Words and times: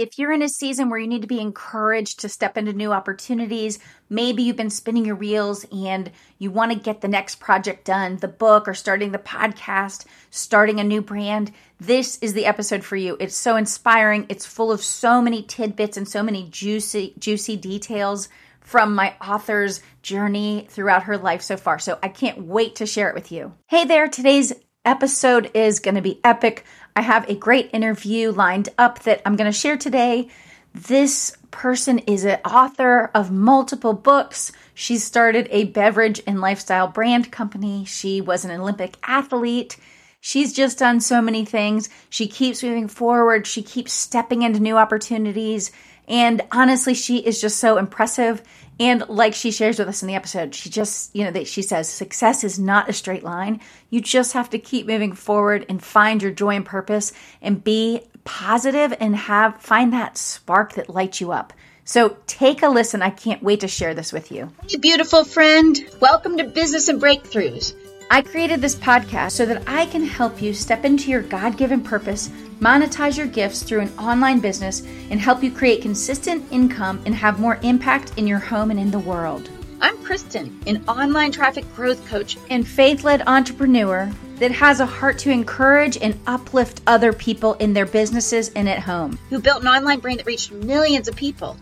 if 0.00 0.18
you're 0.18 0.32
in 0.32 0.40
a 0.40 0.48
season 0.48 0.88
where 0.88 0.98
you 0.98 1.06
need 1.06 1.20
to 1.20 1.28
be 1.28 1.40
encouraged 1.40 2.20
to 2.20 2.28
step 2.28 2.56
into 2.56 2.72
new 2.72 2.90
opportunities, 2.90 3.78
maybe 4.08 4.42
you've 4.42 4.56
been 4.56 4.70
spinning 4.70 5.04
your 5.04 5.14
wheels 5.14 5.66
and 5.70 6.10
you 6.38 6.50
want 6.50 6.72
to 6.72 6.78
get 6.78 7.02
the 7.02 7.08
next 7.08 7.38
project 7.38 7.84
done, 7.84 8.16
the 8.16 8.26
book 8.26 8.66
or 8.66 8.72
starting 8.72 9.12
the 9.12 9.18
podcast, 9.18 10.06
starting 10.30 10.80
a 10.80 10.84
new 10.84 11.02
brand, 11.02 11.52
this 11.78 12.18
is 12.22 12.32
the 12.32 12.46
episode 12.46 12.82
for 12.82 12.96
you. 12.96 13.18
It's 13.20 13.36
so 13.36 13.56
inspiring. 13.56 14.24
It's 14.30 14.46
full 14.46 14.72
of 14.72 14.82
so 14.82 15.20
many 15.20 15.42
tidbits 15.42 15.98
and 15.98 16.08
so 16.08 16.22
many 16.22 16.48
juicy 16.48 17.14
juicy 17.18 17.56
details 17.56 18.30
from 18.60 18.94
my 18.94 19.14
author's 19.20 19.82
journey 20.00 20.66
throughout 20.70 21.02
her 21.02 21.18
life 21.18 21.42
so 21.42 21.58
far. 21.58 21.78
So 21.78 21.98
I 22.02 22.08
can't 22.08 22.44
wait 22.44 22.76
to 22.76 22.86
share 22.86 23.10
it 23.10 23.14
with 23.14 23.30
you. 23.32 23.52
Hey 23.66 23.84
there, 23.84 24.08
today's 24.08 24.54
episode 24.84 25.50
is 25.54 25.80
going 25.80 25.94
to 25.94 26.00
be 26.00 26.20
epic. 26.24 26.64
I 26.96 27.02
have 27.02 27.28
a 27.28 27.34
great 27.34 27.70
interview 27.72 28.30
lined 28.32 28.68
up 28.78 29.00
that 29.00 29.22
I'm 29.24 29.36
going 29.36 29.50
to 29.50 29.58
share 29.58 29.76
today. 29.76 30.28
This 30.74 31.36
person 31.50 31.98
is 32.00 32.24
an 32.24 32.40
author 32.44 33.10
of 33.14 33.30
multiple 33.30 33.92
books. 33.92 34.52
She 34.74 34.98
started 34.98 35.48
a 35.50 35.64
beverage 35.64 36.22
and 36.26 36.40
lifestyle 36.40 36.88
brand 36.88 37.32
company. 37.32 37.84
She 37.84 38.20
was 38.20 38.44
an 38.44 38.52
Olympic 38.52 38.96
athlete. 39.02 39.76
She's 40.20 40.52
just 40.52 40.78
done 40.78 41.00
so 41.00 41.20
many 41.20 41.44
things. 41.44 41.88
She 42.08 42.28
keeps 42.28 42.62
moving 42.62 42.88
forward. 42.88 43.46
She 43.46 43.62
keeps 43.62 43.92
stepping 43.92 44.42
into 44.42 44.60
new 44.60 44.76
opportunities. 44.76 45.72
And 46.06 46.42
honestly, 46.52 46.94
she 46.94 47.18
is 47.18 47.40
just 47.40 47.58
so 47.58 47.78
impressive. 47.78 48.42
And 48.80 49.06
like 49.10 49.34
she 49.34 49.50
shares 49.50 49.78
with 49.78 49.88
us 49.88 50.02
in 50.02 50.08
the 50.08 50.14
episode, 50.14 50.54
she 50.54 50.70
just, 50.70 51.14
you 51.14 51.24
know, 51.24 51.30
that 51.32 51.46
she 51.46 51.60
says 51.60 51.86
success 51.86 52.42
is 52.42 52.58
not 52.58 52.88
a 52.88 52.94
straight 52.94 53.22
line. 53.22 53.60
You 53.90 54.00
just 54.00 54.32
have 54.32 54.48
to 54.50 54.58
keep 54.58 54.86
moving 54.86 55.12
forward 55.12 55.66
and 55.68 55.84
find 55.84 56.22
your 56.22 56.32
joy 56.32 56.56
and 56.56 56.64
purpose 56.64 57.12
and 57.42 57.62
be 57.62 58.00
positive 58.24 58.96
and 58.98 59.14
have 59.14 59.60
find 59.60 59.92
that 59.92 60.16
spark 60.16 60.74
that 60.74 60.88
lights 60.88 61.20
you 61.20 61.30
up. 61.30 61.52
So 61.84 62.16
take 62.26 62.62
a 62.62 62.68
listen. 62.68 63.02
I 63.02 63.10
can't 63.10 63.42
wait 63.42 63.60
to 63.60 63.68
share 63.68 63.92
this 63.92 64.14
with 64.14 64.32
you. 64.32 64.50
Hey, 64.66 64.78
beautiful 64.78 65.24
friend. 65.24 65.78
Welcome 66.00 66.38
to 66.38 66.44
Business 66.44 66.88
and 66.88 67.02
Breakthroughs. 67.02 67.74
I 68.12 68.22
created 68.22 68.60
this 68.60 68.74
podcast 68.74 69.30
so 69.30 69.46
that 69.46 69.62
I 69.68 69.86
can 69.86 70.04
help 70.04 70.42
you 70.42 70.52
step 70.52 70.84
into 70.84 71.12
your 71.12 71.22
God 71.22 71.56
given 71.56 71.80
purpose, 71.80 72.26
monetize 72.58 73.16
your 73.16 73.28
gifts 73.28 73.62
through 73.62 73.82
an 73.82 73.98
online 74.00 74.40
business, 74.40 74.80
and 75.10 75.20
help 75.20 75.44
you 75.44 75.52
create 75.52 75.80
consistent 75.80 76.44
income 76.50 77.00
and 77.06 77.14
have 77.14 77.38
more 77.38 77.60
impact 77.62 78.14
in 78.16 78.26
your 78.26 78.40
home 78.40 78.72
and 78.72 78.80
in 78.80 78.90
the 78.90 78.98
world. 78.98 79.48
I'm 79.80 79.96
Kristen, 80.02 80.60
an 80.66 80.82
online 80.88 81.30
traffic 81.30 81.64
growth 81.76 82.04
coach 82.08 82.36
and 82.50 82.66
faith 82.66 83.04
led 83.04 83.22
entrepreneur 83.28 84.10
that 84.40 84.50
has 84.50 84.80
a 84.80 84.86
heart 84.86 85.16
to 85.20 85.30
encourage 85.30 85.96
and 85.96 86.18
uplift 86.26 86.80
other 86.88 87.12
people 87.12 87.54
in 87.54 87.74
their 87.74 87.86
businesses 87.86 88.48
and 88.56 88.68
at 88.68 88.80
home. 88.80 89.20
Who 89.28 89.38
built 89.38 89.62
an 89.62 89.68
online 89.68 90.00
brand 90.00 90.18
that 90.18 90.26
reached 90.26 90.50
millions 90.50 91.06
of 91.06 91.14
people. 91.14 91.56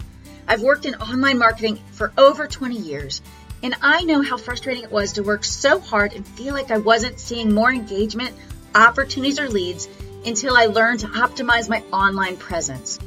I've 0.46 0.62
worked 0.62 0.86
in 0.86 0.94
online 0.94 1.36
marketing 1.36 1.78
for 1.92 2.10
over 2.16 2.46
20 2.46 2.74
years 2.74 3.20
and 3.62 3.74
I 3.82 4.04
know 4.04 4.22
how 4.22 4.36
frustrating 4.36 4.84
it 4.84 4.92
was 4.92 5.12
to 5.12 5.22
work 5.22 5.44
so 5.44 5.80
hard 5.80 6.12
and 6.12 6.26
feel 6.26 6.54
like 6.54 6.70
I 6.70 6.78
wasn't 6.78 7.18
seeing 7.18 7.52
more 7.52 7.72
engagement, 7.72 8.36
opportunities, 8.74 9.40
or 9.40 9.48
leads 9.48 9.88
until 10.24 10.56
I 10.56 10.66
learned 10.66 11.00
to 11.00 11.08
optimize 11.08 11.68
my 11.68 11.82
online 11.92 12.36
presence. 12.36 12.98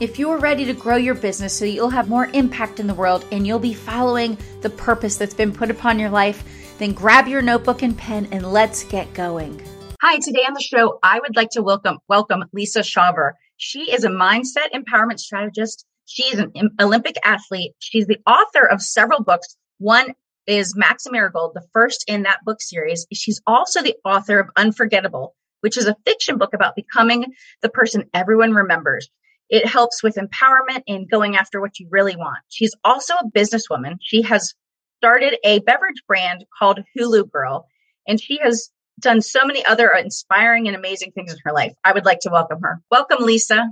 If 0.00 0.18
you're 0.18 0.38
ready 0.38 0.64
to 0.66 0.74
grow 0.74 0.96
your 0.96 1.16
business 1.16 1.52
so 1.52 1.64
you'll 1.64 1.90
have 1.90 2.08
more 2.08 2.26
impact 2.32 2.78
in 2.78 2.86
the 2.86 2.94
world 2.94 3.24
and 3.32 3.44
you'll 3.46 3.58
be 3.58 3.74
following 3.74 4.38
the 4.60 4.70
purpose 4.70 5.16
that's 5.16 5.34
been 5.34 5.52
put 5.52 5.70
upon 5.70 5.98
your 5.98 6.10
life, 6.10 6.44
then 6.78 6.92
grab 6.92 7.26
your 7.26 7.42
notebook 7.42 7.82
and 7.82 7.98
pen 7.98 8.28
and 8.30 8.52
let's 8.52 8.84
get 8.84 9.12
going. 9.12 9.60
Hi, 10.00 10.18
today 10.18 10.44
on 10.46 10.54
the 10.54 10.60
show, 10.60 11.00
I 11.02 11.18
would 11.18 11.34
like 11.34 11.50
to 11.50 11.62
welcome 11.62 11.98
welcome 12.08 12.44
Lisa 12.52 12.80
Shawver. 12.80 13.32
She 13.56 13.90
is 13.90 14.04
a 14.04 14.08
mindset 14.08 14.68
empowerment 14.72 15.18
strategist. 15.18 15.84
She's 16.06 16.38
an 16.38 16.52
Olympic 16.80 17.16
athlete. 17.24 17.72
She's 17.80 18.06
the 18.06 18.18
author 18.24 18.64
of 18.64 18.80
several 18.80 19.24
books, 19.24 19.56
one 19.78 20.14
is 20.46 20.76
Max 20.76 21.04
Marigold, 21.10 21.52
the 21.54 21.66
first 21.72 22.04
in 22.08 22.22
that 22.22 22.44
book 22.44 22.60
series. 22.60 23.06
She's 23.12 23.40
also 23.46 23.82
the 23.82 23.96
author 24.04 24.38
of 24.38 24.50
Unforgettable, 24.56 25.34
which 25.60 25.76
is 25.76 25.86
a 25.86 25.96
fiction 26.06 26.38
book 26.38 26.54
about 26.54 26.76
becoming 26.76 27.26
the 27.62 27.68
person 27.68 28.08
everyone 28.14 28.52
remembers. 28.52 29.08
It 29.50 29.66
helps 29.66 30.02
with 30.02 30.16
empowerment 30.16 30.82
and 30.86 31.10
going 31.10 31.36
after 31.36 31.60
what 31.60 31.78
you 31.78 31.88
really 31.90 32.16
want. 32.16 32.38
She's 32.48 32.74
also 32.84 33.14
a 33.14 33.30
businesswoman. 33.30 33.96
She 34.00 34.22
has 34.22 34.54
started 34.98 35.38
a 35.44 35.60
beverage 35.60 36.02
brand 36.06 36.44
called 36.58 36.80
Hula 36.94 37.24
Girl, 37.24 37.66
and 38.06 38.20
she 38.20 38.38
has 38.42 38.70
done 39.00 39.22
so 39.22 39.40
many 39.44 39.64
other 39.64 39.90
inspiring 39.90 40.66
and 40.66 40.76
amazing 40.76 41.12
things 41.12 41.32
in 41.32 41.38
her 41.44 41.52
life. 41.52 41.72
I 41.84 41.92
would 41.92 42.04
like 42.04 42.20
to 42.20 42.30
welcome 42.30 42.60
her. 42.62 42.80
Welcome, 42.90 43.24
Lisa. 43.24 43.68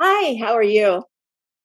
Hi, 0.00 0.36
how 0.42 0.54
are 0.54 0.62
you? 0.62 1.04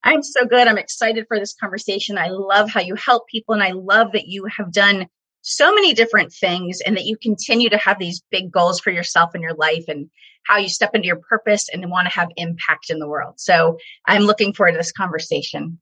I'm 0.08 0.24
so 0.24 0.46
good. 0.46 0.70
I'm 0.70 0.78
excited 0.78 1.26
for 1.28 1.38
this 1.38 1.54
conversation. 1.54 2.18
I 2.18 2.30
love 2.30 2.70
how 2.70 2.80
you 2.80 2.96
help 2.96 3.28
people 3.28 3.54
and 3.54 3.62
I 3.62 3.72
love 3.72 4.14
that 4.14 4.28
you 4.28 4.46
have 4.46 4.72
done 4.72 5.08
so 5.42 5.76
many 5.76 5.94
different 5.94 6.32
things 6.32 6.80
and 6.80 6.96
that 6.96 7.04
you 7.04 7.18
continue 7.18 7.70
to 7.70 7.78
have 7.78 8.00
these 8.00 8.24
big 8.32 8.50
goals 8.50 8.80
for 8.80 8.90
yourself 8.90 9.32
and 9.34 9.44
your 9.44 9.56
life 9.56 9.84
and 9.90 10.10
how 10.46 10.60
you 10.60 10.70
step 10.70 10.92
into 10.94 11.08
your 11.08 11.18
purpose 11.18 11.68
and 11.68 11.92
want 11.92 12.08
to 12.08 12.14
have 12.18 12.30
impact 12.38 12.90
in 12.90 13.00
the 13.00 13.08
world. 13.08 13.34
So 13.36 13.78
I'm 14.06 14.24
looking 14.24 14.54
forward 14.54 14.72
to 14.72 14.78
this 14.78 14.94
conversation. 14.94 15.78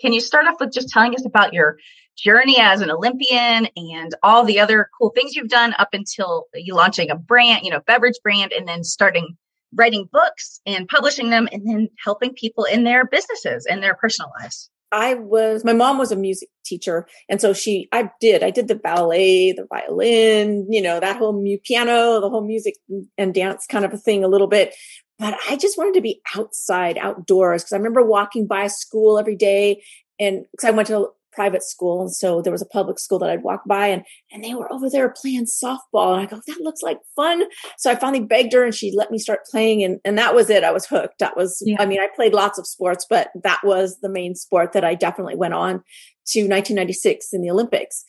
Can 0.00 0.12
you 0.12 0.20
start 0.20 0.46
off 0.46 0.60
with 0.60 0.72
just 0.72 0.90
telling 0.90 1.12
us 1.16 1.26
about 1.26 1.52
your 1.52 1.76
journey 2.16 2.60
as 2.60 2.80
an 2.80 2.92
Olympian 2.92 3.66
and 3.76 4.14
all 4.22 4.44
the 4.44 4.60
other 4.60 4.88
cool 4.96 5.10
things 5.16 5.34
you've 5.34 5.48
done 5.48 5.74
up 5.80 5.88
until 5.92 6.44
you 6.54 6.74
launching 6.74 7.10
a 7.10 7.16
brand, 7.16 7.64
you 7.64 7.70
know, 7.70 7.80
beverage 7.88 8.20
brand 8.22 8.52
and 8.52 8.68
then 8.68 8.84
starting 8.84 9.36
writing 9.74 10.08
books 10.12 10.60
and 10.66 10.88
publishing 10.88 11.30
them 11.30 11.48
and 11.52 11.66
then 11.66 11.88
helping 12.02 12.32
people 12.34 12.64
in 12.64 12.84
their 12.84 13.04
businesses 13.04 13.66
and 13.66 13.82
their 13.82 13.94
personal 13.94 14.30
lives? 14.40 14.70
I 14.92 15.14
was, 15.14 15.64
my 15.64 15.72
mom 15.72 15.98
was 15.98 16.12
a 16.12 16.16
music 16.16 16.48
teacher. 16.64 17.06
And 17.28 17.40
so 17.40 17.52
she, 17.52 17.88
I 17.90 18.10
did, 18.20 18.44
I 18.44 18.50
did 18.50 18.68
the 18.68 18.76
ballet, 18.76 19.52
the 19.52 19.66
violin, 19.68 20.66
you 20.70 20.80
know, 20.80 21.00
that 21.00 21.16
whole 21.16 21.32
mu- 21.32 21.58
piano, 21.64 22.20
the 22.20 22.30
whole 22.30 22.46
music 22.46 22.74
and 23.18 23.34
dance 23.34 23.66
kind 23.66 23.84
of 23.84 23.92
a 23.92 23.98
thing 23.98 24.22
a 24.22 24.28
little 24.28 24.46
bit. 24.46 24.74
But 25.18 25.34
I 25.48 25.56
just 25.56 25.76
wanted 25.76 25.94
to 25.94 26.00
be 26.00 26.20
outside, 26.36 26.96
outdoors. 26.98 27.64
Cause 27.64 27.72
I 27.72 27.76
remember 27.76 28.02
walking 28.02 28.46
by 28.46 28.64
a 28.64 28.70
school 28.70 29.18
every 29.18 29.36
day 29.36 29.82
and 30.20 30.44
cause 30.60 30.68
I 30.68 30.70
went 30.70 30.88
to 30.88 31.08
private 31.34 31.62
school. 31.62 32.02
And 32.02 32.14
so 32.14 32.40
there 32.40 32.52
was 32.52 32.62
a 32.62 32.66
public 32.66 32.98
school 32.98 33.18
that 33.18 33.30
I'd 33.30 33.42
walk 33.42 33.62
by 33.66 33.88
and, 33.88 34.04
and 34.32 34.44
they 34.44 34.54
were 34.54 34.72
over 34.72 34.88
there 34.88 35.12
playing 35.20 35.46
softball. 35.46 36.14
And 36.14 36.22
I 36.22 36.26
go, 36.26 36.40
that 36.46 36.60
looks 36.60 36.82
like 36.82 36.98
fun. 37.16 37.44
So 37.78 37.90
I 37.90 37.96
finally 37.96 38.24
begged 38.24 38.52
her 38.52 38.64
and 38.64 38.74
she 38.74 38.92
let 38.96 39.10
me 39.10 39.18
start 39.18 39.40
playing. 39.50 39.82
And, 39.82 40.00
and 40.04 40.16
that 40.18 40.34
was 40.34 40.50
it. 40.50 40.64
I 40.64 40.70
was 40.70 40.86
hooked. 40.86 41.18
That 41.18 41.36
was, 41.36 41.62
yeah. 41.64 41.76
I 41.80 41.86
mean, 41.86 42.00
I 42.00 42.08
played 42.14 42.34
lots 42.34 42.58
of 42.58 42.66
sports, 42.66 43.06
but 43.08 43.28
that 43.42 43.60
was 43.64 43.98
the 44.00 44.08
main 44.08 44.34
sport 44.34 44.72
that 44.72 44.84
I 44.84 44.94
definitely 44.94 45.36
went 45.36 45.54
on 45.54 45.82
to 46.28 46.40
1996 46.40 47.32
in 47.32 47.42
the 47.42 47.50
Olympics. 47.50 48.04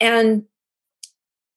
And 0.00 0.44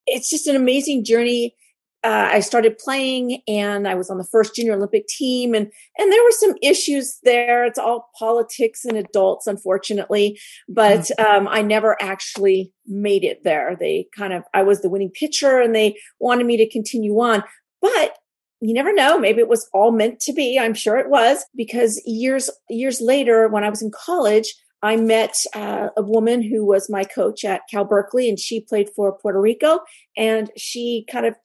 it's 0.06 0.30
just 0.30 0.48
an 0.48 0.56
amazing 0.56 1.04
journey 1.04 1.56
uh, 2.04 2.30
I 2.32 2.42
started 2.42 2.78
playing 2.78 3.42
and 3.48 3.88
I 3.88 3.96
was 3.96 4.10
on 4.10 4.18
the 4.18 4.24
first 4.24 4.56
junior 4.56 4.74
Olympic 4.74 5.08
team 5.08 5.54
and 5.54 5.72
and 5.98 6.12
there 6.12 6.24
were 6.24 6.32
some 6.32 6.56
issues 6.62 7.18
there. 7.24 7.66
It's 7.66 7.80
all 7.80 8.10
politics 8.18 8.86
and 8.86 8.98
adults, 8.98 9.48
unfortunately, 9.48 10.40
but 10.70 11.00
mm-hmm. 11.00 11.26
um, 11.26 11.48
I 11.48 11.62
never 11.62 11.98
actually 12.02 12.72
made 12.86 13.24
it 13.24 13.44
there. 13.44 13.76
They 13.80 14.08
kind 14.16 14.34
of 14.34 14.44
I 14.54 14.64
was 14.64 14.82
the 14.82 14.90
winning 14.90 15.12
pitcher 15.12 15.60
and 15.60 15.76
they 15.76 15.98
wanted 16.20 16.46
me 16.46 16.58
to 16.58 16.70
continue 16.70 17.20
on, 17.20 17.44
but 17.82 18.18
you 18.62 18.74
never 18.74 18.94
know. 18.94 19.20
Maybe 19.20 19.40
it 19.40 19.50
was 19.50 19.68
all 19.74 19.92
meant 19.92 20.20
to 20.22 20.34
be. 20.34 20.58
I'm 20.60 20.74
sure 20.74 20.98
it 20.98 21.10
was 21.10 21.44
because 21.56 22.02
years 22.06 22.50
years 22.70 23.02
later, 23.02 23.48
when 23.48 23.64
I 23.64 23.70
was 23.70 23.82
in 23.82 23.92
college. 23.92 24.54
I 24.84 24.96
met 24.96 25.36
uh, 25.56 25.88
a 25.98 26.04
woman 26.04 26.44
who 26.44 26.64
was 26.64 26.88
my 26.88 27.04
coach 27.04 27.44
at 27.44 27.62
Cal 27.68 27.84
Berkeley 27.84 28.30
and 28.30 28.40
she 28.40 28.62
played 28.62 28.92
for 28.96 29.18
Puerto 29.18 29.42
Rico 29.42 29.80
and 30.16 30.52
she 30.56 31.04
kind 31.12 31.26
of 31.26 31.36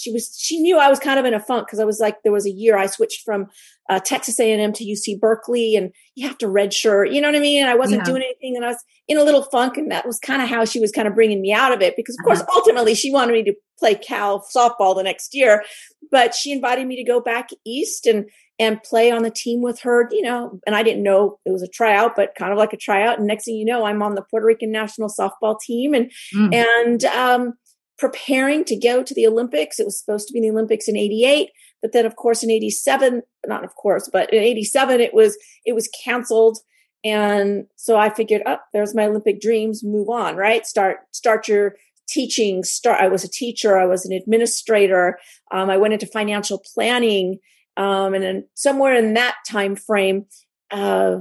she 0.00 0.12
was 0.12 0.34
she 0.38 0.58
knew 0.60 0.78
I 0.78 0.88
was 0.88 0.98
kind 0.98 1.20
of 1.20 1.26
in 1.26 1.34
a 1.34 1.40
funk 1.40 1.66
because 1.66 1.78
I 1.78 1.84
was 1.84 2.00
like 2.00 2.22
there 2.22 2.32
was 2.32 2.46
a 2.46 2.50
year 2.50 2.78
I 2.78 2.86
switched 2.86 3.22
from 3.22 3.46
uh, 3.88 4.00
Texas 4.00 4.40
A&M 4.40 4.72
to 4.72 4.84
UC 4.84 5.20
Berkeley 5.20 5.76
and 5.76 5.92
you 6.14 6.26
have 6.26 6.38
to 6.38 6.46
redshirt 6.46 7.12
you 7.12 7.20
know 7.20 7.28
what 7.28 7.36
I 7.36 7.40
mean 7.40 7.60
and 7.60 7.70
I 7.70 7.74
wasn't 7.74 8.00
yeah. 8.00 8.04
doing 8.04 8.22
anything 8.22 8.56
and 8.56 8.64
I 8.64 8.68
was 8.68 8.82
in 9.08 9.18
a 9.18 9.24
little 9.24 9.42
funk 9.42 9.76
and 9.76 9.90
that 9.90 10.06
was 10.06 10.18
kind 10.18 10.42
of 10.42 10.48
how 10.48 10.64
she 10.64 10.80
was 10.80 10.92
kind 10.92 11.06
of 11.06 11.14
bringing 11.14 11.40
me 11.40 11.52
out 11.52 11.72
of 11.72 11.82
it 11.82 11.96
because 11.96 12.16
of 12.18 12.26
uh-huh. 12.26 12.36
course 12.44 12.56
ultimately 12.56 12.94
she 12.94 13.12
wanted 13.12 13.32
me 13.32 13.44
to 13.44 13.54
play 13.78 13.94
Cal 13.94 14.44
softball 14.54 14.96
the 14.96 15.02
next 15.02 15.34
year 15.34 15.64
but 16.10 16.34
she 16.34 16.52
invited 16.52 16.86
me 16.86 16.96
to 16.96 17.04
go 17.04 17.20
back 17.20 17.50
east 17.66 18.06
and 18.06 18.26
and 18.58 18.82
play 18.82 19.10
on 19.10 19.22
the 19.22 19.30
team 19.30 19.62
with 19.62 19.80
her 19.80 20.08
you 20.10 20.22
know 20.22 20.60
and 20.66 20.76
I 20.76 20.82
didn't 20.82 21.02
know 21.02 21.38
it 21.44 21.50
was 21.50 21.62
a 21.62 21.68
tryout 21.68 22.14
but 22.14 22.34
kind 22.38 22.52
of 22.52 22.58
like 22.58 22.72
a 22.72 22.78
tryout 22.78 23.18
and 23.18 23.26
next 23.26 23.44
thing 23.44 23.56
you 23.56 23.64
know 23.64 23.84
I'm 23.84 24.02
on 24.02 24.14
the 24.14 24.22
Puerto 24.30 24.46
Rican 24.46 24.70
national 24.70 25.08
softball 25.08 25.58
team 25.58 25.94
and 25.94 26.12
mm. 26.34 26.54
and 26.54 27.04
um 27.04 27.54
preparing 28.00 28.64
to 28.64 28.76
go 28.76 29.02
to 29.02 29.14
the 29.14 29.26
Olympics. 29.26 29.78
It 29.78 29.84
was 29.84 30.00
supposed 30.00 30.26
to 30.26 30.32
be 30.32 30.40
the 30.40 30.50
Olympics 30.50 30.88
in 30.88 30.96
88, 30.96 31.50
but 31.82 31.92
then 31.92 32.06
of 32.06 32.16
course 32.16 32.42
in 32.42 32.50
87, 32.50 33.22
not 33.46 33.62
of 33.62 33.74
course, 33.76 34.08
but 34.10 34.32
in 34.32 34.42
87 34.42 35.00
it 35.00 35.14
was 35.14 35.36
it 35.66 35.74
was 35.74 35.88
canceled. 36.02 36.58
And 37.04 37.66
so 37.76 37.96
I 37.96 38.10
figured, 38.10 38.42
oh, 38.46 38.58
there's 38.72 38.94
my 38.94 39.06
Olympic 39.06 39.40
dreams, 39.40 39.84
move 39.84 40.08
on, 40.08 40.36
right? 40.36 40.66
Start 40.66 40.98
start 41.12 41.46
your 41.46 41.76
teaching. 42.08 42.64
Start 42.64 43.00
I 43.00 43.08
was 43.08 43.22
a 43.22 43.28
teacher, 43.28 43.78
I 43.78 43.86
was 43.86 44.04
an 44.06 44.12
administrator. 44.12 45.18
Um, 45.52 45.70
I 45.70 45.76
went 45.76 45.92
into 45.92 46.06
financial 46.06 46.62
planning 46.74 47.38
Um, 47.76 48.14
and 48.14 48.22
then 48.24 48.48
somewhere 48.54 48.94
in 48.94 49.14
that 49.14 49.36
time 49.48 49.76
frame, 49.76 50.26
uh, 50.70 51.18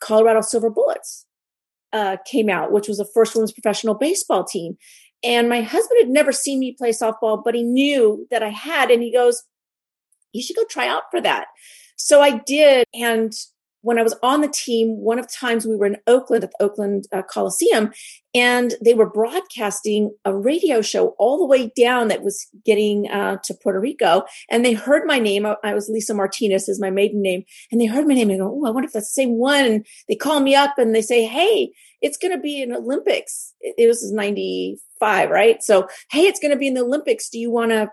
Colorado 0.00 0.40
Silver 0.42 0.70
Bullets 0.70 1.26
uh, 1.92 2.16
came 2.26 2.48
out, 2.50 2.72
which 2.72 2.88
was 2.88 2.98
the 2.98 3.08
first 3.14 3.34
women's 3.34 3.52
professional 3.52 3.94
baseball 3.94 4.44
team. 4.44 4.76
And 5.24 5.48
my 5.48 5.62
husband 5.62 5.98
had 6.00 6.10
never 6.10 6.32
seen 6.32 6.60
me 6.60 6.76
play 6.76 6.90
softball, 6.90 7.42
but 7.42 7.54
he 7.54 7.62
knew 7.62 8.26
that 8.30 8.42
I 8.42 8.50
had. 8.50 8.90
And 8.90 9.02
he 9.02 9.12
goes, 9.12 9.42
You 10.32 10.42
should 10.42 10.56
go 10.56 10.64
try 10.64 10.86
out 10.86 11.04
for 11.10 11.20
that. 11.20 11.46
So 11.96 12.20
I 12.20 12.38
did. 12.38 12.86
And 12.94 13.32
when 13.84 13.98
I 13.98 14.02
was 14.02 14.16
on 14.22 14.40
the 14.40 14.48
team, 14.48 14.96
one 14.96 15.18
of 15.18 15.26
the 15.26 15.32
times 15.32 15.66
we 15.66 15.76
were 15.76 15.84
in 15.84 15.98
Oakland 16.06 16.42
at 16.42 16.50
the 16.50 16.64
Oakland 16.64 17.06
uh, 17.12 17.20
Coliseum, 17.22 17.92
and 18.34 18.74
they 18.82 18.94
were 18.94 19.08
broadcasting 19.08 20.10
a 20.24 20.34
radio 20.34 20.80
show 20.80 21.08
all 21.18 21.36
the 21.38 21.46
way 21.46 21.70
down 21.76 22.08
that 22.08 22.22
was 22.22 22.48
getting 22.64 23.10
uh, 23.10 23.36
to 23.44 23.54
Puerto 23.62 23.78
Rico. 23.78 24.22
And 24.50 24.64
they 24.64 24.72
heard 24.72 25.06
my 25.06 25.18
name. 25.18 25.46
I, 25.62 25.74
was 25.74 25.90
Lisa 25.90 26.14
Martinez, 26.14 26.66
is 26.66 26.80
my 26.80 26.90
maiden 26.90 27.20
name. 27.20 27.44
And 27.70 27.78
they 27.78 27.84
heard 27.84 28.08
my 28.08 28.14
name 28.14 28.30
and 28.30 28.40
go, 28.40 28.46
Oh, 28.46 28.66
I 28.66 28.70
wonder 28.70 28.86
if 28.86 28.94
that's 28.94 29.12
the 29.14 29.22
same 29.22 29.38
one. 29.38 29.64
And 29.64 29.86
they 30.08 30.16
call 30.16 30.40
me 30.40 30.54
up 30.54 30.78
and 30.78 30.94
they 30.94 31.02
say, 31.02 31.26
Hey, 31.26 31.70
it's 32.00 32.16
going 32.16 32.32
to 32.34 32.40
be 32.40 32.62
in 32.62 32.72
Olympics. 32.72 33.52
It, 33.60 33.74
it 33.76 33.86
was 33.86 34.10
95, 34.10 35.30
right? 35.30 35.62
So, 35.62 35.88
hey, 36.10 36.22
it's 36.22 36.40
going 36.40 36.52
to 36.52 36.58
be 36.58 36.68
in 36.68 36.74
the 36.74 36.82
Olympics. 36.82 37.28
Do 37.28 37.38
you 37.38 37.50
want 37.50 37.70
to 37.70 37.90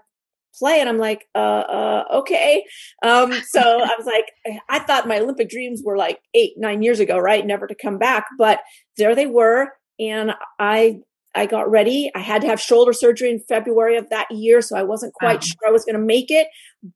play 0.57 0.79
and 0.79 0.89
i'm 0.89 0.97
like 0.97 1.27
uh, 1.35 1.37
uh 1.37 2.03
okay 2.11 2.63
um 3.03 3.31
so 3.47 3.61
i 3.61 3.93
was 3.97 4.05
like 4.05 4.25
i 4.69 4.79
thought 4.79 5.07
my 5.07 5.19
olympic 5.19 5.49
dreams 5.49 5.81
were 5.83 5.97
like 5.97 6.19
eight 6.33 6.53
nine 6.57 6.81
years 6.81 6.99
ago 6.99 7.17
right 7.17 7.45
never 7.45 7.67
to 7.67 7.75
come 7.75 7.97
back 7.97 8.25
but 8.37 8.59
there 8.97 9.15
they 9.15 9.27
were 9.27 9.69
and 9.99 10.33
i 10.59 10.99
i 11.35 11.45
got 11.45 11.69
ready 11.69 12.11
i 12.15 12.19
had 12.19 12.41
to 12.41 12.47
have 12.47 12.59
shoulder 12.59 12.93
surgery 12.93 13.29
in 13.29 13.39
february 13.39 13.97
of 13.97 14.09
that 14.09 14.29
year 14.31 14.61
so 14.61 14.77
i 14.77 14.83
wasn't 14.83 15.13
quite 15.13 15.35
wow. 15.35 15.41
sure 15.41 15.67
i 15.67 15.71
was 15.71 15.85
going 15.85 15.99
to 15.99 16.05
make 16.05 16.29
it 16.29 16.47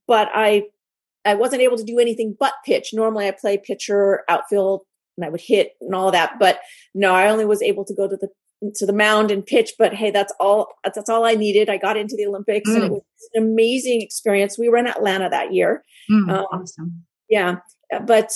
but 0.07 0.29
i 0.33 0.63
i 1.25 1.33
wasn't 1.33 1.61
able 1.61 1.77
to 1.77 1.83
do 1.83 1.99
anything 1.99 2.35
but 2.39 2.53
pitch 2.65 2.89
normally 2.93 3.27
i 3.27 3.31
play 3.31 3.57
pitcher 3.57 4.23
outfield 4.29 4.81
and 5.17 5.25
I 5.25 5.29
would 5.29 5.41
hit 5.41 5.71
and 5.81 5.95
all 5.95 6.11
that. 6.11 6.33
But 6.39 6.59
no, 6.93 7.13
I 7.13 7.29
only 7.29 7.45
was 7.45 7.61
able 7.61 7.85
to 7.85 7.93
go 7.93 8.07
to 8.07 8.17
the 8.17 8.29
to 8.75 8.85
the 8.85 8.93
mound 8.93 9.31
and 9.31 9.45
pitch 9.45 9.73
but 9.77 9.93
hey 9.93 10.11
that's 10.11 10.33
all 10.39 10.67
that's 10.83 11.09
all 11.09 11.25
i 11.25 11.35
needed 11.35 11.69
i 11.69 11.77
got 11.77 11.97
into 11.97 12.15
the 12.15 12.25
olympics 12.25 12.69
mm. 12.69 12.75
and 12.75 12.83
it 12.83 12.87
mm. 12.87 12.93
was 12.93 13.29
an 13.33 13.43
amazing 13.43 14.01
experience 14.01 14.57
we 14.57 14.69
were 14.69 14.77
in 14.77 14.87
atlanta 14.87 15.29
that 15.29 15.53
year 15.53 15.83
mm, 16.11 16.31
um, 16.31 16.45
awesome 16.51 17.03
yeah 17.29 17.55
but 18.05 18.31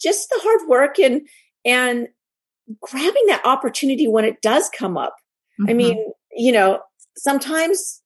just 0.00 0.28
the 0.30 0.40
hard 0.42 0.68
work 0.68 0.98
and 0.98 1.22
and 1.64 2.08
grabbing 2.80 3.26
that 3.26 3.44
opportunity 3.44 4.08
when 4.08 4.24
it 4.24 4.40
does 4.42 4.70
come 4.76 4.96
up 4.96 5.14
mm-hmm. 5.60 5.70
i 5.70 5.74
mean 5.74 6.12
you 6.32 6.52
know 6.52 6.80
sometimes 7.16 8.02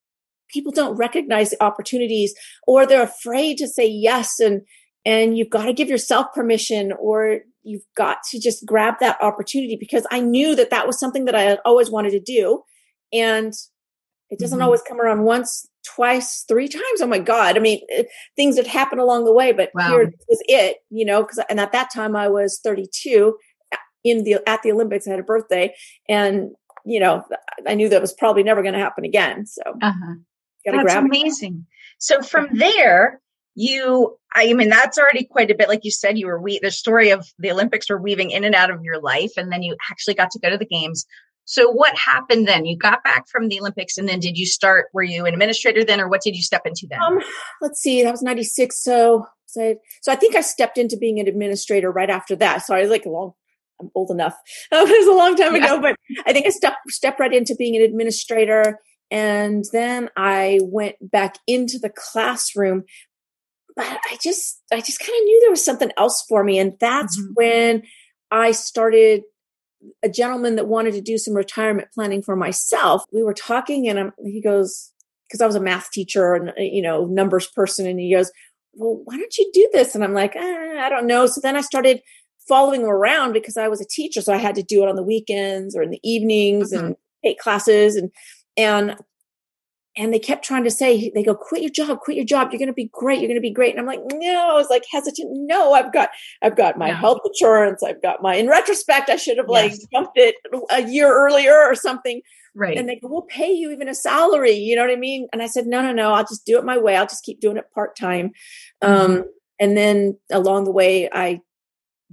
people 0.52 0.72
don't 0.72 0.96
recognize 0.96 1.50
the 1.50 1.62
opportunities 1.62 2.34
or 2.66 2.86
they're 2.86 3.02
afraid 3.02 3.56
to 3.58 3.66
say 3.66 3.86
yes 3.86 4.40
and 4.40 4.62
and 5.04 5.38
you've 5.38 5.50
got 5.50 5.66
to 5.66 5.72
give 5.72 5.88
yourself 5.88 6.26
permission 6.34 6.92
or 6.98 7.40
you've 7.66 7.86
got 7.96 8.18
to 8.30 8.40
just 8.40 8.64
grab 8.64 8.94
that 9.00 9.20
opportunity 9.20 9.76
because 9.78 10.06
I 10.10 10.20
knew 10.20 10.54
that 10.54 10.70
that 10.70 10.86
was 10.86 10.98
something 10.98 11.24
that 11.24 11.34
I 11.34 11.42
had 11.42 11.58
always 11.64 11.90
wanted 11.90 12.10
to 12.10 12.20
do. 12.20 12.62
And 13.12 13.52
it 14.30 14.38
doesn't 14.38 14.58
mm-hmm. 14.58 14.64
always 14.64 14.82
come 14.82 15.00
around 15.00 15.24
once, 15.24 15.66
twice, 15.84 16.44
three 16.48 16.68
times. 16.68 17.00
Oh 17.00 17.06
my 17.06 17.18
God. 17.18 17.56
I 17.56 17.60
mean, 17.60 17.80
it, 17.88 18.08
things 18.36 18.56
that 18.56 18.66
happen 18.66 18.98
along 18.98 19.24
the 19.24 19.32
way, 19.32 19.52
but 19.52 19.70
wow. 19.74 19.88
here 19.88 20.12
was 20.28 20.42
it, 20.48 20.78
you 20.90 21.04
know, 21.04 21.24
cause, 21.24 21.40
and 21.48 21.60
at 21.60 21.72
that 21.72 21.92
time 21.92 22.16
I 22.16 22.28
was 22.28 22.60
32 22.62 23.36
in 24.04 24.24
the, 24.24 24.38
at 24.46 24.62
the 24.62 24.72
Olympics, 24.72 25.06
I 25.06 25.10
had 25.10 25.20
a 25.20 25.24
birthday 25.24 25.74
and, 26.08 26.50
you 26.84 27.00
know, 27.00 27.24
I 27.66 27.74
knew 27.74 27.88
that 27.88 28.00
was 28.00 28.12
probably 28.12 28.42
never 28.42 28.62
going 28.62 28.74
to 28.74 28.80
happen 28.80 29.04
again. 29.04 29.46
So 29.46 29.62
uh-huh. 29.82 30.14
that's 30.64 30.94
amazing. 30.94 31.66
It. 31.69 31.74
So 31.98 32.22
from 32.22 32.48
there, 32.52 33.20
you 33.56 34.14
i 34.35 34.53
mean 34.53 34.69
that's 34.69 34.99
already 34.99 35.25
quite 35.25 35.50
a 35.50 35.55
bit 35.55 35.69
like 35.69 35.81
you 35.82 35.91
said 35.91 36.19
you 36.19 36.26
were 36.26 36.41
we 36.41 36.61
the 36.62 36.70
story 36.70 37.08
of 37.08 37.26
the 37.38 37.50
olympics 37.50 37.88
were 37.88 38.00
weaving 38.00 38.31
in 38.31 38.44
and 38.44 38.55
out 38.55 38.70
of 38.70 38.82
your 38.82 39.00
life 39.00 39.32
and 39.37 39.50
then 39.50 39.62
you 39.62 39.75
actually 39.91 40.14
got 40.14 40.31
to 40.31 40.38
go 40.38 40.50
to 40.50 40.58
the 40.58 40.67
games. 40.67 41.06
So 41.49 41.70
what 41.70 41.97
happened 41.97 42.49
then? 42.49 42.67
You 42.67 42.76
got 42.76 43.03
back 43.03 43.29
from 43.29 43.49
the 43.49 43.58
olympics 43.58 43.97
and 43.97 44.08
then 44.08 44.20
did 44.20 44.37
you 44.37 44.44
start 44.44 44.87
were 44.93 45.03
you 45.03 45.25
an 45.25 45.32
administrator 45.32 45.85
then 45.85 46.00
or 46.00 46.08
what 46.08 46.20
did 46.20 46.37
you 46.37 46.43
step 46.43 46.62
into 46.67 46.87
then? 46.88 47.00
Um, 47.00 47.19
let's 47.62 47.81
see 47.81 48.03
that 48.03 48.11
was 48.11 48.23
96 48.23 48.81
so 48.82 49.26
so 49.47 49.62
I, 49.62 49.76
so 50.03 50.12
I 50.12 50.17
think 50.17 50.37
i 50.37 50.43
stepped 50.43 50.76
into 50.76 50.99
being 50.99 51.19
an 51.19 51.26
administrator 51.26 51.91
right 51.91 52.11
after 52.11 52.37
that. 52.37 52.67
So 52.67 52.75
i 52.75 52.82
was 52.82 52.91
like 52.91 53.06
a 53.06 53.11
long 53.11 53.32
i'm 53.81 53.91
old 53.94 54.11
enough. 54.11 54.35
Um, 54.73 54.87
it 54.87 55.06
was 55.06 55.06
a 55.06 55.17
long 55.17 55.35
time 55.35 55.56
yeah. 55.56 55.64
ago 55.64 55.81
but 55.81 55.97
i 56.26 56.32
think 56.35 56.47
i 56.47 56.50
stepped 56.50 56.91
stepped 56.91 57.20
right 57.20 57.32
into 57.32 57.55
being 57.55 57.75
an 57.76 57.82
administrator 57.82 58.79
and 59.11 59.64
then 59.73 60.11
I 60.17 60.61
went 60.62 60.97
back 61.00 61.38
into 61.47 61.79
the 61.79 61.91
classroom, 61.91 62.85
but 63.76 63.87
I 63.87 64.17
just, 64.23 64.62
I 64.73 64.81
just 64.81 64.99
kind 64.99 65.11
of 65.11 65.25
knew 65.25 65.40
there 65.43 65.50
was 65.50 65.64
something 65.64 65.93
else 65.99 66.25
for 66.26 66.43
me. 66.43 66.58
And 66.58 66.73
that's 66.81 67.20
mm-hmm. 67.20 67.32
when 67.34 67.82
I 68.31 68.52
started 68.52 69.23
a 70.02 70.08
gentleman 70.08 70.56
that 70.56 70.67
wanted 70.67 70.94
to 70.94 71.00
do 71.00 71.19
some 71.19 71.34
retirement 71.34 71.88
planning 71.94 72.23
for 72.23 72.34
myself. 72.34 73.05
We 73.12 73.23
were 73.23 73.34
talking 73.34 73.88
and 73.88 73.99
I'm, 73.99 74.12
he 74.25 74.40
goes, 74.40 74.93
because 75.28 75.40
I 75.40 75.46
was 75.46 75.55
a 75.55 75.61
math 75.61 75.90
teacher 75.90 76.34
and, 76.34 76.50
uh, 76.50 76.52
you 76.58 76.82
know, 76.82 77.05
numbers 77.05 77.46
person. 77.49 77.87
And 77.87 78.00
he 78.00 78.14
goes, 78.14 78.32
well, 78.73 79.00
why 79.05 79.17
don't 79.17 79.37
you 79.37 79.50
do 79.52 79.69
this? 79.73 79.94
And 79.94 80.02
I'm 80.02 80.14
like, 80.14 80.34
eh, 80.37 80.76
I 80.81 80.88
don't 80.88 81.06
know. 81.06 81.26
So 81.26 81.40
then 81.40 81.56
I 81.56 81.61
started 81.61 82.00
following 82.49 82.82
him 82.82 82.88
around 82.88 83.32
because 83.32 83.56
I 83.56 83.69
was 83.69 83.81
a 83.81 83.87
teacher. 83.87 84.22
So 84.22 84.32
I 84.32 84.38
had 84.38 84.55
to 84.55 84.62
do 84.62 84.82
it 84.82 84.88
on 84.88 84.96
the 84.96 85.02
weekends 85.02 85.76
or 85.76 85.82
in 85.82 85.90
the 85.90 86.00
evenings 86.02 86.72
mm-hmm. 86.72 86.87
and 86.87 86.96
take 87.25 87.38
classes. 87.38 87.96
And, 87.96 88.11
and 88.56 88.96
and 89.96 90.12
they 90.12 90.19
kept 90.19 90.44
trying 90.44 90.64
to 90.64 90.70
say 90.70 91.10
they 91.14 91.22
go 91.22 91.34
quit 91.34 91.62
your 91.62 91.70
job 91.70 92.00
quit 92.00 92.16
your 92.16 92.26
job. 92.26 92.50
You're 92.50 92.58
going 92.58 92.69
to 92.69 92.75
be 92.75 92.90
great. 92.93 93.20
You're 93.20 93.28
going 93.28 93.37
to 93.37 93.40
be 93.40 93.52
great. 93.52 93.70
And 93.70 93.81
i'm 93.81 93.87
like 93.87 94.00
no. 94.12 94.50
I 94.50 94.54
was 94.54 94.69
like 94.70 94.84
hesitant. 94.90 95.31
No 95.32 95.72
i've 95.72 95.93
got 95.93 96.10
i've 96.43 96.56
got 96.56 96.78
my 96.78 96.90
health 96.90 97.20
insurance. 97.25 97.82
I've 97.82 98.02
got 98.02 98.22
my 98.22 98.34
in 98.34 98.48
retrospect 98.48 99.08
i 99.08 99.16
should 99.16 99.38
have 99.38 99.48
like 99.48 99.72
yes. 99.72 99.87
jumped 99.93 100.16
it 100.16 100.37
a 100.70 100.82
year 100.82 101.12
earlier 101.12 101.54
or 101.54 101.75
something. 101.75 102.20
Right. 102.54 102.76
And 102.76 102.88
they 102.88 102.96
go 102.96 103.08
we'll 103.08 103.22
pay 103.22 103.50
you 103.50 103.70
even 103.70 103.88
a 103.88 103.94
salary. 103.94 104.52
You 104.52 104.76
know 104.76 104.82
what 104.82 104.93
i 104.93 104.96
mean? 104.96 105.28
And 105.32 105.43
i 105.43 105.46
said 105.46 105.66
no 105.66 105.82
no 105.82 105.93
no. 105.93 106.12
I'll 106.12 106.25
just 106.25 106.44
do 106.44 106.58
it 106.58 106.64
my 106.64 106.78
way. 106.78 106.96
I'll 106.96 107.06
just 107.06 107.25
keep 107.25 107.40
doing 107.40 107.56
it 107.56 107.70
part-time. 107.75 108.32
Mm-hmm. 108.82 109.12
um, 109.12 109.25
and 109.58 109.76
then 109.76 110.19
along 110.31 110.64
the 110.64 110.70
way 110.70 111.08
i 111.12 111.40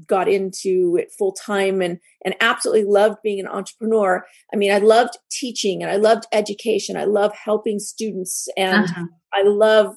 got 0.08 0.28
into 0.28 0.98
it 1.00 1.12
full 1.18 1.34
time 1.34 1.82
and 1.82 2.00
and 2.26 2.36
absolutely 2.42 2.86
loved 2.86 3.18
being 3.24 3.40
an 3.40 3.48
entrepreneur. 3.48 4.26
I 4.54 4.58
mean, 4.58 4.72
I 4.72 4.80
loved 4.80 5.18
teaching 5.32 5.84
and 5.84 5.92
I 5.92 5.98
loved 5.98 6.26
education. 6.32 6.98
I 6.98 7.06
love 7.06 7.34
helping 7.36 7.80
students 7.80 8.48
and 8.58 8.86
uh-huh. 8.86 9.06
I 9.34 9.44
love 9.44 9.96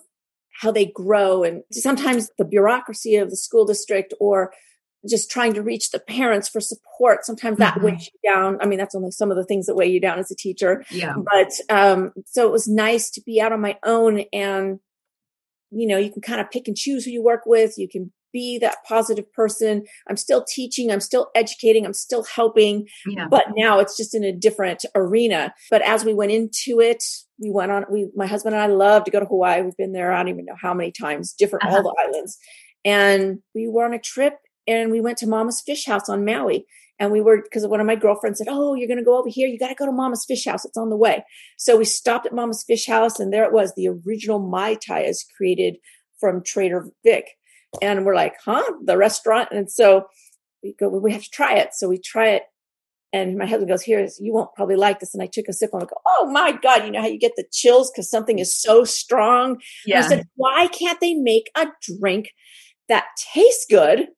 how 0.61 0.71
they 0.71 0.87
grow 0.87 1.45
and 1.45 1.63
sometimes 1.73 2.31
the 2.39 2.45
bureaucracy 2.45 3.17
of 3.17 3.31
the 3.31 3.37
school 3.37 3.65
district 3.65 4.15
or 4.21 4.53
just 5.09 5.31
trying 5.31 5.55
to 5.55 5.63
reach 5.63 5.91
the 5.91 6.01
parents 6.01 6.49
for 6.49 6.61
support 6.61 7.25
sometimes 7.25 7.59
that 7.59 7.75
mm-hmm. 7.75 7.87
weighs 7.87 8.11
you 8.13 8.33
down 8.33 8.57
i 8.61 8.67
mean 8.67 8.79
that's 8.79 8.95
only 8.95 9.11
some 9.11 9.31
of 9.31 9.37
the 9.37 9.45
things 9.45 9.67
that 9.67 9.75
weigh 9.75 9.87
you 9.87 10.01
down 10.01 10.19
as 10.19 10.31
a 10.31 10.35
teacher 10.35 10.83
yeah 10.91 11.15
but 11.17 11.53
um 11.69 12.13
so 12.25 12.47
it 12.47 12.53
was 12.53 12.67
nice 12.67 13.11
to 13.11 13.21
be 13.21 13.41
out 13.41 13.53
on 13.53 13.61
my 13.61 13.77
own 13.85 14.25
and 14.33 14.81
you 15.71 15.87
know 15.87 15.99
you 15.99 16.11
can 16.11 16.23
kind 16.23 16.41
of 16.41 16.51
pick 16.51 16.67
and 16.67 16.77
choose 16.77 17.05
who 17.05 17.11
you 17.11 17.23
work 17.23 17.43
with 17.45 17.75
you 17.77 17.87
can 17.89 18.11
be 18.37 18.59
that 18.59 18.85
positive 18.87 19.33
person. 19.33 19.83
I'm 20.11 20.19
still 20.19 20.45
teaching, 20.45 20.91
I'm 20.91 21.01
still 21.01 21.31
educating, 21.35 21.87
I'm 21.87 21.95
still 21.95 22.23
helping, 22.25 22.87
yeah. 23.07 23.29
but 23.31 23.47
now 23.57 23.79
it's 23.79 23.97
just 23.97 24.15
in 24.15 24.25
a 24.25 24.31
different 24.31 24.85
arena. 24.95 25.55
But 25.71 25.81
as 25.81 26.05
we 26.05 26.13
went 26.13 26.33
into 26.33 26.81
it, 26.81 27.03
we 27.39 27.51
went 27.51 27.73
on, 27.73 27.87
we, 27.91 28.11
my 28.15 28.27
husband 28.27 28.55
and 28.55 28.63
I 28.63 28.67
love 28.67 29.05
to 29.05 29.11
go 29.11 29.21
to 29.21 29.25
Hawaii. 29.25 29.63
We've 29.63 29.77
been 29.79 29.93
there, 29.93 30.13
I 30.13 30.19
don't 30.19 30.29
even 30.29 30.45
know 30.45 30.57
how 30.61 30.75
many 30.75 30.93
times, 30.93 31.33
different, 31.33 31.65
uh-huh. 31.65 31.77
all 31.77 31.83
the 31.83 31.95
islands. 32.07 32.37
And 32.85 33.39
we 33.55 33.69
were 33.69 33.87
on 33.87 33.95
a 33.95 33.99
trip 33.99 34.35
and 34.67 34.91
we 34.91 35.01
went 35.01 35.17
to 35.19 35.27
Mama's 35.27 35.63
Fish 35.63 35.87
House 35.87 36.11
on 36.11 36.27
Maui. 36.27 36.67
And 36.99 37.11
we 37.11 37.23
were, 37.23 37.41
because 37.43 37.67
one 37.67 37.81
of 37.81 37.87
my 37.87 37.97
girlfriends 37.97 38.39
said, 38.39 38.49
Oh, 38.51 38.75
you're 38.75 38.89
going 38.89 38.99
to 38.99 39.05
go 39.05 39.19
over 39.19 39.29
here. 39.29 39.49
You 39.49 39.59
got 39.59 39.69
to 39.69 39.75
go 39.75 39.87
to 39.87 39.93
Mama's 39.93 40.25
Fish 40.27 40.45
House. 40.45 40.65
It's 40.65 40.79
on 40.79 40.89
the 40.89 40.97
way. 40.97 41.25
So 41.57 41.77
we 41.77 41.85
stopped 41.85 42.27
at 42.27 42.35
Mama's 42.35 42.65
Fish 42.67 42.87
House 42.87 43.19
and 43.19 43.33
there 43.33 43.45
it 43.45 43.53
was. 43.53 43.73
The 43.75 43.89
original 43.89 44.39
Mai 44.39 44.75
Tai 44.75 45.03
is 45.03 45.27
created 45.37 45.77
from 46.21 46.43
Trader 46.43 46.89
Vic 47.05 47.27
and 47.83 48.05
we're 48.05 48.15
like, 48.15 48.35
huh, 48.45 48.65
the 48.85 48.97
restaurant. 48.97 49.49
And 49.53 49.71
so 49.71 50.07
we 50.63 50.75
go, 50.79 50.89
well, 50.89 51.01
we 51.01 51.13
have 51.13 51.25
to 51.25 51.31
try 51.31 51.55
it. 51.57 51.75
So 51.75 51.89
we 51.89 51.99
try 51.99 52.31
it. 52.31 52.43
And 53.13 53.39
my 53.39 53.47
husband 53.47 53.69
goes, 53.69 53.83
here, 53.83 54.07
you 54.21 54.33
won't 54.33 54.55
probably 54.55 54.77
like 54.77 55.01
this. 55.01 55.15
And 55.15 55.23
I 55.23 55.27
took 55.27 55.47
a 55.49 55.53
sip 55.53 55.71
and 55.73 55.83
I 55.83 55.87
go, 55.87 55.97
oh 56.07 56.31
my 56.31 56.53
God, 56.53 56.85
you 56.85 56.91
know 56.91 57.01
how 57.01 57.07
you 57.07 57.19
get 57.19 57.33
the 57.37 57.47
chills 57.53 57.91
because 57.91 58.11
something 58.11 58.39
is 58.39 58.55
so 58.55 58.85
strong? 58.85 59.61
Yeah. 59.87 60.01
I 60.01 60.03
said, 60.03 60.25
why 60.35 60.67
can't 60.69 61.01
they 61.01 61.15
make 61.15 61.51
a 61.57 61.67
drink 61.99 62.31
that 62.89 63.05
tastes 63.33 63.67
good? 63.71 64.09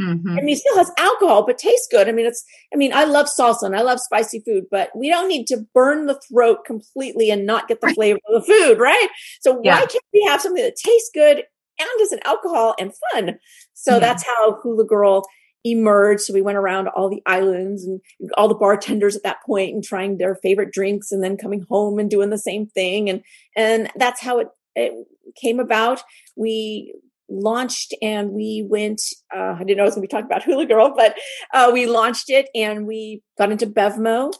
Mm-hmm. 0.00 0.38
I 0.38 0.42
mean, 0.42 0.50
it 0.50 0.58
still 0.58 0.76
has 0.76 0.92
alcohol, 0.96 1.44
but 1.44 1.58
tastes 1.58 1.88
good. 1.90 2.08
I 2.08 2.12
mean, 2.12 2.26
it's, 2.26 2.44
I 2.72 2.76
mean, 2.76 2.92
I 2.92 3.04
love 3.04 3.26
salsa 3.26 3.64
and 3.64 3.74
I 3.74 3.82
love 3.82 3.98
spicy 3.98 4.40
food, 4.46 4.64
but 4.70 4.90
we 4.96 5.10
don't 5.10 5.28
need 5.28 5.46
to 5.48 5.66
burn 5.74 6.06
the 6.06 6.20
throat 6.30 6.64
completely 6.64 7.30
and 7.30 7.44
not 7.44 7.66
get 7.66 7.80
the 7.80 7.92
flavor 7.94 8.20
of 8.28 8.40
the 8.40 8.46
food, 8.46 8.78
right? 8.78 9.08
So 9.40 9.60
yeah. 9.64 9.74
why 9.74 9.86
can't 9.86 10.04
we 10.14 10.24
have 10.28 10.40
something 10.40 10.62
that 10.62 10.76
tastes 10.76 11.10
good 11.12 11.42
and 11.78 12.02
as 12.02 12.12
an 12.12 12.20
alcohol 12.24 12.74
and 12.78 12.92
fun. 13.12 13.38
So 13.74 13.92
mm-hmm. 13.92 14.00
that's 14.00 14.24
how 14.24 14.58
Hula 14.62 14.84
Girl 14.84 15.24
emerged. 15.64 16.22
So 16.22 16.34
we 16.34 16.42
went 16.42 16.58
around 16.58 16.88
all 16.88 17.08
the 17.08 17.22
islands 17.26 17.84
and 17.84 18.00
all 18.36 18.48
the 18.48 18.54
bartenders 18.54 19.16
at 19.16 19.22
that 19.24 19.42
point 19.44 19.74
and 19.74 19.82
trying 19.82 20.18
their 20.18 20.36
favorite 20.36 20.72
drinks 20.72 21.12
and 21.12 21.22
then 21.22 21.36
coming 21.36 21.66
home 21.68 21.98
and 21.98 22.10
doing 22.10 22.30
the 22.30 22.38
same 22.38 22.66
thing. 22.66 23.10
And, 23.10 23.22
and 23.56 23.90
that's 23.96 24.20
how 24.20 24.38
it 24.38 24.48
it 24.76 24.92
came 25.40 25.58
about. 25.58 26.02
We 26.36 26.94
launched 27.28 27.94
and 28.00 28.30
we 28.30 28.64
went 28.66 29.02
uh, 29.36 29.54
i 29.58 29.58
didn't 29.58 29.76
know 29.76 29.82
i 29.82 29.86
was 29.86 29.94
going 29.94 30.06
to 30.06 30.08
be 30.08 30.10
talking 30.10 30.24
about 30.24 30.42
hula 30.42 30.64
girl 30.64 30.94
but 30.96 31.14
uh, 31.52 31.70
we 31.72 31.84
launched 31.86 32.30
it 32.30 32.48
and 32.54 32.86
we 32.86 33.22
got 33.36 33.52
into 33.52 33.66
bevmo 33.66 34.32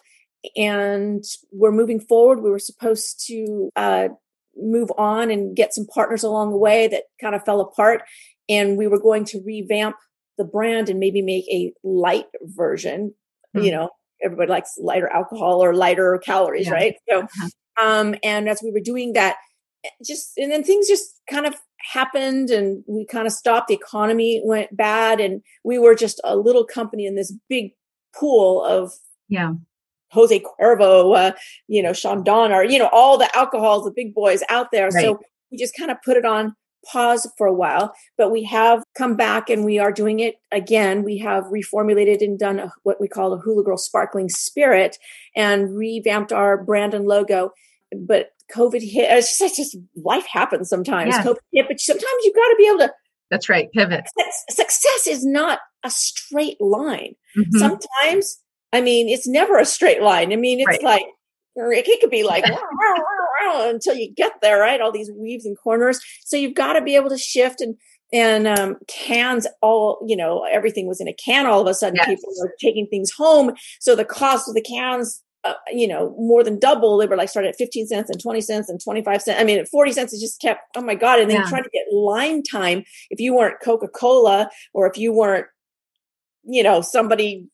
and 0.57 1.23
we're 1.53 1.71
moving 1.71 2.01
forward 2.01 2.41
we 2.41 2.49
were 2.49 2.59
supposed 2.59 3.23
to 3.27 3.71
uh, 3.77 4.09
move 4.61 4.91
on 4.99 5.31
and 5.31 5.57
get 5.57 5.75
some 5.75 5.87
partners 5.87 6.23
along 6.23 6.51
the 6.51 6.57
way 6.57 6.89
that 6.89 7.05
kind 7.21 7.35
of 7.35 7.45
fell 7.45 7.61
apart 7.61 8.03
and 8.49 8.77
we 8.77 8.87
were 8.87 9.01
going 9.01 9.25
to 9.25 9.43
revamp 9.45 9.97
the 10.37 10.45
brand 10.45 10.89
and 10.89 10.99
maybe 10.99 11.23
make 11.23 11.45
a 11.49 11.73
light 11.83 12.27
version 12.43 13.15
mm-hmm. 13.57 13.65
you 13.65 13.73
know 13.73 13.91
everybody 14.23 14.51
likes 14.51 14.79
lighter 14.79 15.09
alcohol 15.09 15.63
or 15.63 15.75
lighter 15.75 16.21
calories 16.25 16.67
yeah. 16.67 16.73
right 16.73 16.95
so 17.09 17.23
uh-huh. 17.23 17.49
um 17.83 18.15
and 18.23 18.49
as 18.49 18.61
we 18.63 18.71
were 18.71 18.81
doing 18.81 19.13
that 19.13 19.37
eh, 19.85 19.91
just 20.05 20.33
and 20.37 20.51
then 20.51 20.65
things 20.65 20.89
just 20.89 21.21
kind 21.31 21.47
of 21.47 21.55
happened 21.93 22.51
and 22.51 22.83
we 22.89 23.07
kind 23.07 23.27
of 23.27 23.33
stopped 23.33 23.69
the 23.69 23.75
economy 23.75 24.43
went 24.45 24.77
bad 24.77 25.21
and 25.21 25.43
we 25.65 25.79
were 25.79 25.95
just 25.95 26.21
a 26.25 26.37
little 26.37 26.65
company 26.65 27.07
in 27.07 27.15
this 27.15 27.33
big 27.49 27.71
pool 28.19 28.65
of 28.65 28.93
yeah 29.29 29.53
Jose 30.11 30.41
Cuervo, 30.41 31.17
uh, 31.17 31.33
you 31.67 31.83
know, 31.83 31.93
Sean 31.93 32.25
Donner, 32.25 32.63
you 32.63 32.79
know, 32.79 32.89
all 32.93 33.19
the 33.19 33.35
alcohols, 33.37 33.85
the 33.85 33.93
big 33.95 34.15
boys 34.15 34.43
out 34.49 34.69
there. 34.73 34.89
Right. 34.89 35.05
So 35.05 35.21
we 35.51 35.59
just 35.59 35.77
kind 35.77 35.91
of 35.91 35.99
put 36.05 36.17
it 36.17 36.25
on 36.25 36.55
pause 36.87 37.31
for 37.37 37.47
a 37.47 37.53
while, 37.53 37.93
but 38.17 38.31
we 38.31 38.45
have 38.45 38.83
come 38.97 39.17
back 39.17 39.51
and 39.51 39.65
we 39.65 39.79
are 39.79 39.93
doing 39.93 40.21
it 40.21 40.37
again. 40.53 41.03
We 41.03 41.19
have 41.19 41.45
reformulated 41.45 42.23
and 42.23 42.39
done 42.39 42.59
a, 42.59 42.73
what 42.85 43.01
we 43.01 43.09
call 43.09 43.33
a 43.33 43.39
Hula 43.39 43.65
Girl 43.65 43.77
Sparkling 43.77 44.29
Spirit 44.29 44.97
and 45.37 45.77
revamped 45.77 46.33
our 46.33 46.63
brand 46.63 46.95
and 46.95 47.07
logo. 47.07 47.51
But 47.99 48.31
COVID 48.55 48.81
hit. 48.81 49.11
It's 49.11 49.39
just, 49.39 49.41
it's 49.43 49.57
just 49.57 49.77
life 49.97 50.27
happens 50.27 50.69
sometimes. 50.71 51.15
Yeah. 51.15 51.25
COVID 51.25 51.37
hit, 51.53 51.67
but 51.69 51.81
sometimes 51.81 52.07
you've 52.23 52.35
got 52.35 52.49
to 52.49 52.57
be 52.57 52.67
able 52.69 52.79
to. 52.79 52.93
That's 53.31 53.49
right. 53.49 53.69
Pivot. 53.73 54.05
Success 54.49 55.07
is 55.07 55.27
not 55.27 55.59
a 55.85 55.91
straight 55.91 56.59
line. 56.61 57.15
Mm-hmm. 57.37 57.59
Sometimes, 57.59 58.39
I 58.73 58.81
mean, 58.81 59.09
it's 59.09 59.27
never 59.27 59.59
a 59.59 59.65
straight 59.65 60.03
line. 60.03 60.33
I 60.33 60.37
mean, 60.37 60.61
it's 60.61 60.67
right. 60.67 60.83
like 60.83 61.07
it 61.57 62.01
could 62.01 62.11
be 62.11 62.23
like 62.23 62.45
until 63.53 63.95
you 63.95 64.13
get 64.15 64.33
there, 64.43 64.59
right? 64.59 64.81
All 64.81 64.93
these 64.93 65.11
weaves 65.11 65.47
and 65.47 65.57
corners. 65.59 66.01
So 66.25 66.37
you've 66.37 66.55
got 66.55 66.75
to 66.75 66.83
be 66.83 66.97
able 66.97 67.11
to 67.11 67.19
shift 67.19 67.61
and 67.61 67.77
and 68.11 68.47
um, 68.47 68.77
cans 68.87 69.47
all 69.61 70.03
you 70.07 70.17
know 70.17 70.47
everything 70.51 70.87
was 70.87 70.99
in 70.99 71.09
a 71.09 71.13
can 71.13 71.45
all 71.45 71.61
of 71.61 71.67
a 71.67 71.75
sudden 71.75 71.97
yes. 71.97 72.07
people 72.09 72.33
were 72.41 72.55
taking 72.59 72.87
things 72.87 73.11
home 73.11 73.53
so 73.81 73.95
the 73.95 74.03
cost 74.03 74.49
of 74.49 74.55
the 74.55 74.63
cans 74.63 75.23
uh, 75.45 75.55
you 75.71 75.87
know, 75.87 76.11
more 76.19 76.43
than 76.43 76.59
double. 76.59 76.99
They 76.99 77.07
were 77.07 77.17
like 77.17 77.29
started 77.29 77.51
at 77.51 77.57
15 77.57 77.87
cents 77.87 78.11
and 78.11 78.21
20 78.21 78.41
cents 78.41 78.69
and 78.69 78.83
25 78.83 79.23
cents. 79.23 79.41
I 79.41 79.45
mean, 79.45 79.59
at 79.59 79.69
40 79.69 79.93
cents, 79.93 80.13
it 80.13 80.21
just 80.21 80.41
kept, 80.41 80.63
oh 80.77 80.83
my 80.83 80.97
God. 80.97 81.21
And 81.21 81.31
then 81.31 81.41
yeah. 81.41 81.49
trying 81.49 81.63
to 81.63 81.71
get 81.71 81.85
line 81.93 82.43
time. 82.43 82.83
If 83.11 83.21
you 83.21 83.37
weren't 83.37 83.61
Coca-Cola 83.63 84.51
or 84.75 84.91
if 84.91 84.99
you 84.99 85.13
weren't, 85.13 85.47
you 86.45 86.63
know, 86.63 86.81
somebody 86.81 87.47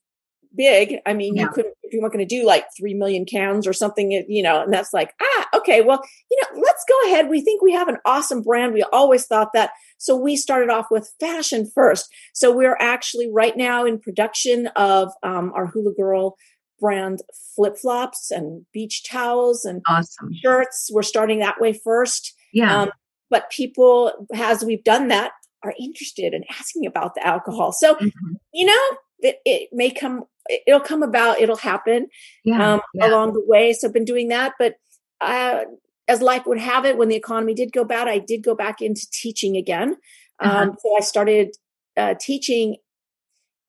big, 0.55 0.97
I 1.07 1.15
mean, 1.15 1.37
yeah. 1.37 1.43
you 1.43 1.49
couldn't, 1.51 1.75
if 1.83 1.93
you 1.93 2.01
weren't 2.01 2.13
going 2.13 2.27
to 2.27 2.37
do 2.37 2.47
like 2.47 2.65
3 2.79 2.95
million 2.95 3.25
cans 3.25 3.67
or 3.67 3.73
something, 3.73 4.11
you 4.29 4.43
know, 4.43 4.63
and 4.63 4.73
that's 4.73 4.93
like, 4.93 5.13
ah, 5.21 5.49
okay, 5.57 5.81
well, 5.81 6.03
you 6.31 6.41
know, 6.43 6.61
let's 6.61 6.85
go 6.89 7.09
ahead. 7.09 7.29
We 7.29 7.41
think 7.41 7.63
we 7.63 7.73
have 7.73 7.89
an 7.89 7.99
awesome 8.05 8.43
brand. 8.43 8.75
We 8.75 8.85
always 8.93 9.27
thought 9.27 9.51
that. 9.55 9.71
So 9.99 10.17
we 10.17 10.37
started 10.37 10.71
off 10.71 10.87
with 10.91 11.13
fashion 11.21 11.71
first. 11.75 12.09
So 12.35 12.55
we're 12.55 12.77
actually 12.81 13.31
right 13.33 13.57
now 13.57 13.85
in 13.85 13.99
production 13.99 14.69
of 14.77 15.13
um, 15.23 15.53
our 15.55 15.67
Hula 15.67 15.95
Girl 15.95 16.37
brand 16.81 17.21
flip 17.55 17.79
flops 17.79 18.31
and 18.31 18.67
beach 18.73 19.05
towels 19.09 19.65
and 19.65 19.83
awesome 19.89 20.31
shirts. 20.43 20.91
We're 20.93 21.03
starting 21.03 21.39
that 21.39 21.61
way 21.61 21.73
first. 21.73 22.35
Yeah. 22.53 22.83
Um, 22.83 22.91
but 23.31 23.51
people, 23.51 24.13
as 24.35 24.65
we've 24.65 24.85
done 24.85 25.09
that, 25.09 25.33
are 25.63 25.75
interested 25.81 26.35
in 26.35 26.45
asking 26.51 26.87
about 26.87 27.15
the 27.15 27.27
alcohol. 27.27 27.73
So, 27.73 27.95
mm-hmm. 27.95 28.35
you 28.53 28.67
know, 28.67 28.99
it, 29.21 29.39
it, 29.45 29.71
may 29.73 29.91
come, 29.91 30.25
it'll 30.67 30.81
come 30.81 31.03
about, 31.03 31.41
it'll 31.41 31.57
happen 31.57 32.09
yeah, 32.45 32.75
um, 32.75 32.81
yeah. 32.95 33.09
along 33.09 33.33
the 33.33 33.45
way. 33.47 33.73
So, 33.73 33.89
I've 33.89 33.95
been 33.95 34.05
doing 34.05 34.29
that. 34.29 34.53
But 34.59 34.75
uh, 35.21 35.65
as 36.09 36.21
life 36.23 36.43
would 36.47 36.59
have 36.59 36.85
it, 36.85 36.97
when 36.97 37.09
the 37.09 37.17
economy 37.17 37.55
did 37.55 37.73
go 37.73 37.85
bad, 37.85 38.09
I 38.09 38.19
did 38.19 38.43
go 38.43 38.55
back 38.55 38.81
into 38.81 39.07
teaching 39.11 39.57
again. 39.57 39.97
Uh-huh. 40.41 40.59
Um, 40.59 40.77
so, 40.81 40.97
I 40.97 41.01
started 41.01 41.57
uh, 41.97 42.15
teaching 42.21 42.77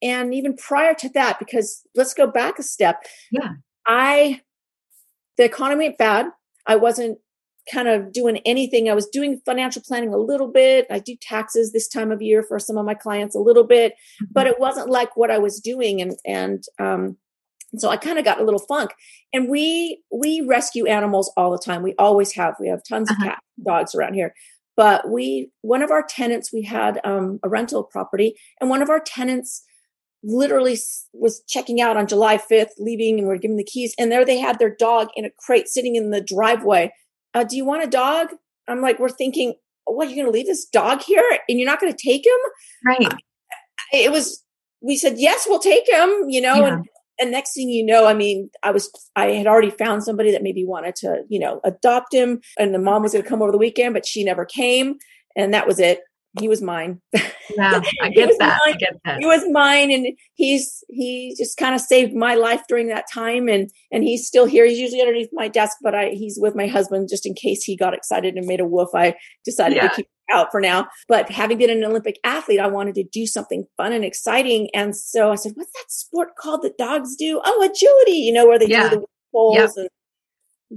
and 0.02 0.34
even 0.34 0.56
prior 0.56 0.94
to 0.94 1.10
that 1.10 1.40
because 1.40 1.82
let's 1.96 2.14
go 2.14 2.28
back 2.28 2.60
a 2.60 2.64
step 2.64 3.04
yeah 3.32 3.54
i 3.88 4.42
the 5.38 5.44
economy 5.44 5.86
went 5.86 5.98
bad 5.98 6.28
i 6.68 6.76
wasn't 6.76 7.18
kind 7.72 7.88
of 7.88 8.12
doing 8.12 8.38
anything 8.46 8.90
i 8.90 8.94
was 8.94 9.08
doing 9.08 9.40
financial 9.46 9.82
planning 9.86 10.14
a 10.14 10.18
little 10.18 10.48
bit 10.48 10.86
i 10.90 11.00
do 11.00 11.16
taxes 11.22 11.72
this 11.72 11.88
time 11.88 12.12
of 12.12 12.22
year 12.22 12.44
for 12.44 12.60
some 12.60 12.78
of 12.78 12.86
my 12.86 12.94
clients 12.94 13.36
a 13.36 13.40
little 13.40 13.64
bit 13.64 13.94
mm-hmm. 13.94 14.26
but 14.32 14.48
it 14.48 14.60
wasn't 14.60 14.90
like 14.90 15.16
what 15.18 15.32
i 15.32 15.38
was 15.38 15.60
doing 15.60 16.02
and 16.02 16.16
and 16.26 16.64
um 16.80 17.18
so 17.78 17.90
i 17.90 17.98
kind 17.98 18.20
of 18.20 18.26
got 18.26 18.40
a 18.40 18.44
little 18.44 18.60
funk 18.60 18.92
and 19.34 19.50
we 19.50 20.02
we 20.12 20.42
rescue 20.42 20.86
animals 20.86 21.32
all 21.36 21.52
the 21.52 21.60
time 21.64 21.82
we 21.82 21.96
always 21.98 22.34
have 22.34 22.56
we 22.60 22.68
have 22.68 22.82
tons 22.88 23.10
uh-huh. 23.10 23.24
of 23.24 23.30
cats 23.30 23.46
dogs 23.66 23.96
around 23.96 24.14
here 24.14 24.34
but 24.78 25.10
we 25.10 25.52
one 25.62 25.82
of 25.82 25.92
our 25.92 26.06
tenants 26.08 26.52
we 26.54 26.62
had 26.62 27.00
um, 27.04 27.40
a 27.44 27.50
rental 27.50 27.84
property 27.84 28.36
and 28.60 28.70
one 28.70 28.82
of 28.82 28.90
our 28.90 29.00
tenants 29.00 29.64
literally 30.26 30.78
was 31.14 31.44
checking 31.48 31.80
out 31.80 31.98
on 31.98 32.08
July 32.08 32.38
5th, 32.38 32.72
leaving 32.80 33.20
and 33.20 33.28
we're 33.28 33.38
giving 33.38 33.58
the 33.58 33.64
keys. 33.64 33.94
And 33.98 34.12
there 34.12 34.26
they 34.26 34.40
had 34.40 34.60
their 34.60 34.76
dog 34.76 35.10
in 35.16 35.26
a 35.26 35.30
crate 35.38 35.68
sitting 35.68 35.96
in 35.96 36.10
the 36.10 36.22
driveway. 36.22 36.92
Uh, 37.36 37.44
do 37.44 37.56
you 37.56 37.66
want 37.66 37.84
a 37.84 37.88
dog? 37.88 38.30
I'm 38.68 38.82
like, 38.82 38.98
we're 38.98 39.10
thinking, 39.10 39.54
what, 39.86 40.08
you're 40.08 40.16
going 40.16 40.26
to 40.26 40.32
leave 40.32 40.48
this 40.48 40.66
dog 40.66 41.02
here 41.02 41.24
and 41.48 41.60
you're 41.60 41.70
not 41.70 41.80
going 41.80 41.94
to 41.94 41.98
take 42.04 42.26
him? 42.26 42.32
Right. 42.88 43.14
It 43.94 44.12
was, 44.12 44.44
we 44.82 44.98
said, 44.98 45.16
yes, 45.18 45.46
we'll 45.48 45.60
take 45.60 45.88
him, 45.88 46.30
you 46.30 46.42
know, 46.42 46.56
yeah. 46.56 46.74
and, 46.74 46.86
and 47.20 47.32
next 47.32 47.54
thing 47.54 47.70
you 47.70 47.86
know, 47.86 48.08
I 48.08 48.14
mean, 48.14 48.50
I 48.64 48.72
was, 48.72 48.90
I 49.16 49.28
had 49.28 49.48
already 49.48 49.70
found 49.70 50.04
somebody 50.04 50.32
that 50.32 50.44
maybe 50.44 50.66
wanted 50.66 50.96
to, 50.98 51.24
you 51.30 51.40
know, 51.40 51.62
adopt 51.64 52.14
him 52.14 52.40
and 52.58 52.74
the 52.74 52.80
mom 52.80 53.04
was 53.04 53.12
going 53.12 53.24
to 53.24 53.30
come 53.30 53.42
over 53.42 53.52
the 53.52 53.58
weekend, 53.58 53.94
but 53.94 54.08
she 54.08 54.24
never 54.24 54.46
came. 54.46 54.96
And 55.36 55.54
that 55.54 55.68
was 55.68 55.80
it 55.80 56.00
he 56.40 56.48
was 56.48 56.62
mine. 56.62 57.02
Yeah, 57.14 57.82
I 58.02 58.10
get 58.10 58.32
that. 58.40 58.60
I 58.66 58.74
get 58.74 59.00
that. 59.06 59.20
He 59.20 59.26
was 59.26 59.44
mine, 59.50 59.92
and 59.92 60.08
he's 60.34 60.84
he 60.90 61.36
just 61.38 61.58
kind 61.58 61.76
of 61.76 61.82
saved 61.82 62.14
my 62.14 62.36
life 62.36 62.62
during 62.68 62.88
that 62.88 63.06
time, 63.12 63.48
and 63.48 63.70
and 63.92 64.04
he's 64.04 64.28
still 64.28 64.46
here. 64.46 64.66
He's 64.66 64.80
usually 64.80 65.02
underneath 65.02 65.30
my 65.34 65.48
desk, 65.48 65.78
but 65.82 65.96
I 65.96 66.10
he's 66.10 66.38
with 66.40 66.56
my 66.56 66.68
husband 66.68 67.10
just 67.10 67.26
in 67.26 67.34
case 67.34 67.64
he 67.64 67.76
got 67.76 67.94
excited 67.94 68.36
and 68.36 68.46
made 68.46 68.60
a 68.60 68.66
woof. 68.66 68.90
I 68.94 69.16
decided 69.44 69.78
yeah. 69.78 69.88
to 69.88 69.96
keep 69.96 70.08
out 70.32 70.52
for 70.52 70.60
now. 70.60 70.88
But 71.08 71.30
having 71.30 71.58
been 71.58 71.70
an 71.70 71.84
Olympic 71.84 72.20
athlete, 72.24 72.60
I 72.60 72.68
wanted 72.68 72.96
to 72.96 73.04
do 73.04 73.26
something 73.26 73.66
fun 73.78 73.94
and 73.94 74.04
exciting, 74.04 74.70
and 74.74 74.96
so 74.96 75.32
I 75.32 75.36
said, 75.36 75.54
"What's 75.56 75.72
that 75.74 75.92
sport 75.92 76.36
called 76.38 76.64
that 76.64 76.78
dogs 76.78 77.16
do? 77.16 77.42
Oh, 77.44 77.62
agility. 77.64 78.20
You 78.20 78.34
know 78.34 78.48
where 78.48 78.60
they 78.60 78.68
yeah. 78.68 78.90
do 78.90 78.98
the 78.98 79.06
poles 79.32 79.58
yep. 79.58 79.72
and." 79.78 79.90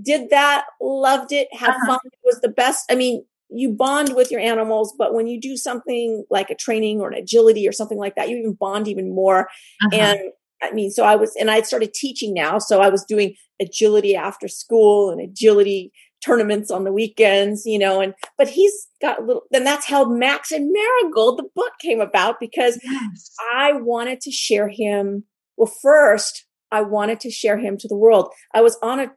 Did 0.01 0.29
that, 0.29 0.67
loved 0.83 1.33
it, 1.33 1.49
had 1.51 1.71
uh-huh. 1.71 1.87
fun. 1.87 1.99
It 2.05 2.19
was 2.23 2.41
the 2.43 2.51
best. 2.51 2.85
I 2.91 2.95
mean, 2.95 3.25
you 3.51 3.71
bond 3.71 4.15
with 4.15 4.31
your 4.31 4.41
animals, 4.41 4.95
but 4.99 5.15
when 5.15 5.27
you 5.27 5.41
do 5.41 5.57
something 5.57 6.25
like 6.31 6.51
a 6.51 6.55
training 6.55 7.01
or 7.01 7.09
an 7.09 7.15
agility 7.15 7.67
or 7.67 7.73
something 7.73 7.99
like 7.99 8.15
that, 8.17 8.29
you 8.29 8.37
even 8.37 8.55
bond 8.55 8.89
even 8.89 9.15
more. 9.15 9.49
Uh-huh. 9.85 9.97
And 9.97 10.21
I 10.63 10.73
mean, 10.73 10.91
so 10.91 11.05
I 11.05 11.17
was, 11.17 11.35
and 11.37 11.51
I 11.51 11.63
started 11.63 11.95
teaching 11.95 12.35
now. 12.35 12.59
So 12.59 12.81
I 12.81 12.89
was 12.89 13.05
doing 13.05 13.35
agility 13.61 14.17
after 14.17 14.49
school 14.49 15.11
and 15.11 15.21
agility 15.21 15.93
tournaments 16.25 16.71
on 16.71 16.85
the 16.85 16.93
weekends, 16.93 17.65
you 17.65 17.79
know, 17.79 18.01
and, 18.01 18.13
but 18.37 18.49
he's 18.49 18.89
got 19.01 19.21
a 19.21 19.25
little, 19.25 19.43
then 19.53 19.63
that's 19.63 19.87
how 19.87 20.05
Max 20.05 20.51
and 20.51 20.73
Marigold, 20.73 21.39
the 21.39 21.49
book 21.55 21.73
came 21.81 22.01
about 22.01 22.41
because 22.41 22.79
yes. 22.83 23.31
I 23.55 23.73
wanted 23.75 24.21
to 24.23 24.33
share 24.33 24.69
him. 24.69 25.25
Well, 25.57 25.73
first, 25.81 26.45
I 26.73 26.83
wanted 26.83 27.21
to 27.21 27.31
share 27.31 27.57
him 27.57 27.79
to 27.79 27.89
the 27.89 27.97
world. 27.97 28.33
I 28.53 28.63
was 28.63 28.77
on 28.83 28.99
a 28.99 29.13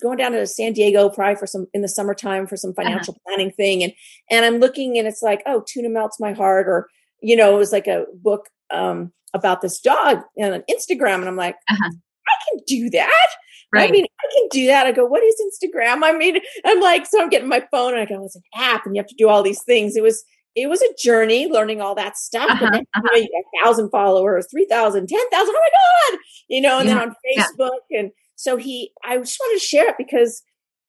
going 0.00 0.18
down 0.18 0.32
to 0.32 0.46
San 0.46 0.72
Diego 0.72 1.08
probably 1.08 1.36
for 1.36 1.46
some 1.46 1.66
in 1.74 1.82
the 1.82 1.88
summertime 1.88 2.46
for 2.46 2.56
some 2.56 2.70
uh-huh. 2.70 2.82
financial 2.82 3.14
uh-huh. 3.14 3.36
planning 3.36 3.52
thing 3.52 3.82
and 3.82 3.92
and 4.30 4.44
I'm 4.44 4.58
looking 4.58 4.98
and 4.98 5.06
it's 5.06 5.22
like 5.22 5.42
oh 5.46 5.64
tuna 5.66 5.88
melts 5.88 6.20
my 6.20 6.32
heart 6.32 6.68
or 6.68 6.88
you 7.22 7.36
know 7.36 7.54
it 7.54 7.58
was 7.58 7.72
like 7.72 7.86
a 7.86 8.04
book 8.14 8.48
um 8.72 9.12
about 9.34 9.60
this 9.60 9.80
dog 9.80 10.18
on 10.38 10.64
Instagram 10.70 11.16
and 11.16 11.28
I'm 11.28 11.36
like 11.36 11.56
uh-huh. 11.70 11.90
I 11.90 12.50
can 12.50 12.60
do 12.66 12.90
that 12.90 13.28
right. 13.72 13.88
I 13.88 13.92
mean 13.92 14.04
I 14.04 14.26
can 14.32 14.48
do 14.50 14.66
that 14.66 14.86
I 14.86 14.92
go 14.92 15.06
what 15.06 15.22
is 15.22 15.40
Instagram 15.40 16.02
I 16.02 16.12
mean 16.12 16.38
I'm 16.64 16.80
like 16.80 17.06
so 17.06 17.22
I'm 17.22 17.28
getting 17.28 17.48
my 17.48 17.64
phone 17.70 17.92
and 17.92 18.02
I 18.02 18.06
go 18.06 18.24
it's 18.24 18.36
an 18.36 18.42
app 18.54 18.86
and 18.86 18.94
you 18.94 19.00
have 19.02 19.08
to 19.08 19.14
do 19.16 19.28
all 19.28 19.42
these 19.42 19.62
things 19.62 19.96
it 19.96 20.02
was 20.02 20.24
it 20.56 20.68
was 20.68 20.82
a 20.82 20.94
journey 20.98 21.48
learning 21.48 21.80
all 21.80 21.94
that 21.94 22.16
stuff. 22.16 22.50
Uh-huh, 22.50 22.70
then, 22.72 22.86
uh-huh. 22.94 23.02
you 23.14 23.20
know, 23.20 23.28
you 23.28 23.44
got 23.54 23.64
thousand 23.64 23.90
followers, 23.90 24.46
3,000, 24.50 25.08
10,000. 25.08 25.30
Oh 25.32 25.52
my 25.52 26.10
God. 26.12 26.20
You 26.48 26.60
know, 26.60 26.78
and 26.80 26.88
yeah, 26.88 26.94
then 26.96 27.08
on 27.08 27.14
Facebook 27.36 27.78
yeah. 27.88 28.00
and 28.00 28.10
so 28.40 28.56
he, 28.56 28.90
I 29.04 29.18
just 29.18 29.38
wanted 29.38 29.60
to 29.60 29.66
share 29.66 29.90
it 29.90 29.96
because 29.98 30.42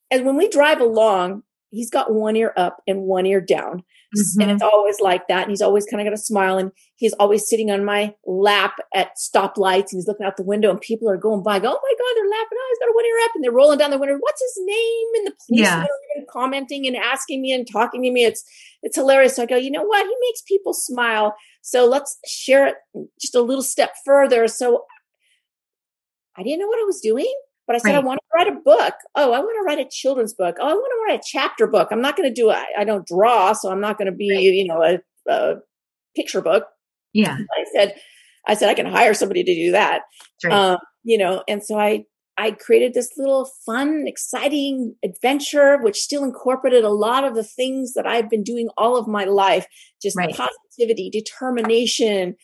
as 0.10 0.22
when 0.22 0.38
we 0.38 0.48
drive 0.48 0.79
along, 0.79 1.43
he's 1.70 1.89
got 1.89 2.13
one 2.13 2.38
ear 2.38 2.53
up 2.55 2.81
and 2.88 3.01
one 3.01 3.25
ear 3.25 3.41
down. 3.41 3.84
Mm-hmm. 4.17 4.41
And 4.41 4.51
it's 4.51 4.63
always 4.63 5.01
like 5.01 5.27
that. 5.27 5.41
And 5.41 5.50
he's 5.50 5.62
always 5.62 5.86
kind 5.86 6.00
of 6.00 6.05
got 6.05 6.17
a 6.17 6.22
smile. 6.22 6.58
And 6.58 6.72
he's 6.96 7.12
always 7.13 7.50
sitting 7.50 7.70
on 7.70 7.84
my 7.84 8.15
lap 8.25 8.75
at 8.96 9.17
stoplights. 9.17 9.91
And 9.91 9.98
he's 9.98 10.08
looking 10.08 10.25
out 10.25 10.38
the 10.38 10.43
window 10.43 10.70
and 10.70 10.79
people 10.79 11.10
are 11.10 11.17
going 11.17 11.43
by, 11.43 11.60
go, 11.60 11.67
oh 11.67 11.79
my 11.84 11.93
God, 11.98 12.13
they're 12.15 12.29
laughing. 12.29 12.58
Oh, 12.58 12.67
he's 12.70 12.79
got 12.79 12.89
a 12.89 12.96
one 12.96 13.05
ear 13.05 13.25
up. 13.25 13.31
And 13.36 13.43
they're 13.43 13.51
rolling 13.51 13.79
down 13.79 13.91
the 13.91 13.98
window. 13.98 14.17
What's 14.17 14.41
his 14.41 14.65
name? 14.65 15.08
And 15.15 15.27
the 15.27 15.36
police 15.46 15.62
yeah. 15.62 15.84
are 15.84 16.25
commenting 16.31 16.88
and 16.88 16.96
asking 16.96 17.41
me 17.41 17.51
and 17.51 17.70
talking 17.70 18.01
to 18.03 18.12
me. 18.12 18.24
It's, 18.24 18.46
it's 18.81 18.96
hilarious. 18.96 19.36
So 19.36 19.43
I 19.43 19.46
go, 19.46 19.58
you 19.58 19.72
know 19.72 19.84
what? 19.84 20.05
He 20.05 20.15
makes 20.29 20.41
people 20.41 20.74
smile. 20.74 21.36
So 21.63 21.86
let's 21.86 22.17
share 22.25 22.65
it 22.67 22.75
just 23.20 23.36
a 23.36 23.41
little 23.41 23.62
step 23.62 23.91
further. 24.05 24.48
So 24.48 24.86
I 26.38 26.44
didn't 26.44 26.60
know 26.60 26.68
what 26.68 26.80
I 26.80 26.86
was 26.86 27.02
doing. 27.02 27.34
But 27.68 27.76
I 27.76 27.80
said, 27.80 27.94
right. 27.94 28.04
I 28.04 28.06
want 28.06 28.20
to 28.20 28.28
write 28.36 28.48
a 28.48 28.60
book. 28.60 28.94
Oh, 29.16 29.32
I 29.34 29.40
want 29.40 29.56
to 29.58 29.64
write 29.66 29.80
a 29.80 29.90
children's 29.90 30.34
book. 30.34 30.58
Oh, 30.60 30.68
I 30.68 30.74
want 30.74 30.92
to 30.92 31.14
write 31.14 31.20
a 31.20 31.24
chapter 31.26 31.68
book. 31.68 31.90
I'm 31.92 32.02
not 32.02 32.18
going 32.18 32.28
to 32.28 32.34
do 32.34 32.50
it. 32.50 32.58
I 32.78 32.84
don't 32.84 33.08
draw, 33.08 33.54
so 33.54 33.72
I'm 33.72 33.80
not 33.80 33.98
going 33.98 34.08
to 34.08 34.12
be, 34.12 34.30
right. 34.30 34.42
you 34.42 34.68
know, 34.68 34.84
a, 34.84 35.00
a, 35.32 35.56
picture 36.16 36.42
book. 36.42 36.66
Yeah. 37.14 37.38
I 37.58 37.66
said, 37.74 37.96
I 38.46 38.56
said, 38.56 38.70
I 38.70 38.74
can 38.74 38.88
hire 38.88 39.14
somebody 39.14 39.44
to 39.44 39.56
do 39.56 39.72
that. 39.72 40.02
Right. 40.44 40.54
Um, 40.54 40.80
you 41.04 41.18
know, 41.18 41.44
and 41.48 41.64
so 41.64 41.80
I, 41.80 42.04
I 42.38 42.52
created 42.52 42.94
this 42.94 43.12
little 43.18 43.50
fun, 43.66 44.06
exciting 44.08 44.96
adventure, 45.06 45.78
which 45.78 46.00
still 46.00 46.24
incorporated 46.24 46.84
a 46.84 46.90
lot 46.90 47.24
of 47.24 47.36
the 47.36 47.44
things 47.44 47.94
that 47.94 48.08
I've 48.08 48.30
been 48.30 48.44
doing 48.44 48.68
all 48.78 48.98
of 48.98 49.08
my 49.08 49.26
life, 49.26 49.66
just 50.02 50.18
positivity, 50.18 51.10
determination, 51.10 52.36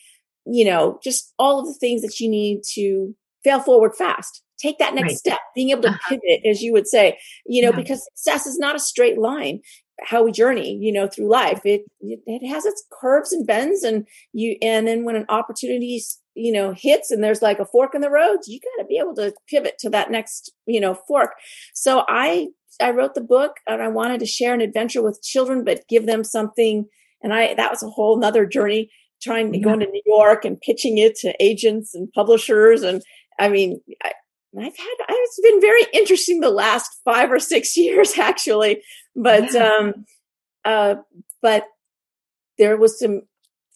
you 0.46 0.64
know, 0.64 0.98
just 1.02 1.34
all 1.38 1.60
of 1.60 1.66
the 1.66 1.74
things 1.74 2.02
that 2.02 2.20
you 2.20 2.30
need 2.30 2.60
to 2.74 3.14
fail 3.44 3.60
forward 3.60 3.94
fast 3.96 4.42
take 4.58 4.78
that 4.78 4.94
next 4.94 5.12
right. 5.12 5.16
step 5.16 5.38
being 5.54 5.70
able 5.70 5.82
to 5.82 5.88
uh-huh. 5.88 6.08
pivot 6.08 6.44
as 6.44 6.62
you 6.62 6.72
would 6.72 6.86
say 6.86 7.18
you 7.46 7.62
know 7.62 7.70
yeah. 7.70 7.76
because 7.76 8.04
success 8.14 8.46
is 8.46 8.58
not 8.58 8.76
a 8.76 8.80
straight 8.80 9.18
line 9.18 9.60
how 10.02 10.22
we 10.22 10.32
journey 10.32 10.76
you 10.80 10.92
know 10.92 11.08
through 11.08 11.28
life 11.28 11.60
it 11.64 11.82
it 12.00 12.46
has 12.46 12.64
its 12.64 12.84
curves 13.00 13.32
and 13.32 13.46
bends 13.46 13.82
and 13.82 14.06
you 14.32 14.56
and 14.62 14.86
then 14.86 15.04
when 15.04 15.16
an 15.16 15.26
opportunity 15.28 16.00
you 16.34 16.52
know 16.52 16.72
hits 16.72 17.10
and 17.10 17.22
there's 17.22 17.42
like 17.42 17.58
a 17.58 17.66
fork 17.66 17.94
in 17.94 18.00
the 18.00 18.10
road 18.10 18.38
you 18.46 18.60
got 18.60 18.82
to 18.82 18.86
be 18.86 18.98
able 18.98 19.14
to 19.14 19.32
pivot 19.48 19.74
to 19.78 19.90
that 19.90 20.10
next 20.10 20.52
you 20.66 20.80
know 20.80 20.94
fork 21.08 21.32
so 21.74 22.04
i 22.08 22.46
i 22.80 22.90
wrote 22.90 23.14
the 23.14 23.20
book 23.20 23.56
and 23.66 23.82
i 23.82 23.88
wanted 23.88 24.20
to 24.20 24.26
share 24.26 24.54
an 24.54 24.60
adventure 24.60 25.02
with 25.02 25.20
children 25.22 25.64
but 25.64 25.86
give 25.88 26.06
them 26.06 26.22
something 26.22 26.86
and 27.22 27.34
i 27.34 27.54
that 27.54 27.70
was 27.70 27.82
a 27.82 27.90
whole 27.90 28.18
nother 28.18 28.46
journey 28.46 28.88
trying 29.20 29.50
to 29.50 29.58
yeah. 29.58 29.64
go 29.64 29.72
into 29.72 29.86
new 29.86 30.02
york 30.06 30.44
and 30.44 30.60
pitching 30.60 30.98
it 30.98 31.16
to 31.16 31.34
agents 31.40 31.92
and 31.92 32.12
publishers 32.12 32.82
and 32.82 33.02
i 33.38 33.48
mean 33.48 33.80
I, 34.02 34.12
I've 34.56 34.76
had 34.76 34.94
it's 35.08 35.40
been 35.40 35.60
very 35.60 35.82
interesting 35.92 36.40
the 36.40 36.50
last 36.50 36.90
five 37.04 37.30
or 37.30 37.38
six 37.38 37.76
years 37.76 38.16
actually, 38.18 38.82
but 39.14 39.52
yeah. 39.52 39.68
um, 39.68 40.04
uh, 40.64 40.94
but 41.42 41.64
there 42.58 42.76
was 42.76 42.98
some 42.98 43.22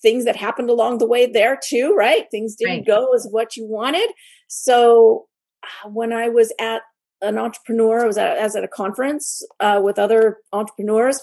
things 0.00 0.24
that 0.24 0.36
happened 0.36 0.70
along 0.70 0.98
the 0.98 1.06
way 1.06 1.26
there 1.26 1.58
too, 1.62 1.94
right? 1.96 2.26
Things 2.30 2.56
didn't 2.56 2.78
right. 2.78 2.86
go 2.86 3.14
as 3.14 3.28
what 3.30 3.56
you 3.56 3.66
wanted. 3.66 4.10
So 4.48 5.26
uh, 5.62 5.88
when 5.88 6.12
I 6.12 6.28
was 6.28 6.52
at 6.58 6.82
an 7.20 7.38
entrepreneur, 7.38 8.02
I 8.02 8.06
was 8.06 8.18
at, 8.18 8.38
I 8.38 8.42
was 8.42 8.56
at 8.56 8.64
a 8.64 8.68
conference 8.68 9.42
uh, 9.60 9.80
with 9.82 9.98
other 9.98 10.38
entrepreneurs. 10.52 11.20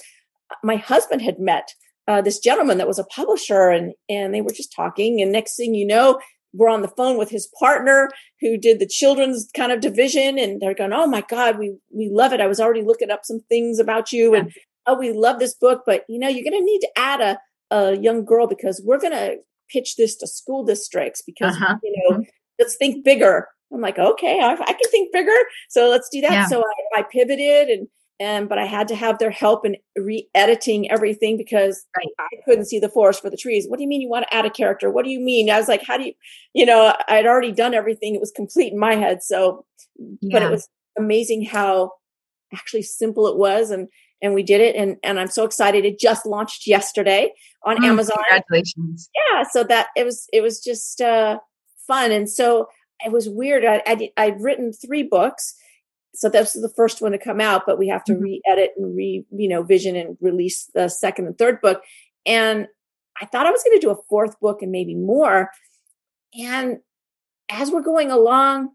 My 0.64 0.78
husband 0.78 1.22
had 1.22 1.40
met 1.40 1.74
uh, 2.08 2.22
this 2.22 2.40
gentleman 2.40 2.78
that 2.78 2.88
was 2.88 2.98
a 2.98 3.04
publisher, 3.04 3.70
and 3.70 3.94
and 4.08 4.34
they 4.34 4.42
were 4.42 4.54
just 4.54 4.74
talking. 4.74 5.22
And 5.22 5.32
next 5.32 5.58
thing 5.58 5.76
you 5.76 5.86
know, 5.86 6.20
we're 6.54 6.70
on 6.70 6.82
the 6.82 6.88
phone 6.88 7.18
with 7.18 7.30
his 7.30 7.48
partner 7.60 8.10
who 8.42 8.58
did 8.58 8.80
the 8.80 8.88
children's 8.88 9.50
kind 9.56 9.72
of 9.72 9.82
division 9.82 10.38
and 10.38 10.62
they're 10.62 10.74
going 10.74 10.94
oh 10.94 11.08
my 11.08 11.22
god 11.30 11.58
we 11.58 11.76
we 11.92 12.10
love 12.10 12.34
it 12.34 12.42
i 12.42 12.48
was 12.48 12.60
already 12.60 12.82
looking 12.82 13.12
up 13.12 13.22
some 13.24 13.40
things 13.50 13.80
about 13.80 14.12
you 14.12 14.34
and 14.34 14.52
oh 14.86 14.98
we 14.98 15.12
love 15.12 15.40
this 15.40 15.54
book 15.54 15.84
but 15.86 16.04
you 16.10 16.20
know 16.20 16.28
you're 16.28 16.44
going 16.44 16.60
to 16.60 16.66
need 16.66 16.80
to 16.80 16.90
add 16.96 17.22
a, 17.22 17.38
a 17.76 17.98
young 17.98 18.26
girl 18.26 18.48
because 18.48 18.82
we're 18.84 19.00
going 19.00 19.14
to 19.14 19.38
pitch 19.70 19.96
this 19.96 20.16
to 20.16 20.28
school 20.28 20.66
districts 20.66 21.22
because 21.26 21.56
uh-huh. 21.56 21.76
you 21.84 21.94
know 21.98 22.18
mm-hmm. 22.18 22.30
let's 22.58 22.76
think 22.76 23.06
bigger 23.06 23.48
i'm 23.72 23.82
like 23.82 24.00
okay 24.00 24.40
I, 24.40 24.54
I, 24.54 24.74
can 24.74 24.90
think 24.90 25.14
bigger 25.14 25.38
so 25.70 25.90
let's 25.90 26.10
do 26.10 26.22
that 26.22 26.32
yeah. 26.32 26.48
so 26.48 26.62
I, 26.62 27.00
I 27.00 27.04
pivoted 27.04 27.70
and 27.70 27.88
and 28.20 28.50
but 28.50 28.58
I 28.58 28.66
had 28.66 28.88
to 28.90 28.96
have 28.96 29.18
their 29.18 29.32
help 29.32 29.66
in 29.66 29.78
re-editing 29.96 30.92
everything 30.92 31.38
because 31.38 31.86
right. 31.98 32.08
I 32.20 32.28
couldn't 32.46 32.66
see 32.66 32.80
the 32.80 32.90
forest 32.90 33.22
for 33.22 33.30
the 33.30 33.38
trees. 33.38 33.68
What 33.68 33.78
do 33.78 33.84
you 33.84 33.90
mean 33.90 34.02
you 34.02 34.10
want 34.10 34.26
to 34.28 34.34
add 34.34 34.46
a 34.46 34.50
character? 34.50 34.92
What 34.92 35.06
do 35.06 35.12
you 35.12 35.20
mean? 35.20 35.50
I 35.50 35.58
was 35.58 35.68
like, 35.68 35.84
how 35.86 35.98
do 35.98 36.06
you, 36.06 36.14
you 36.54 36.66
know, 36.66 36.94
I'd 37.08 37.26
already 37.26 37.52
done 37.52 37.74
everything. 37.74 38.16
It 38.16 38.20
was 38.20 38.32
complete 38.32 38.74
in 38.74 38.80
my 38.80 38.96
head. 38.96 39.24
So, 39.24 39.66
yeah. 40.22 40.40
but 40.40 40.44
it 40.44 40.52
was 40.52 40.68
amazing 40.98 41.46
how 41.46 41.94
actually 42.54 42.82
simple 42.82 43.28
it 43.28 43.38
was, 43.38 43.72
and 43.72 43.88
and 44.22 44.34
we 44.34 44.44
did 44.44 44.62
it, 44.62 44.76
and 44.76 44.98
and 45.04 45.20
I'm 45.20 45.30
so 45.30 45.46
excited. 45.46 45.86
It 45.86 46.00
just 46.00 46.26
launched 46.26 46.68
yesterday 46.68 47.32
on 47.64 47.78
mm, 47.78 47.86
Amazon. 47.86 48.18
Congratulations! 48.30 49.10
Yeah, 49.16 49.44
so 49.44 49.64
that 49.66 49.88
it 49.96 50.06
was 50.06 50.28
it 50.34 50.42
was 50.42 50.62
just 50.62 51.02
uh, 51.02 51.40
fun, 51.88 52.12
and 52.12 52.30
so 52.30 52.68
it 53.06 53.12
was 53.12 53.30
weird. 53.30 53.64
I, 53.66 53.82
I 53.86 54.12
I'd 54.18 54.42
written 54.42 54.74
three 54.74 55.04
books 55.04 55.56
so 56.16 56.30
this 56.30 56.56
is 56.56 56.62
the 56.62 56.74
first 56.76 57.02
one 57.02 57.12
to 57.12 57.18
come 57.18 57.40
out, 57.40 57.64
but 57.66 57.78
we 57.78 57.88
have 57.88 58.04
to 58.06 58.14
mm-hmm. 58.14 58.24
re-edit 58.24 58.72
and 58.78 58.96
re, 58.96 59.26
you 59.32 59.50
know, 59.50 59.64
vision 59.64 59.96
and 59.96 60.18
release 60.22 60.70
the 60.74 60.90
second 60.90 61.28
and 61.28 61.38
third 61.38 61.62
book. 61.62 61.82
And 62.26 62.68
I 63.22 63.26
thought 63.26 63.48
I 63.48 63.52
was 63.52 63.64
going 63.64 63.80
to 63.80 63.86
do 63.86 63.92
a 63.92 64.04
fourth 64.10 64.40
book 64.40 64.62
and 64.62 64.72
maybe 64.72 64.96
more. 64.96 65.50
And 66.40 66.78
as 67.50 67.72
we're 67.72 67.82
going 67.82 68.12
along 68.12 68.70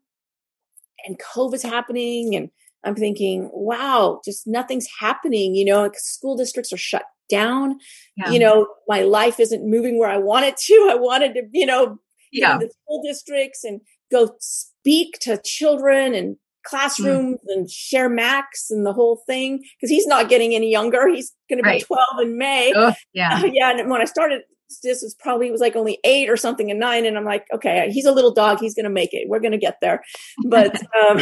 and 1.07 1.19
COVID's 1.19 1.63
happening 1.63 2.35
and 2.35 2.51
I'm 2.85 2.95
thinking, 2.95 3.51
wow, 3.53 4.21
just 4.25 4.47
nothing's 4.47 4.87
happening. 5.01 5.55
You 5.55 5.65
know, 5.65 5.91
school 5.95 6.37
districts 6.37 6.73
are 6.73 6.79
shut 6.79 7.05
down. 7.29 7.79
Yeah. 8.17 8.31
You 8.31 8.39
know, 8.39 8.67
my 8.89 9.03
life 9.03 9.41
isn't 9.41 9.69
moving 9.69 9.99
where 9.99 10.11
I 10.11 10.19
want 10.19 10.45
it 10.45 10.57
to. 10.57 10.89
I 10.91 10.95
wanted 10.97 11.35
to, 11.35 11.43
you 11.53 11.67
know, 11.67 11.99
yeah. 12.33 12.59
the 12.59 12.71
school 12.71 13.03
districts 13.03 13.65
and 13.65 13.81
go 14.11 14.35
speak 14.41 15.19
to 15.23 15.41
children 15.43 16.15
and. 16.15 16.37
Classrooms 16.65 17.37
mm. 17.37 17.55
and 17.55 17.71
share 17.71 18.09
Max 18.09 18.71
and 18.71 18.85
the 18.85 18.93
whole 18.93 19.23
thing 19.27 19.59
because 19.59 19.91
he's 19.91 20.07
not 20.07 20.29
getting 20.29 20.55
any 20.55 20.71
younger. 20.71 21.09
He's 21.09 21.33
going 21.49 21.59
to 21.59 21.63
be 21.63 21.69
right. 21.69 21.85
12 21.85 22.03
in 22.23 22.39
May. 22.39 22.73
Oh, 22.75 22.93
yeah. 23.13 23.41
Uh, 23.43 23.47
yeah. 23.53 23.71
And 23.71 23.91
when 23.91 24.01
I 24.01 24.05
started, 24.05 24.43
this 24.83 25.03
was 25.03 25.15
probably, 25.15 25.51
was 25.51 25.61
like 25.61 25.77
only 25.77 25.99
eight 26.05 26.29
or 26.29 26.37
something 26.37 26.71
and 26.71 26.81
nine. 26.81 27.07
And 27.07 27.17
I'm 27.17 27.25
like, 27.25 27.47
okay, 27.55 27.91
he's 27.91 28.07
a 28.07 28.13
little 28.13 28.33
dog. 28.33 28.59
He's 28.61 28.75
going 28.75 28.85
to 28.85 28.91
make 28.91 29.13
it. 29.13 29.29
We're 29.29 29.41
going 29.41 29.53
to 29.53 29.59
get 29.59 29.77
there. 29.81 30.03
But, 30.47 30.81
um, 31.11 31.21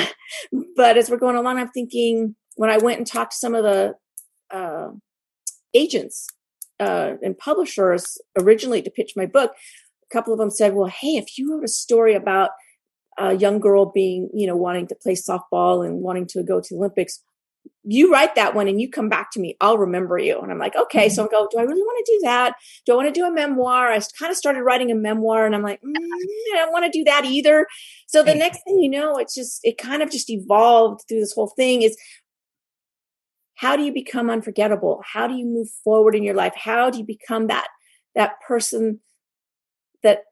but 0.76 0.96
as 0.96 1.10
we're 1.10 1.18
going 1.18 1.36
along, 1.36 1.58
I'm 1.58 1.70
thinking 1.70 2.34
when 2.56 2.70
I 2.70 2.78
went 2.78 2.98
and 2.98 3.06
talked 3.06 3.32
to 3.32 3.38
some 3.38 3.54
of 3.54 3.64
the, 3.64 3.94
uh, 4.50 4.88
agents, 5.74 6.26
uh, 6.80 7.14
and 7.22 7.38
publishers 7.38 8.18
originally 8.38 8.82
to 8.82 8.90
pitch 8.90 9.12
my 9.16 9.24
book, 9.24 9.52
a 10.10 10.12
couple 10.12 10.32
of 10.32 10.38
them 10.38 10.50
said, 10.50 10.74
well, 10.74 10.88
hey, 10.88 11.16
if 11.16 11.38
you 11.38 11.52
wrote 11.52 11.64
a 11.64 11.68
story 11.68 12.14
about 12.14 12.50
a 13.18 13.34
young 13.34 13.58
girl 13.58 13.86
being, 13.86 14.30
you 14.32 14.46
know, 14.46 14.56
wanting 14.56 14.86
to 14.88 14.94
play 14.94 15.14
softball 15.14 15.86
and 15.86 16.00
wanting 16.00 16.26
to 16.28 16.42
go 16.42 16.60
to 16.60 16.68
the 16.68 16.76
Olympics. 16.76 17.20
You 17.84 18.12
write 18.12 18.34
that 18.36 18.54
one 18.54 18.68
and 18.68 18.80
you 18.80 18.88
come 18.90 19.08
back 19.08 19.30
to 19.32 19.40
me, 19.40 19.56
I'll 19.60 19.78
remember 19.78 20.18
you. 20.18 20.40
And 20.40 20.50
I'm 20.50 20.58
like, 20.58 20.74
okay. 20.74 21.06
Mm-hmm. 21.06 21.14
So 21.14 21.26
I 21.26 21.28
go, 21.28 21.48
do 21.50 21.58
I 21.58 21.62
really 21.62 21.82
want 21.82 22.06
to 22.06 22.12
do 22.12 22.20
that? 22.24 22.54
Do 22.86 22.92
I 22.92 22.96
want 22.96 23.08
to 23.08 23.20
do 23.20 23.26
a 23.26 23.32
memoir? 23.32 23.92
I 23.92 24.00
kind 24.18 24.30
of 24.30 24.36
started 24.36 24.62
writing 24.62 24.90
a 24.90 24.94
memoir 24.94 25.46
and 25.46 25.54
I'm 25.54 25.62
like, 25.62 25.80
mm, 25.82 25.94
I 25.94 26.56
don't 26.56 26.72
want 26.72 26.84
to 26.84 26.98
do 26.98 27.04
that 27.04 27.24
either. 27.24 27.66
So 28.06 28.22
the 28.22 28.34
next 28.34 28.62
thing 28.64 28.78
you 28.78 28.90
know, 28.90 29.16
it's 29.18 29.34
just, 29.34 29.60
it 29.62 29.78
kind 29.78 30.02
of 30.02 30.10
just 30.10 30.30
evolved 30.30 31.02
through 31.08 31.20
this 31.20 31.34
whole 31.34 31.52
thing 31.56 31.82
is 31.82 31.96
how 33.54 33.76
do 33.76 33.84
you 33.84 33.92
become 33.92 34.28
unforgettable? 34.28 35.02
How 35.04 35.28
do 35.28 35.34
you 35.34 35.46
move 35.46 35.68
forward 35.84 36.16
in 36.16 36.24
your 36.24 36.34
life? 36.34 36.54
How 36.56 36.90
do 36.90 36.98
you 36.98 37.04
become 37.04 37.46
that, 37.46 37.68
that 38.16 38.40
person 38.40 39.00
that 40.02 40.24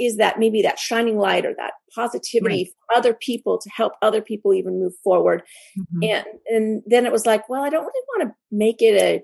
is 0.00 0.16
that 0.16 0.38
maybe 0.38 0.62
that 0.62 0.78
shining 0.78 1.18
light 1.18 1.44
or 1.44 1.54
that 1.56 1.74
positivity 1.94 2.64
right. 2.64 2.66
for 2.66 2.96
other 2.96 3.14
people 3.14 3.58
to 3.58 3.68
help 3.70 3.92
other 4.00 4.22
people 4.22 4.54
even 4.54 4.80
move 4.80 4.94
forward. 5.04 5.42
Mm-hmm. 5.78 6.02
And 6.02 6.24
and 6.46 6.82
then 6.86 7.06
it 7.06 7.12
was 7.12 7.26
like, 7.26 7.48
well, 7.48 7.62
I 7.62 7.68
don't 7.68 7.84
really 7.84 8.06
want 8.08 8.30
to 8.30 8.36
make 8.50 8.80
it 8.80 9.00
a 9.00 9.22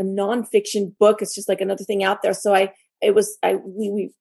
a 0.00 0.04
nonfiction 0.04 0.96
book. 0.98 1.22
It's 1.22 1.34
just 1.34 1.48
like 1.48 1.60
another 1.60 1.84
thing 1.84 2.04
out 2.04 2.22
there. 2.22 2.34
So 2.34 2.54
I 2.54 2.72
it 3.00 3.14
was 3.14 3.38
I 3.42 3.54
we 3.54 3.90
we 3.90 4.12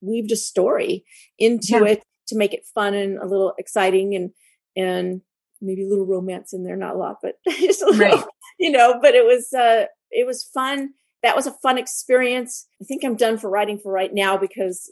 weaved 0.00 0.32
a 0.32 0.36
story 0.36 1.04
into 1.38 1.78
yeah. 1.78 1.84
it 1.84 2.02
to 2.28 2.36
make 2.36 2.52
it 2.52 2.66
fun 2.74 2.94
and 2.94 3.18
a 3.18 3.26
little 3.26 3.54
exciting 3.58 4.14
and 4.14 4.30
and 4.76 5.20
maybe 5.60 5.84
a 5.84 5.88
little 5.88 6.06
romance 6.06 6.52
in 6.52 6.64
there, 6.64 6.76
not 6.76 6.96
a 6.96 6.98
lot, 6.98 7.18
but 7.22 7.36
just 7.48 7.82
a 7.82 7.86
little, 7.86 8.18
right. 8.18 8.24
you 8.58 8.70
know, 8.70 8.98
but 9.00 9.14
it 9.14 9.24
was 9.24 9.52
uh 9.52 9.86
it 10.10 10.26
was 10.26 10.42
fun. 10.42 10.90
That 11.22 11.36
was 11.36 11.46
a 11.46 11.54
fun 11.62 11.78
experience. 11.78 12.66
I 12.80 12.84
think 12.84 13.04
I'm 13.04 13.16
done 13.16 13.38
for 13.38 13.48
writing 13.48 13.78
for 13.78 13.92
right 13.92 14.12
now 14.12 14.36
because 14.36 14.90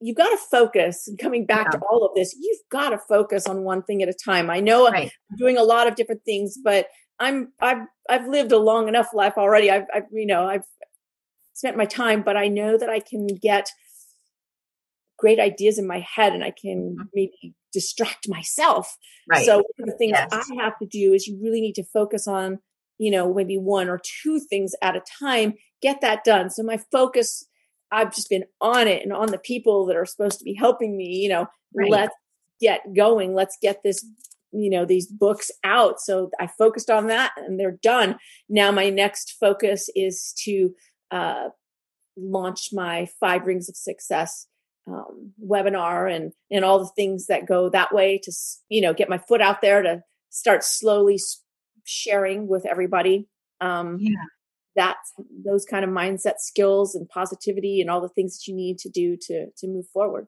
you 0.00 0.14
got 0.14 0.28
to 0.30 0.38
focus 0.50 1.08
and 1.08 1.18
coming 1.18 1.44
back 1.44 1.66
yeah. 1.66 1.78
to 1.78 1.84
all 1.90 2.04
of 2.04 2.14
this 2.14 2.34
you've 2.40 2.60
got 2.70 2.90
to 2.90 2.98
focus 2.98 3.46
on 3.46 3.62
one 3.62 3.82
thing 3.82 4.02
at 4.02 4.08
a 4.08 4.14
time 4.14 4.50
i 4.50 4.60
know 4.60 4.88
right. 4.88 5.10
i'm 5.30 5.36
doing 5.36 5.56
a 5.56 5.62
lot 5.62 5.86
of 5.86 5.94
different 5.96 6.22
things 6.24 6.56
but 6.62 6.86
i'm 7.18 7.52
i've 7.60 7.86
i've 8.08 8.26
lived 8.28 8.52
a 8.52 8.58
long 8.58 8.88
enough 8.88 9.08
life 9.12 9.34
already 9.36 9.70
i've, 9.70 9.86
I've 9.94 10.04
you 10.12 10.26
know 10.26 10.46
i've 10.46 10.64
spent 11.54 11.76
my 11.76 11.86
time 11.86 12.22
but 12.22 12.36
i 12.36 12.48
know 12.48 12.78
that 12.78 12.88
i 12.88 13.00
can 13.00 13.26
get 13.26 13.68
great 15.18 15.40
ideas 15.40 15.78
in 15.78 15.86
my 15.86 16.00
head 16.00 16.32
and 16.32 16.44
i 16.44 16.52
can 16.52 16.96
mm-hmm. 16.96 17.08
maybe 17.14 17.54
distract 17.72 18.28
myself 18.28 18.96
right. 19.28 19.44
so 19.44 19.56
one 19.56 19.64
of 19.80 19.86
the 19.86 19.96
things 19.98 20.12
yes. 20.14 20.28
i 20.32 20.62
have 20.62 20.78
to 20.78 20.86
do 20.86 21.12
is 21.12 21.26
you 21.26 21.38
really 21.42 21.60
need 21.60 21.74
to 21.74 21.84
focus 21.84 22.26
on 22.26 22.58
you 22.98 23.10
know, 23.10 23.32
maybe 23.32 23.56
one 23.56 23.88
or 23.88 24.00
two 24.02 24.40
things 24.40 24.72
at 24.82 24.96
a 24.96 25.02
time, 25.20 25.54
get 25.80 26.00
that 26.00 26.24
done. 26.24 26.50
So 26.50 26.62
my 26.62 26.78
focus, 26.92 27.46
I've 27.90 28.14
just 28.14 28.28
been 28.28 28.44
on 28.60 28.86
it 28.86 29.02
and 29.02 29.12
on 29.12 29.28
the 29.28 29.38
people 29.38 29.86
that 29.86 29.96
are 29.96 30.06
supposed 30.06 30.38
to 30.38 30.44
be 30.44 30.54
helping 30.54 30.96
me, 30.96 31.16
you 31.16 31.28
know, 31.28 31.46
right. 31.74 31.90
let's 31.90 32.14
get 32.60 32.80
going. 32.94 33.34
Let's 33.34 33.56
get 33.60 33.82
this, 33.82 34.04
you 34.52 34.70
know, 34.70 34.84
these 34.84 35.06
books 35.06 35.50
out. 35.64 36.00
So 36.00 36.30
I 36.38 36.46
focused 36.46 36.90
on 36.90 37.06
that 37.06 37.32
and 37.36 37.58
they're 37.58 37.78
done. 37.82 38.16
Now 38.48 38.70
my 38.72 38.90
next 38.90 39.36
focus 39.40 39.88
is 39.94 40.34
to 40.44 40.74
uh, 41.10 41.48
launch 42.16 42.70
my 42.72 43.08
five 43.20 43.46
rings 43.46 43.68
of 43.68 43.76
success 43.76 44.46
um, 44.88 45.32
webinar 45.44 46.14
and 46.14 46.32
and 46.50 46.64
all 46.64 46.78
the 46.78 46.90
things 46.96 47.26
that 47.26 47.46
go 47.46 47.68
that 47.68 47.94
way 47.94 48.18
to 48.22 48.32
you 48.68 48.80
know 48.80 48.94
get 48.94 49.08
my 49.08 49.18
foot 49.18 49.40
out 49.40 49.60
there 49.60 49.82
to 49.82 50.02
start 50.30 50.64
slowly 50.64 51.18
sharing 51.84 52.48
with 52.48 52.64
everybody 52.66 53.28
um 53.60 53.98
yeah 54.00 54.14
that's 54.78 55.12
those 55.44 55.64
kind 55.64 55.84
of 55.84 55.90
mindset 55.90 56.38
skills 56.38 56.94
and 56.94 57.08
positivity 57.08 57.80
and 57.80 57.90
all 57.90 58.00
the 58.00 58.08
things 58.08 58.38
that 58.38 58.50
you 58.50 58.54
need 58.54 58.78
to 58.78 58.88
do 58.88 59.16
to 59.16 59.46
to 59.58 59.66
move 59.66 59.86
forward. 59.92 60.26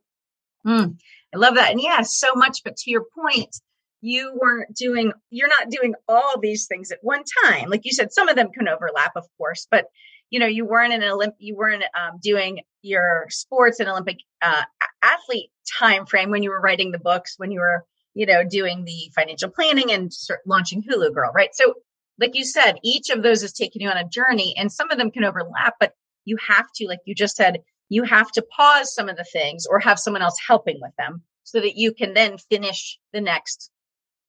Mm, 0.67 0.99
i 1.35 1.39
love 1.39 1.55
that. 1.55 1.71
And 1.71 1.81
yeah 1.81 2.03
so 2.03 2.29
much 2.35 2.59
but 2.65 2.77
to 2.77 2.91
your 2.91 3.05
point 3.15 3.57
you 4.03 4.37
weren't 4.41 4.75
doing 4.75 5.13
you're 5.31 5.49
not 5.49 5.71
doing 5.71 5.95
all 6.09 6.39
these 6.41 6.67
things 6.67 6.91
at 6.91 6.99
one 7.03 7.23
time. 7.45 7.71
Like 7.71 7.85
you 7.85 7.93
said 7.93 8.13
some 8.13 8.29
of 8.29 8.37
them 8.37 8.51
can 8.51 8.69
overlap 8.69 9.13
of 9.17 9.27
course 9.39 9.67
but 9.71 9.87
you 10.31 10.41
know 10.41 10.47
you 10.47 10.65
weren't 10.65 10.93
in 10.93 11.03
an 11.03 11.11
olymp 11.11 11.33
you 11.39 11.57
weren't 11.57 11.85
um, 11.99 12.19
doing 12.23 12.61
your 12.83 13.27
sports 13.31 13.81
and 13.81 13.89
olympic 13.89 14.19
uh, 14.41 14.63
athlete 15.03 15.51
time 15.79 16.07
frame 16.07 16.31
when 16.31 16.45
you 16.45 16.51
were 16.51 16.61
writing 16.61 16.93
the 16.93 17.01
books 17.01 17.35
when 17.37 17.51
you 17.51 17.59
were 17.59 17.85
you 18.15 18.27
know 18.27 18.45
doing 18.45 18.85
the 18.85 19.11
financial 19.15 19.51
planning 19.51 19.91
and 19.91 20.13
launching 20.47 20.83
hula 20.89 21.11
girl 21.11 21.31
right? 21.35 21.51
So 21.53 21.75
like 22.21 22.35
you 22.35 22.45
said 22.45 22.77
each 22.85 23.11
of 23.11 23.23
those 23.23 23.43
is 23.43 23.53
taking 23.53 23.83
you 23.83 23.89
on 23.89 23.97
a 23.97 24.09
journey 24.09 24.55
and 24.57 24.71
some 24.71 24.91
of 24.91 24.99
them 24.99 25.11
can 25.11 25.25
overlap 25.25 25.75
but 25.81 25.93
you 26.25 26.37
have 26.47 26.67
to 26.75 26.87
like 26.87 27.01
you 27.07 27.15
just 27.15 27.37
said 27.37 27.59
you 27.89 28.05
have 28.05 28.31
to 28.31 28.47
pause 28.57 28.95
some 28.95 29.09
of 29.09 29.17
the 29.17 29.25
things 29.25 29.67
or 29.67 29.81
have 29.81 29.99
someone 29.99 30.23
else 30.23 30.37
helping 30.47 30.79
with 30.81 30.93
them 30.97 31.23
so 31.43 31.61
that 31.61 31.77
you 31.77 31.93
can 31.93 32.15
then 32.15 32.39
finish 32.39 32.99
the 33.13 33.21
next 33.21 33.71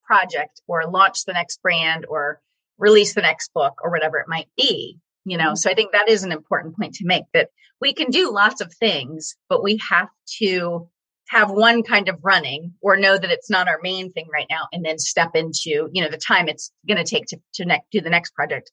project 0.04 0.62
or 0.68 0.90
launch 0.90 1.26
the 1.26 1.34
next 1.34 1.62
brand 1.62 2.06
or 2.10 2.42
release 2.80 3.14
the 3.14 3.22
next 3.22 3.54
book 3.54 3.74
or 3.84 3.92
whatever 3.92 4.18
it 4.18 4.28
might 4.28 4.50
be 4.58 4.98
you 5.26 5.38
know 5.38 5.48
mm-hmm. 5.48 5.56
so 5.56 5.70
i 5.70 5.74
think 5.74 5.92
that 5.92 6.10
is 6.10 6.24
an 6.24 6.32
important 6.32 6.76
point 6.76 6.94
to 6.94 7.06
make 7.06 7.26
that 7.34 7.50
we 7.80 7.94
can 7.94 8.10
do 8.10 8.32
lots 8.32 8.62
of 8.62 8.74
things 8.74 9.36
but 9.50 9.64
we 9.64 9.80
have 9.90 10.10
to 10.26 10.90
have 11.32 11.50
one 11.50 11.82
kind 11.82 12.10
of 12.10 12.20
running 12.24 12.74
or 12.82 12.98
know 12.98 13.18
that 13.18 13.32
it's 13.32 13.50
not 13.50 13.70
our 13.70 13.80
main 13.82 14.12
thing 14.12 14.28
right 14.34 14.48
now 14.50 14.68
and 14.74 14.84
then 14.84 15.00
step 15.00 15.32
into 15.34 15.90
you 15.94 16.04
know 16.04 16.10
the 16.10 16.18
time 16.18 16.50
it's 16.50 16.74
going 16.86 17.02
to 17.02 17.10
take 17.10 17.26
to 17.26 17.38
to 17.54 17.64
ne- 17.64 17.84
do 17.90 18.02
the 18.02 18.10
next 18.10 18.36
project 18.36 18.70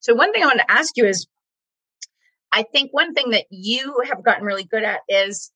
so 0.00 0.14
one 0.14 0.32
thing 0.32 0.42
i 0.42 0.46
want 0.46 0.58
to 0.58 0.70
ask 0.70 0.96
you 0.96 1.04
is 1.04 1.26
i 2.52 2.62
think 2.62 2.90
one 2.92 3.12
thing 3.12 3.30
that 3.30 3.44
you 3.50 4.02
have 4.08 4.24
gotten 4.24 4.44
really 4.44 4.64
good 4.64 4.82
at 4.82 5.00
is 5.10 5.52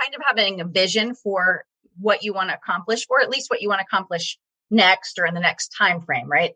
kind 0.00 0.14
of 0.16 0.20
having 0.26 0.60
a 0.60 0.64
vision 0.64 1.14
for 1.14 1.64
what 2.00 2.24
you 2.24 2.32
want 2.32 2.50
to 2.50 2.56
accomplish 2.56 3.06
or 3.08 3.22
at 3.22 3.30
least 3.30 3.48
what 3.48 3.62
you 3.62 3.68
want 3.68 3.78
to 3.78 3.86
accomplish 3.88 4.36
next 4.70 5.16
or 5.16 5.26
in 5.26 5.34
the 5.34 5.40
next 5.40 5.72
time 5.78 6.00
frame 6.00 6.28
right 6.28 6.54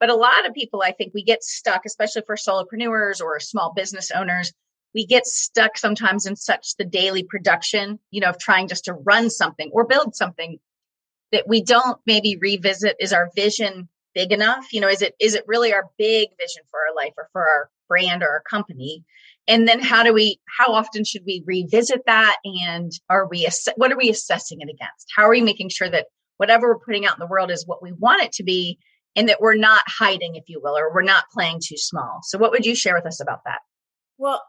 but 0.00 0.10
a 0.10 0.16
lot 0.16 0.48
of 0.48 0.52
people, 0.52 0.82
I 0.84 0.90
think 0.90 1.14
we 1.14 1.22
get 1.22 1.44
stuck, 1.44 1.82
especially 1.86 2.22
for 2.26 2.34
solopreneurs 2.34 3.20
or 3.22 3.38
small 3.38 3.72
business 3.72 4.10
owners. 4.10 4.52
We 4.94 5.06
get 5.06 5.26
stuck 5.26 5.78
sometimes 5.78 6.26
in 6.26 6.36
such 6.36 6.76
the 6.76 6.84
daily 6.84 7.24
production, 7.24 7.98
you 8.10 8.20
know, 8.20 8.30
of 8.30 8.38
trying 8.38 8.68
just 8.68 8.84
to 8.86 8.94
run 8.94 9.30
something 9.30 9.70
or 9.72 9.86
build 9.86 10.14
something 10.14 10.58
that 11.30 11.48
we 11.48 11.62
don't 11.62 11.98
maybe 12.06 12.36
revisit. 12.40 12.96
Is 13.00 13.12
our 13.12 13.30
vision 13.34 13.88
big 14.14 14.32
enough? 14.32 14.72
You 14.72 14.80
know, 14.80 14.88
is 14.88 15.02
it, 15.02 15.14
is 15.18 15.34
it 15.34 15.44
really 15.46 15.72
our 15.72 15.84
big 15.98 16.28
vision 16.38 16.62
for 16.70 16.80
our 16.80 16.94
life 16.94 17.14
or 17.16 17.28
for 17.32 17.42
our 17.42 17.70
brand 17.88 18.22
or 18.22 18.28
our 18.28 18.42
company? 18.42 19.04
And 19.48 19.66
then 19.66 19.80
how 19.80 20.02
do 20.02 20.12
we, 20.12 20.38
how 20.58 20.72
often 20.72 21.04
should 21.04 21.22
we 21.26 21.42
revisit 21.46 22.02
that? 22.06 22.36
And 22.44 22.92
are 23.08 23.26
we, 23.26 23.48
what 23.76 23.90
are 23.90 23.96
we 23.96 24.10
assessing 24.10 24.60
it 24.60 24.68
against? 24.68 25.08
How 25.16 25.24
are 25.24 25.30
we 25.30 25.40
making 25.40 25.70
sure 25.70 25.90
that 25.90 26.06
whatever 26.36 26.68
we're 26.68 26.84
putting 26.84 27.06
out 27.06 27.16
in 27.16 27.20
the 27.20 27.26
world 27.26 27.50
is 27.50 27.66
what 27.66 27.82
we 27.82 27.92
want 27.92 28.22
it 28.22 28.32
to 28.32 28.44
be 28.44 28.78
and 29.16 29.28
that 29.28 29.40
we're 29.40 29.54
not 29.54 29.82
hiding, 29.86 30.36
if 30.36 30.48
you 30.48 30.60
will, 30.62 30.76
or 30.76 30.92
we're 30.92 31.02
not 31.02 31.24
playing 31.32 31.60
too 31.62 31.76
small. 31.76 32.20
So, 32.22 32.38
what 32.38 32.50
would 32.50 32.66
you 32.66 32.74
share 32.74 32.94
with 32.94 33.06
us 33.06 33.20
about 33.20 33.44
that? 33.44 33.60
Well, 34.18 34.42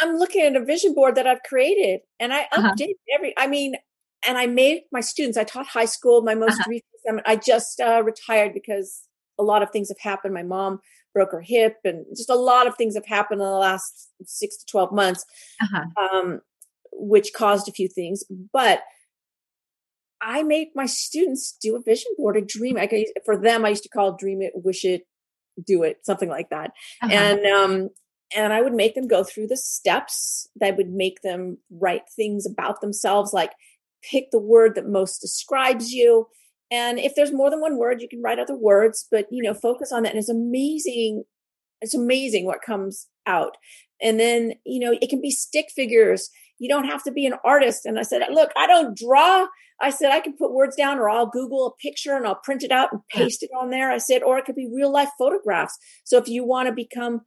I'm 0.00 0.16
looking 0.16 0.42
at 0.42 0.56
a 0.56 0.64
vision 0.64 0.94
board 0.94 1.14
that 1.14 1.26
I've 1.26 1.42
created 1.42 2.00
and 2.20 2.32
I 2.32 2.42
uh-huh. 2.52 2.72
update 2.72 2.94
every, 3.14 3.34
I 3.36 3.46
mean, 3.46 3.74
and 4.26 4.36
I 4.36 4.46
made 4.46 4.82
my 4.92 5.00
students, 5.00 5.38
I 5.38 5.44
taught 5.44 5.66
high 5.66 5.84
school, 5.84 6.22
my 6.22 6.34
most 6.34 6.60
uh-huh. 6.60 6.70
recent, 6.70 7.22
I 7.26 7.36
just 7.36 7.80
uh, 7.80 8.02
retired 8.02 8.52
because 8.52 9.02
a 9.38 9.42
lot 9.42 9.62
of 9.62 9.70
things 9.70 9.88
have 9.88 10.00
happened. 10.00 10.34
My 10.34 10.42
mom 10.42 10.80
broke 11.14 11.32
her 11.32 11.40
hip 11.40 11.76
and 11.84 12.04
just 12.14 12.30
a 12.30 12.34
lot 12.34 12.66
of 12.66 12.76
things 12.76 12.94
have 12.94 13.06
happened 13.06 13.40
in 13.40 13.46
the 13.46 13.52
last 13.52 14.10
six 14.24 14.56
to 14.58 14.66
12 14.66 14.92
months, 14.92 15.24
uh-huh. 15.62 16.18
um, 16.18 16.40
which 16.92 17.32
caused 17.34 17.68
a 17.68 17.72
few 17.72 17.88
things. 17.88 18.24
But 18.52 18.82
I 20.20 20.42
made 20.42 20.68
my 20.74 20.86
students 20.86 21.56
do 21.60 21.76
a 21.76 21.82
vision 21.82 22.10
board, 22.16 22.36
a 22.36 22.40
dream. 22.40 22.76
I 22.76 23.06
for 23.24 23.36
them, 23.36 23.64
I 23.64 23.70
used 23.70 23.82
to 23.84 23.88
call 23.88 24.16
dream 24.16 24.42
it, 24.42 24.52
wish 24.54 24.84
it, 24.84 25.02
do 25.64 25.82
it, 25.82 25.98
something 26.04 26.28
like 26.28 26.50
that. 26.50 26.72
Uh-huh. 27.02 27.12
And 27.12 27.46
um, 27.46 27.90
and 28.34 28.52
I 28.52 28.60
would 28.60 28.74
make 28.74 28.94
them 28.94 29.06
go 29.06 29.22
through 29.22 29.46
the 29.48 29.56
steps 29.56 30.48
that 30.56 30.76
would 30.76 30.90
make 30.90 31.22
them 31.22 31.58
write 31.70 32.02
things 32.14 32.46
about 32.46 32.80
themselves, 32.80 33.32
like 33.32 33.52
pick 34.02 34.30
the 34.30 34.40
word 34.40 34.74
that 34.74 34.88
most 34.88 35.20
describes 35.20 35.92
you. 35.92 36.26
And 36.70 36.98
if 36.98 37.14
there's 37.14 37.32
more 37.32 37.50
than 37.50 37.60
one 37.60 37.78
word, 37.78 38.02
you 38.02 38.08
can 38.08 38.22
write 38.22 38.38
other 38.38 38.56
words, 38.56 39.06
but 39.10 39.26
you 39.30 39.42
know, 39.42 39.54
focus 39.54 39.92
on 39.92 40.02
that. 40.02 40.10
And 40.10 40.18
it's 40.18 40.28
amazing. 40.28 41.24
It's 41.80 41.94
amazing 41.94 42.46
what 42.46 42.62
comes 42.62 43.06
out. 43.26 43.56
And 44.02 44.18
then, 44.18 44.54
you 44.64 44.80
know, 44.80 44.98
it 45.00 45.08
can 45.08 45.20
be 45.20 45.30
stick 45.30 45.66
figures 45.74 46.30
you 46.58 46.68
don't 46.68 46.86
have 46.86 47.02
to 47.04 47.12
be 47.12 47.26
an 47.26 47.34
artist. 47.44 47.84
And 47.84 47.98
I 47.98 48.02
said, 48.02 48.22
look, 48.30 48.50
I 48.56 48.66
don't 48.66 48.96
draw. 48.96 49.46
I 49.80 49.90
said, 49.90 50.10
I 50.10 50.20
can 50.20 50.34
put 50.36 50.54
words 50.54 50.74
down 50.74 50.98
or 50.98 51.10
I'll 51.10 51.26
Google 51.26 51.66
a 51.66 51.82
picture 51.82 52.16
and 52.16 52.26
I'll 52.26 52.36
print 52.36 52.62
it 52.62 52.70
out 52.70 52.92
and 52.92 53.02
paste 53.08 53.42
it 53.42 53.50
on 53.58 53.70
there. 53.70 53.90
I 53.90 53.98
said, 53.98 54.22
or 54.22 54.38
it 54.38 54.46
could 54.46 54.54
be 54.54 54.70
real 54.72 54.90
life 54.90 55.10
photographs. 55.18 55.76
So 56.04 56.16
if 56.16 56.28
you 56.28 56.44
want 56.44 56.68
to 56.68 56.74
become, 56.74 57.22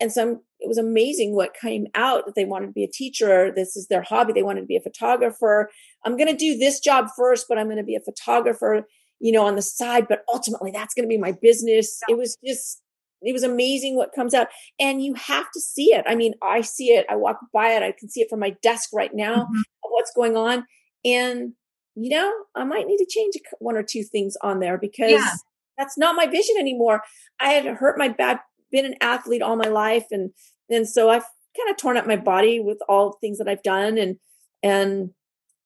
and 0.00 0.12
some, 0.12 0.40
it 0.60 0.68
was 0.68 0.78
amazing 0.78 1.34
what 1.34 1.54
came 1.60 1.86
out 1.94 2.26
that 2.26 2.34
they 2.34 2.44
wanted 2.44 2.66
to 2.66 2.72
be 2.72 2.84
a 2.84 2.90
teacher. 2.90 3.52
This 3.54 3.76
is 3.76 3.88
their 3.88 4.02
hobby. 4.02 4.32
They 4.32 4.42
wanted 4.42 4.60
to 4.60 4.66
be 4.66 4.76
a 4.76 4.80
photographer. 4.80 5.70
I'm 6.04 6.16
going 6.16 6.30
to 6.30 6.36
do 6.36 6.56
this 6.56 6.80
job 6.80 7.08
first, 7.16 7.46
but 7.48 7.58
I'm 7.58 7.66
going 7.66 7.78
to 7.78 7.82
be 7.84 7.96
a 7.96 8.00
photographer, 8.00 8.86
you 9.20 9.32
know, 9.32 9.44
on 9.44 9.56
the 9.56 9.62
side. 9.62 10.06
But 10.08 10.24
ultimately, 10.32 10.70
that's 10.70 10.94
going 10.94 11.04
to 11.04 11.12
be 11.12 11.18
my 11.18 11.32
business. 11.32 12.00
It 12.08 12.16
was 12.16 12.36
just 12.44 12.80
it 13.24 13.32
was 13.32 13.42
amazing 13.42 13.96
what 13.96 14.12
comes 14.12 14.34
out. 14.34 14.48
And 14.78 15.02
you 15.02 15.14
have 15.14 15.50
to 15.52 15.60
see 15.60 15.92
it. 15.94 16.04
I 16.06 16.14
mean, 16.14 16.34
I 16.42 16.60
see 16.60 16.88
it. 16.88 17.06
I 17.08 17.16
walk 17.16 17.38
by 17.52 17.70
it. 17.70 17.82
I 17.82 17.92
can 17.92 18.08
see 18.08 18.20
it 18.20 18.30
from 18.30 18.40
my 18.40 18.50
desk 18.62 18.90
right 18.92 19.14
now 19.14 19.44
mm-hmm. 19.44 19.60
what's 19.82 20.12
going 20.14 20.36
on. 20.36 20.66
And, 21.04 21.52
you 21.94 22.10
know, 22.10 22.32
I 22.54 22.64
might 22.64 22.86
need 22.86 22.98
to 22.98 23.06
change 23.08 23.34
one 23.58 23.76
or 23.76 23.82
two 23.82 24.04
things 24.04 24.36
on 24.42 24.60
there 24.60 24.78
because 24.78 25.10
yeah. 25.10 25.30
that's 25.78 25.98
not 25.98 26.16
my 26.16 26.26
vision 26.26 26.56
anymore. 26.58 27.02
I 27.40 27.50
had 27.50 27.64
hurt 27.66 27.98
my 27.98 28.08
back, 28.08 28.44
been 28.74 28.86
an 28.86 28.96
athlete 29.00 29.42
all 29.42 29.56
my 29.56 29.68
life. 29.68 30.06
And, 30.10 30.30
and 30.68 30.88
so 30.88 31.08
I've 31.08 31.24
kind 31.56 31.70
of 31.70 31.76
torn 31.76 31.96
up 31.96 32.06
my 32.06 32.16
body 32.16 32.60
with 32.60 32.78
all 32.88 33.10
the 33.10 33.18
things 33.20 33.38
that 33.38 33.48
I've 33.48 33.62
done. 33.62 33.96
And, 33.96 34.16
and 34.62 35.10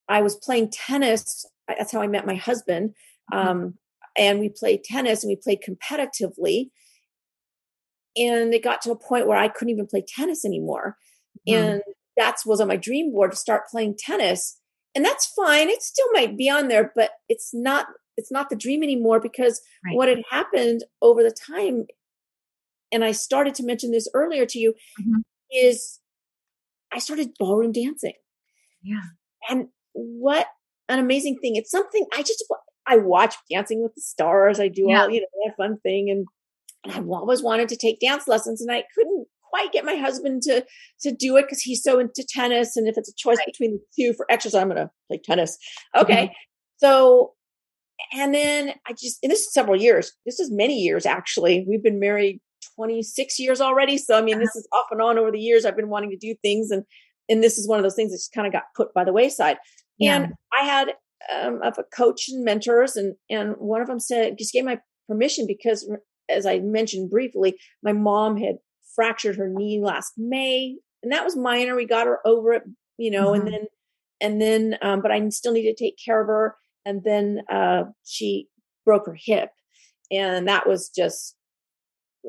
I 0.09 0.23
was 0.23 0.37
playing 0.37 0.71
tennis. 0.71 1.45
That's 1.67 1.93
how 1.93 2.01
I 2.01 2.07
met 2.07 2.27
my 2.27 2.37
husband. 2.37 2.95
Mm-hmm. 3.33 3.49
Um, 3.49 3.75
and 4.17 4.41
we 4.41 4.49
played 4.49 4.85
tennis 4.85 5.23
and 5.23 5.31
we 5.31 5.37
played 5.37 5.61
competitively 5.67 6.71
and 8.19 8.53
it 8.53 8.65
got 8.65 8.83
to 8.83 8.91
a 8.91 8.97
point 8.97 9.27
where 9.27 9.39
I 9.39 9.49
couldn't 9.49 9.73
even 9.73 9.87
play 9.87 10.05
tennis 10.07 10.45
anymore. 10.45 10.97
Mm. 11.49 11.55
And 11.55 11.83
that 12.17 12.37
was 12.45 12.61
on 12.61 12.69
my 12.69 12.77
dream 12.77 13.13
board 13.13 13.31
to 13.31 13.37
start 13.37 13.69
playing 13.71 13.97
tennis. 13.99 14.59
And 14.95 15.05
that's 15.05 15.27
fine. 15.27 15.69
It 15.69 15.83
still 15.83 16.07
might 16.13 16.37
be 16.37 16.51
on 16.51 16.69
there, 16.69 16.93
but 16.95 17.11
it's 17.29 17.51
not 17.55 17.87
it's 18.17 18.33
not 18.33 18.51
the 18.51 18.57
dream 18.57 18.83
anymore 18.83 19.21
because 19.21 19.61
right. 19.85 19.95
what 19.95 20.09
had 20.09 20.23
happened 20.29 20.83
over 21.01 21.23
the 21.23 21.31
time 21.31 21.87
and 22.93 23.05
I 23.05 23.13
started 23.13 23.55
to 23.57 23.65
mention 23.65 23.91
this 23.91 24.09
earlier 24.15 24.47
to 24.47 24.59
you 24.59 24.75
mm-hmm. 25.01 25.21
is 25.53 26.01
I 26.93 26.99
started 26.99 27.31
ballroom 27.39 27.73
dancing. 27.73 28.15
Yeah. 28.83 29.01
And 29.49 29.69
what 29.93 30.47
an 30.89 30.99
amazing 30.99 31.39
thing. 31.41 31.57
It's 31.57 31.71
something 31.71 32.07
I 32.13 32.23
just 32.23 32.45
I 32.87 32.97
watch 32.97 33.35
Dancing 33.51 33.83
with 33.83 33.95
the 33.95 34.01
Stars. 34.01 34.59
I 34.59 34.69
do 34.69 34.87
yeah. 34.89 35.03
all, 35.03 35.11
you 35.11 35.21
know, 35.21 35.27
that 35.47 35.57
fun 35.57 35.79
thing 35.83 36.11
and 36.11 36.27
and 36.85 36.93
I've 36.95 37.09
always 37.09 37.43
wanted 37.43 37.69
to 37.71 37.77
take 37.77 38.01
dance 38.01 38.29
lessons 38.29 38.61
and 38.63 38.71
I 38.71 38.85
couldn't 38.95 39.27
quite 39.51 39.73
get 39.73 39.85
my 39.85 39.97
husband 39.97 40.43
to 40.43 40.65
to 41.03 41.13
do 41.13 41.37
it 41.37 41.43
because 41.43 41.61
he's 41.61 41.83
so 41.83 41.99
into 41.99 42.27
tennis. 42.29 42.77
And 42.77 42.89
if 42.89 42.97
it's 42.97 43.11
a 43.11 43.15
choice 43.17 43.39
right. 43.39 43.47
between 43.47 43.73
the 43.73 43.81
two 43.97 44.15
for 44.15 44.27
exercise, 44.31 44.63
I'm 44.63 44.69
gonna 44.69 44.91
play 45.09 45.21
tennis. 45.23 45.59
Okay. 45.97 46.27
Mm-hmm. 46.27 46.33
So 46.79 47.35
and 48.13 48.33
then 48.33 48.75
I 48.87 48.93
just 48.93 49.19
and 49.23 49.31
this 49.31 49.41
is 49.41 49.53
several 49.53 49.81
years. 49.81 50.13
This 50.25 50.41
is 50.41 50.51
many 50.51 50.79
years 50.79 51.05
actually. 51.05 51.67
We've 51.69 51.83
been 51.83 52.01
married 52.01 52.41
26 52.77 53.39
years 53.39 53.61
already. 53.61 53.99
So 53.99 54.17
I 54.17 54.23
mean, 54.23 54.39
this 54.39 54.51
uh-huh. 54.51 54.59
is 54.61 54.69
off 54.73 54.87
and 54.91 55.03
on 55.03 55.19
over 55.19 55.31
the 55.31 55.41
years. 55.41 55.65
I've 55.65 55.77
been 55.77 55.91
wanting 55.91 56.11
to 56.11 56.17
do 56.17 56.35
things 56.43 56.71
and 56.71 56.85
and 57.29 57.43
this 57.43 57.59
is 57.59 57.69
one 57.69 57.79
of 57.79 57.83
those 57.83 57.95
things 57.95 58.11
that 58.11 58.17
just 58.17 58.33
kind 58.33 58.47
of 58.47 58.53
got 58.53 58.65
put 58.75 58.95
by 58.95 59.05
the 59.05 59.13
wayside. 59.13 59.59
Yeah. 59.99 60.17
And 60.17 60.33
I 60.59 60.65
had 60.65 60.95
um, 61.35 61.61
of 61.63 61.79
a 61.79 61.85
coach 61.85 62.29
and 62.29 62.45
mentors, 62.45 62.97
and 62.97 63.17
and 63.29 63.55
one 63.59 63.81
of 63.81 63.89
them 63.89 64.01
said 64.01 64.39
just 64.39 64.53
gave 64.53 64.65
my 64.65 64.79
permission 65.09 65.47
because 65.47 65.91
as 66.29 66.47
I 66.47 66.61
mentioned 66.61 67.11
briefly, 67.11 67.57
my 67.83 67.93
mom 67.93 68.37
had 68.37 68.57
fractured 68.95 69.37
her 69.37 69.49
knee 69.49 69.81
last 69.83 70.13
May, 70.17 70.77
and 71.03 71.13
that 71.13 71.25
was 71.25 71.37
minor. 71.37 71.75
We 71.75 71.87
got 71.87 72.07
her 72.07 72.19
over 72.25 72.53
it, 72.53 72.63
you 72.97 73.11
know, 73.11 73.33
mm-hmm. 73.33 73.47
and 73.47 73.55
then 73.55 73.67
and 74.21 74.41
then 74.41 74.79
um, 74.83 75.03
but 75.03 75.11
I 75.11 75.29
still 75.31 75.53
need 75.53 75.71
to 75.71 75.75
take 75.75 75.97
care 76.03 76.21
of 76.21 76.29
her. 76.29 76.57
And 76.85 77.03
then 77.05 77.41
uh, 77.53 77.85
she 78.05 78.49
broke 78.87 79.07
her 79.07 79.17
hip, 79.19 79.51
and 80.11 80.49
that 80.49 80.67
was 80.67 80.91
just 80.95 81.35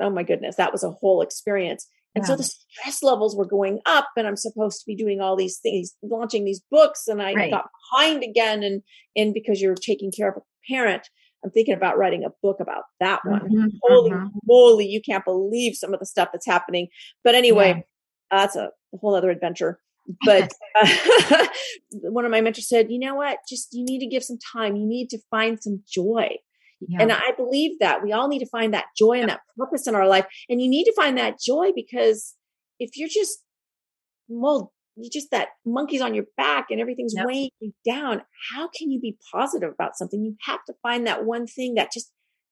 oh 0.01 0.09
my 0.09 0.23
goodness, 0.23 0.55
that 0.55 0.71
was 0.71 0.83
a 0.83 0.91
whole 0.91 1.21
experience. 1.21 1.88
And 2.15 2.23
yeah. 2.23 2.29
so 2.29 2.35
the 2.38 2.43
stress 2.43 3.03
levels 3.03 3.35
were 3.35 3.45
going 3.45 3.79
up, 3.85 4.09
and 4.17 4.27
I'm 4.27 4.35
supposed 4.35 4.79
to 4.79 4.85
be 4.88 4.95
doing 4.95 5.21
all 5.21 5.35
these 5.35 5.59
things, 5.59 5.93
launching 6.01 6.43
these 6.43 6.62
books, 6.71 7.07
and 7.07 7.21
I 7.21 7.33
right. 7.33 7.51
got 7.51 7.69
behind 7.91 8.23
again. 8.23 8.63
And 8.63 8.81
and 9.15 9.33
because 9.33 9.62
you're 9.62 9.75
taking 9.75 10.12
care 10.12 10.29
of 10.29 10.38
a 10.38 10.73
parent, 10.73 11.07
I'm 11.43 11.51
thinking 11.51 11.75
about 11.75 11.97
writing 11.97 12.23
a 12.25 12.31
book 12.41 12.57
about 12.59 12.83
that 12.99 13.21
one. 13.23 13.41
Mm-hmm, 13.41 13.67
Holy 13.83 14.12
mm-hmm. 14.12 14.27
moly, 14.45 14.88
you 14.88 15.01
can't 15.01 15.23
believe 15.23 15.75
some 15.75 15.93
of 15.93 15.99
the 15.99 16.05
stuff 16.05 16.29
that's 16.31 16.47
happening. 16.47 16.88
But 17.23 17.35
anyway, 17.35 17.85
yeah. 18.31 18.38
that's 18.38 18.55
a, 18.55 18.71
a, 18.93 18.97
whole 18.97 19.15
other 19.15 19.29
adventure. 19.29 19.79
But 20.25 20.51
uh, 20.81 21.47
one 21.91 22.25
of 22.25 22.31
my 22.31 22.41
mentors 22.41 22.67
said, 22.67 22.91
you 22.91 22.99
know 22.99 23.15
what? 23.15 23.38
Just 23.47 23.69
you 23.71 23.85
need 23.85 23.99
to 23.99 24.07
give 24.07 24.23
some 24.23 24.39
time. 24.53 24.75
You 24.75 24.88
need 24.88 25.09
to 25.09 25.19
find 25.29 25.62
some 25.62 25.83
joy. 25.88 26.29
Yeah. 26.87 27.01
And 27.01 27.11
I 27.11 27.31
believe 27.35 27.79
that 27.79 28.03
we 28.03 28.13
all 28.13 28.27
need 28.27 28.39
to 28.39 28.47
find 28.47 28.73
that 28.73 28.85
joy 28.97 29.19
and 29.19 29.29
that 29.29 29.41
purpose 29.57 29.87
in 29.87 29.95
our 29.95 30.07
life. 30.07 30.25
And 30.47 30.61
you 30.61 30.69
need 30.69 30.85
to 30.85 30.93
find 30.95 31.17
that 31.17 31.39
joy 31.39 31.71
because 31.75 32.35
if 32.79 32.91
you're 32.95 33.09
just, 33.09 33.43
mold, 34.29 34.69
you 34.95 35.09
just 35.09 35.31
that 35.31 35.49
monkey's 35.65 36.01
on 36.01 36.13
your 36.13 36.25
back 36.37 36.67
and 36.69 36.79
everything's 36.79 37.13
yep. 37.15 37.25
weighing 37.25 37.49
you 37.59 37.73
down, 37.85 38.21
how 38.51 38.69
can 38.69 38.91
you 38.91 38.99
be 38.99 39.17
positive 39.33 39.71
about 39.71 39.97
something? 39.97 40.23
You 40.23 40.35
have 40.45 40.63
to 40.65 40.73
find 40.81 41.07
that 41.07 41.25
one 41.25 41.47
thing 41.47 41.75
that 41.75 41.91
just 41.91 42.11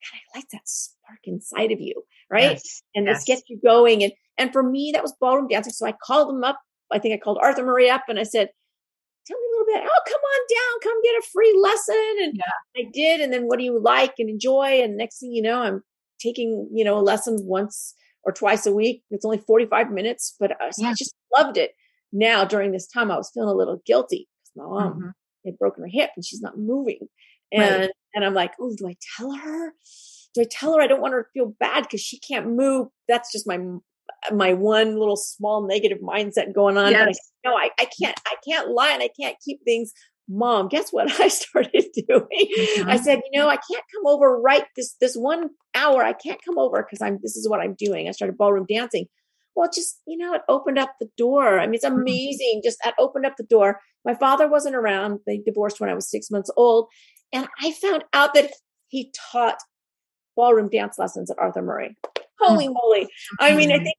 kind 0.09 0.21
of 0.21 0.37
lights 0.37 0.51
that 0.53 0.67
spark 0.67 1.19
inside 1.25 1.71
of 1.71 1.79
you, 1.79 2.03
right? 2.31 2.53
Yes. 2.53 2.83
And 2.95 3.05
yes. 3.05 3.17
this 3.17 3.23
gets 3.25 3.43
you 3.47 3.59
going. 3.63 4.03
And 4.03 4.13
and 4.37 4.53
for 4.53 4.63
me, 4.63 4.91
that 4.93 5.03
was 5.03 5.15
ballroom 5.19 5.47
dancing. 5.47 5.73
So 5.73 5.87
I 5.87 5.93
called 6.03 6.29
them 6.29 6.43
up. 6.43 6.59
I 6.91 6.99
think 6.99 7.13
I 7.13 7.17
called 7.17 7.39
Arthur 7.41 7.65
Murray 7.65 7.89
up 7.89 8.03
and 8.07 8.19
I 8.19 8.23
said, 8.23 8.49
tell 9.27 9.37
me 9.37 9.47
a 9.47 9.51
little 9.59 9.73
bit. 9.73 9.89
Oh, 9.89 10.01
come 10.07 10.21
on 10.21 10.41
down, 10.55 10.79
come 10.83 11.01
get 11.03 11.19
a 11.19 11.27
free 11.31 11.59
lesson. 11.61 12.15
And 12.23 12.33
yeah. 12.35 12.81
I 12.81 12.89
did. 12.93 13.21
And 13.21 13.33
then 13.33 13.43
what 13.43 13.59
do 13.59 13.65
you 13.65 13.79
like 13.79 14.13
and 14.19 14.29
enjoy? 14.29 14.81
And 14.81 14.97
next 14.97 15.19
thing 15.19 15.31
you 15.31 15.41
know, 15.41 15.61
I'm 15.61 15.83
taking, 16.19 16.69
you 16.73 16.83
know, 16.83 16.97
a 16.97 17.01
lesson 17.01 17.37
once 17.41 17.93
or 18.23 18.31
twice 18.31 18.65
a 18.65 18.73
week. 18.73 19.03
It's 19.11 19.25
only 19.25 19.39
45 19.39 19.91
minutes, 19.91 20.35
but 20.39 20.51
I, 20.51 20.71
yeah. 20.77 20.89
I 20.89 20.93
just 20.93 21.15
loved 21.35 21.57
it. 21.57 21.71
Now 22.11 22.45
during 22.45 22.71
this 22.71 22.87
time, 22.87 23.11
I 23.11 23.17
was 23.17 23.31
feeling 23.33 23.49
a 23.49 23.53
little 23.53 23.81
guilty 23.85 24.27
because 24.43 24.55
my 24.55 24.63
mom 24.63 24.93
mm-hmm. 24.93 25.09
had 25.45 25.57
broken 25.57 25.83
her 25.83 25.89
hip 25.91 26.11
and 26.15 26.25
she's 26.25 26.41
not 26.41 26.57
moving. 26.57 27.07
And 27.51 27.81
right. 27.81 27.89
and 28.13 28.25
I'm 28.25 28.33
like, 28.33 28.53
oh, 28.59 28.73
do 28.77 28.87
I 28.87 28.95
tell 29.17 29.33
her? 29.33 29.73
Do 30.33 30.41
I 30.41 30.45
tell 30.49 30.73
her 30.75 30.81
I 30.81 30.87
don't 30.87 31.01
want 31.01 31.13
her 31.13 31.23
to 31.23 31.29
feel 31.33 31.53
bad 31.59 31.83
because 31.83 32.01
she 32.01 32.19
can't 32.19 32.47
move? 32.47 32.87
That's 33.07 33.31
just 33.31 33.47
my 33.47 33.57
my 34.31 34.53
one 34.53 34.97
little 34.97 35.15
small 35.15 35.65
negative 35.65 35.99
mindset 35.99 36.53
going 36.53 36.77
on. 36.77 36.91
Yes. 36.91 37.17
But 37.43 37.49
I, 37.49 37.51
no, 37.51 37.57
I, 37.57 37.69
I 37.79 37.87
can't, 37.99 38.19
I 38.25 38.35
can't 38.47 38.69
lie 38.69 38.91
and 38.91 39.03
I 39.03 39.09
can't 39.19 39.37
keep 39.43 39.59
things. 39.63 39.93
Mom, 40.29 40.67
guess 40.67 40.91
what 40.91 41.09
I 41.19 41.27
started 41.29 41.85
doing? 42.07 42.27
Mm-hmm. 42.31 42.89
I 42.89 42.97
said, 42.97 43.21
you 43.31 43.39
know, 43.39 43.47
I 43.47 43.57
can't 43.57 43.83
come 43.93 44.05
over 44.05 44.39
right 44.39 44.65
this 44.75 44.95
this 44.99 45.15
one 45.15 45.49
hour. 45.75 46.03
I 46.03 46.13
can't 46.13 46.43
come 46.43 46.57
over 46.57 46.83
because 46.83 47.01
I'm 47.01 47.19
this 47.21 47.35
is 47.35 47.47
what 47.47 47.61
I'm 47.61 47.75
doing. 47.75 48.07
I 48.07 48.11
started 48.11 48.37
ballroom 48.37 48.65
dancing. 48.67 49.05
Well, 49.55 49.69
just 49.73 50.01
you 50.05 50.17
know, 50.17 50.33
it 50.33 50.41
opened 50.49 50.77
up 50.77 50.93
the 50.99 51.09
door. 51.17 51.59
I 51.59 51.65
mean, 51.65 51.75
it's 51.75 51.85
mm-hmm. 51.85 52.01
amazing. 52.01 52.61
Just 52.63 52.77
that 52.83 52.95
opened 52.99 53.25
up 53.25 53.37
the 53.37 53.43
door. 53.43 53.79
My 54.05 54.13
father 54.13 54.47
wasn't 54.49 54.75
around. 54.75 55.19
They 55.25 55.37
divorced 55.37 55.79
when 55.79 55.89
I 55.89 55.93
was 55.93 56.09
six 56.09 56.29
months 56.29 56.51
old, 56.57 56.87
and 57.33 57.47
I 57.61 57.71
found 57.71 58.03
out 58.13 58.33
that 58.33 58.51
he 58.89 59.11
taught 59.31 59.57
ballroom 60.35 60.69
dance 60.69 60.97
lessons 60.97 61.31
at 61.31 61.39
Arthur 61.39 61.61
Murray. 61.61 61.97
Holy 62.39 62.67
moly. 62.67 63.07
I 63.39 63.55
mean, 63.55 63.71
I 63.71 63.75
mm-hmm. 63.75 63.83
think 63.83 63.95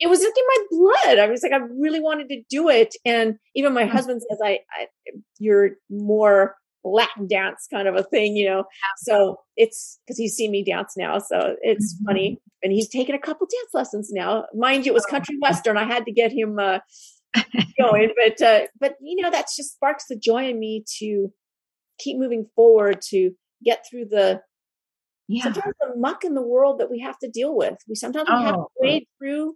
it 0.00 0.08
was 0.08 0.20
like 0.20 0.32
in 0.36 0.44
my 0.46 0.64
blood. 0.70 1.18
I 1.18 1.28
was 1.28 1.42
like, 1.42 1.52
I 1.52 1.64
really 1.78 2.00
wanted 2.00 2.28
to 2.28 2.42
do 2.48 2.68
it. 2.68 2.94
And 3.04 3.38
even 3.54 3.74
my 3.74 3.84
mm. 3.84 3.90
husband 3.90 4.22
says, 4.22 4.38
I, 4.42 4.60
I 4.72 4.86
you're 5.38 5.70
more 5.90 6.54
Latin 6.84 7.26
dance 7.26 7.66
kind 7.70 7.88
of 7.88 7.96
a 7.96 8.04
thing, 8.04 8.36
you 8.36 8.48
know? 8.48 8.64
So 8.98 9.40
it's 9.56 9.98
because 10.06 10.16
he's 10.16 10.34
seen 10.34 10.52
me 10.52 10.64
dance 10.64 10.94
now. 10.96 11.18
So 11.18 11.56
it's 11.60 11.94
mm-hmm. 11.94 12.04
funny. 12.06 12.40
And 12.62 12.72
he's 12.72 12.88
taken 12.88 13.14
a 13.14 13.20
couple 13.20 13.46
dance 13.46 13.74
lessons 13.74 14.10
now. 14.12 14.44
Mind 14.54 14.86
you, 14.86 14.92
it 14.92 14.94
was 14.94 15.06
oh. 15.08 15.10
country 15.10 15.36
Western. 15.40 15.76
I 15.76 15.84
had 15.84 16.06
to 16.06 16.12
get 16.12 16.32
him, 16.32 16.58
uh, 16.58 16.78
going, 17.80 18.12
but, 18.16 18.40
uh, 18.40 18.60
but 18.80 18.96
you 19.00 19.22
know, 19.22 19.30
that 19.30 19.46
just 19.54 19.74
sparks 19.74 20.04
the 20.08 20.16
joy 20.16 20.48
in 20.48 20.58
me 20.58 20.84
to 20.98 21.28
keep 21.98 22.18
moving 22.18 22.46
forward, 22.54 23.02
to 23.10 23.32
get 23.64 23.84
through 23.88 24.06
the, 24.06 24.40
yeah. 25.28 25.44
sometimes 25.44 25.74
the 25.80 25.94
muck 25.96 26.24
in 26.24 26.34
the 26.34 26.42
world 26.42 26.80
that 26.80 26.90
we 26.90 27.00
have 27.00 27.18
to 27.18 27.30
deal 27.30 27.56
with. 27.56 27.76
We 27.88 27.94
sometimes 27.94 28.28
we 28.28 28.42
have 28.42 28.54
to 28.54 28.60
oh. 28.60 28.70
wade 28.80 29.06
through 29.18 29.54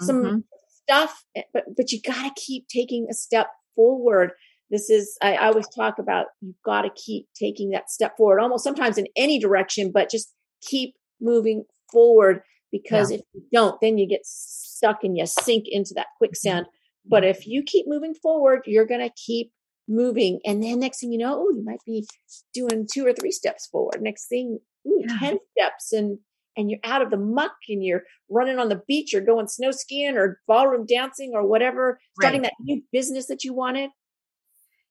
some 0.00 0.22
mm-hmm. 0.22 0.38
stuff, 0.82 1.24
eh, 1.36 1.42
but 1.52 1.64
but 1.76 1.92
you 1.92 2.00
got 2.00 2.34
to 2.34 2.40
keep 2.40 2.66
taking 2.68 3.06
a 3.10 3.14
step 3.14 3.48
forward. 3.74 4.32
This 4.70 4.90
is 4.90 5.16
I, 5.22 5.34
I 5.34 5.46
always 5.46 5.68
talk 5.68 5.98
about 5.98 6.26
you've 6.40 6.60
got 6.64 6.82
to 6.82 6.90
keep 6.96 7.28
taking 7.38 7.70
that 7.70 7.90
step 7.90 8.16
forward, 8.16 8.40
almost 8.40 8.64
sometimes 8.64 8.98
in 8.98 9.06
any 9.16 9.38
direction, 9.38 9.92
but 9.92 10.10
just 10.10 10.32
keep 10.62 10.94
moving 11.20 11.64
forward 11.92 12.42
because 12.72 13.10
yeah. 13.10 13.18
if 13.18 13.22
you 13.32 13.42
don't, 13.52 13.80
then 13.80 13.98
you 13.98 14.08
get 14.08 14.22
stuck 14.24 15.04
and 15.04 15.16
you 15.16 15.26
sink 15.26 15.66
into 15.68 15.94
that 15.94 16.08
quicksand. 16.18 16.66
Mm-hmm. 16.66 17.10
But 17.10 17.24
if 17.24 17.46
you 17.46 17.62
keep 17.62 17.86
moving 17.86 18.14
forward, 18.14 18.62
you're 18.66 18.86
going 18.86 19.06
to 19.06 19.14
keep 19.14 19.52
moving. 19.88 20.40
And 20.44 20.62
then 20.62 20.80
next 20.80 21.00
thing 21.00 21.12
you 21.12 21.18
know, 21.18 21.36
oh, 21.38 21.50
you 21.54 21.62
might 21.64 21.80
be 21.86 22.06
doing 22.52 22.86
two 22.92 23.06
or 23.06 23.12
three 23.12 23.30
steps 23.30 23.66
forward. 23.66 24.00
Next 24.00 24.26
thing, 24.26 24.58
ooh, 24.86 25.04
yeah. 25.08 25.18
10 25.18 25.38
steps. 25.52 25.92
And 25.92 26.18
and 26.56 26.70
you're 26.70 26.80
out 26.84 27.02
of 27.02 27.10
the 27.10 27.16
muck 27.16 27.56
and 27.68 27.84
you're 27.84 28.02
running 28.30 28.58
on 28.58 28.68
the 28.68 28.80
beach 28.86 29.14
or 29.14 29.20
going 29.20 29.48
snow 29.48 29.70
skiing 29.70 30.16
or 30.16 30.40
ballroom 30.46 30.86
dancing 30.86 31.32
or 31.34 31.46
whatever, 31.46 31.98
starting 32.20 32.42
that 32.42 32.52
new 32.60 32.82
business 32.92 33.26
that 33.26 33.44
you 33.44 33.52
wanted. 33.52 33.90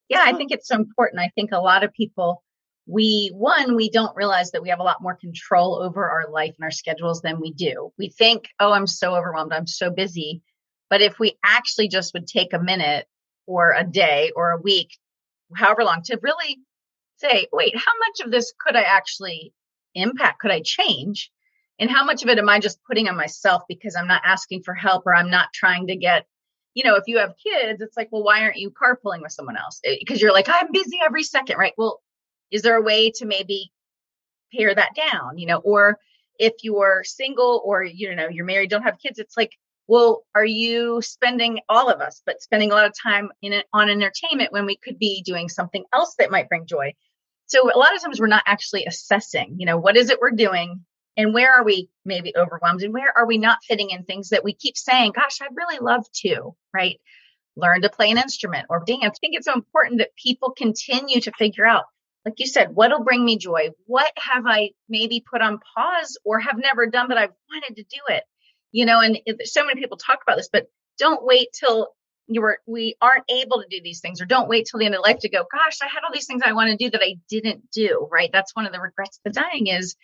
Yeah, 0.10 0.22
I 0.24 0.34
think 0.34 0.52
oh. 0.52 0.56
it's 0.56 0.68
so 0.68 0.76
important. 0.76 1.22
I 1.22 1.32
think 1.36 1.52
a 1.52 1.60
lot 1.60 1.84
of 1.84 1.94
people, 1.94 2.44
we, 2.86 3.32
one, 3.34 3.76
we 3.76 3.90
don't 3.90 4.16
realize 4.16 4.52
that 4.52 4.62
we 4.62 4.70
have 4.70 4.80
a 4.80 4.84
lot 4.84 5.02
more 5.02 5.16
control 5.16 5.82
over 5.82 6.10
our 6.10 6.30
life 6.30 6.54
and 6.58 6.66
our 6.66 6.72
schedules 6.72 7.22
than 7.22 7.40
we 7.40 7.54
do. 7.54 7.92
We 7.98 8.10
think, 8.10 8.50
oh, 8.60 8.74
I'm 8.74 8.88
so 8.88 9.16
overwhelmed, 9.16 9.54
I'm 9.54 9.68
so 9.68 9.90
busy. 9.90 10.42
But 10.90 11.02
if 11.02 11.18
we 11.18 11.38
actually 11.44 11.88
just 11.88 12.14
would 12.14 12.28
take 12.28 12.54
a 12.54 12.60
minute 12.60 13.08
or 13.48 13.74
a 13.74 13.86
day 13.86 14.32
or 14.36 14.52
a 14.52 14.62
week, 14.62 14.90
however 15.56 15.84
long, 15.84 16.02
to 16.06 16.20
really 16.22 16.60
say, 17.18 17.48
wait, 17.54 17.76
how 17.76 17.94
much 18.00 18.26
of 18.26 18.32
this 18.32 18.54
could 18.60 18.76
I 18.76 18.82
actually 18.82 19.54
impact? 19.96 20.40
Could 20.40 20.52
I 20.52 20.62
change? 20.62 21.32
and 21.80 21.90
how 21.90 22.04
much 22.04 22.24
of 22.24 22.30
it 22.30 22.38
am 22.38 22.50
i 22.50 22.60
just 22.60 22.84
putting 22.86 23.08
on 23.08 23.16
myself 23.16 23.64
because 23.68 23.96
i'm 23.96 24.08
not 24.08 24.22
asking 24.24 24.64
for 24.64 24.74
help 24.74 25.04
or 25.06 25.16
i'm 25.16 25.30
not 25.30 25.52
trying 25.54 25.88
to 25.88 25.96
get 25.96 26.26
you 26.74 26.84
know 26.84 26.96
if 26.96 27.04
you 27.08 27.18
have 27.18 27.34
kids 27.42 27.82
it's 27.82 27.98
like 27.98 28.10
well 28.12 28.24
why 28.24 28.42
aren't 28.42 28.58
you 28.58 28.72
carpooling 28.72 29.22
with 29.22 29.32
someone 29.32 29.58
else 29.58 29.80
because 30.00 30.18
eh, 30.18 30.22
you're 30.22 30.34
like 30.34 30.50
i'm 30.50 30.72
busy 30.72 31.00
every 31.06 31.24
second 31.24 31.58
right 31.58 31.74
well 31.78 32.02
is 32.52 32.62
there 32.62 32.78
a 32.78 32.82
way 32.82 33.12
to 33.12 33.26
maybe 33.26 33.72
pare 34.56 34.74
that 34.74 34.96
down 34.96 35.38
you 35.38 35.48
know 35.48 35.58
or 35.58 35.98
if 36.40 36.54
you're 36.64 37.04
single 37.04 37.62
or 37.66 37.84
you 37.84 38.16
know 38.16 38.30
you're 38.30 38.46
married 38.46 38.70
don't 38.70 38.84
have 38.84 39.00
kids 39.00 39.20
it's 39.20 39.38
like 39.38 39.52
well 39.88 40.24
are 40.36 40.46
you 40.46 41.02
spending 41.02 41.60
all 41.70 41.90
of 41.90 42.02
us 42.02 42.22
but 42.26 42.42
spending 42.42 42.72
a 42.72 42.76
lot 42.76 42.86
of 42.86 42.94
time 43.02 43.30
in 43.42 43.54
it 43.54 43.66
on 43.74 43.90
entertainment 43.90 44.52
when 44.52 44.66
we 44.66 44.78
could 44.78 44.98
be 44.98 45.22
doing 45.24 45.50
something 45.50 45.84
else 45.94 46.16
that 46.18 46.32
might 46.32 46.50
bring 46.50 46.66
joy 46.66 46.94
so 47.54 47.72
a 47.72 47.78
lot 47.78 47.96
of 47.96 48.02
times 48.02 48.20
we're 48.20 48.28
not 48.28 48.44
actually 48.46 48.86
assessing 48.86 49.56
you 49.58 49.66
know 49.66 49.78
what 49.78 49.98
is 49.98 50.10
it 50.10 50.20
we're 50.22 50.32
doing 50.32 50.84
and 51.16 51.34
where 51.34 51.54
are 51.54 51.64
we 51.64 51.90
maybe 52.06 52.34
overwhelmed 52.36 52.82
and 52.82 52.94
where 52.94 53.16
are 53.16 53.28
we 53.28 53.38
not 53.38 53.60
fitting 53.68 53.92
in 53.92 54.04
things 54.04 54.30
that 54.30 54.44
we 54.44 54.54
keep 54.54 54.78
saying 54.78 55.12
gosh 55.16 55.40
i'd 55.42 55.56
really 55.56 55.80
love 55.80 56.06
to 56.14 56.56
right? 56.74 57.00
Learn 57.56 57.84
to 57.84 57.90
play 57.90 58.10
an 58.10 58.18
instrument 58.18 58.66
or 58.70 58.84
dance. 58.86 59.04
I 59.04 59.20
think 59.22 59.36
it's 59.36 59.46
so 59.46 59.54
important 59.54 60.00
that 60.00 60.16
people 60.16 60.52
continue 60.52 61.22
to 61.22 61.32
figure 61.38 61.66
out 61.66 61.86
like 62.26 62.36
you 62.38 62.48
said 62.48 62.70
what'll 62.74 63.04
bring 63.04 63.24
me 63.24 63.38
joy? 63.38 63.70
What 63.86 64.12
have 64.18 64.46
i 64.48 64.72
maybe 64.90 65.24
put 65.30 65.42
on 65.42 65.60
pause 65.76 66.18
or 66.26 66.40
have 66.40 66.58
never 66.58 66.88
done 66.88 67.08
but 67.08 67.18
i've 67.18 67.34
wanted 67.50 67.76
to 67.76 67.84
do 67.84 68.00
it? 68.10 68.24
You 68.72 68.86
know 68.86 69.02
and 69.02 69.20
so 69.44 69.66
many 69.66 69.80
people 69.80 69.98
talk 69.98 70.20
about 70.26 70.38
this 70.38 70.50
but 70.52 70.68
don't 70.98 71.24
wait 71.24 71.50
till 71.54 71.90
you 72.28 72.42
were 72.42 72.60
we 72.66 72.96
aren't 73.02 73.26
able 73.30 73.62
to 73.62 73.68
do 73.70 73.82
these 73.84 74.00
things 74.00 74.22
or 74.22 74.26
don't 74.26 74.50
wait 74.50 74.68
till 74.70 74.80
the 74.80 74.86
end 74.86 74.96
of 74.96 75.02
life 75.02 75.20
to 75.20 75.30
go 75.30 75.46
gosh 75.52 75.80
i 75.82 75.88
had 75.88 76.04
all 76.06 76.14
these 76.14 76.26
things 76.26 76.42
i 76.46 76.54
want 76.54 76.70
to 76.70 76.78
do 76.78 76.90
that 76.90 77.02
i 77.04 77.16
didn't 77.30 77.70
do 77.72 78.08
right 78.12 78.30
that's 78.32 78.56
one 78.56 78.66
of 78.66 78.72
the 78.72 78.80
regrets 78.80 79.18
of 79.18 79.34
the 79.34 79.40
dying 79.40 79.68
is 79.68 79.96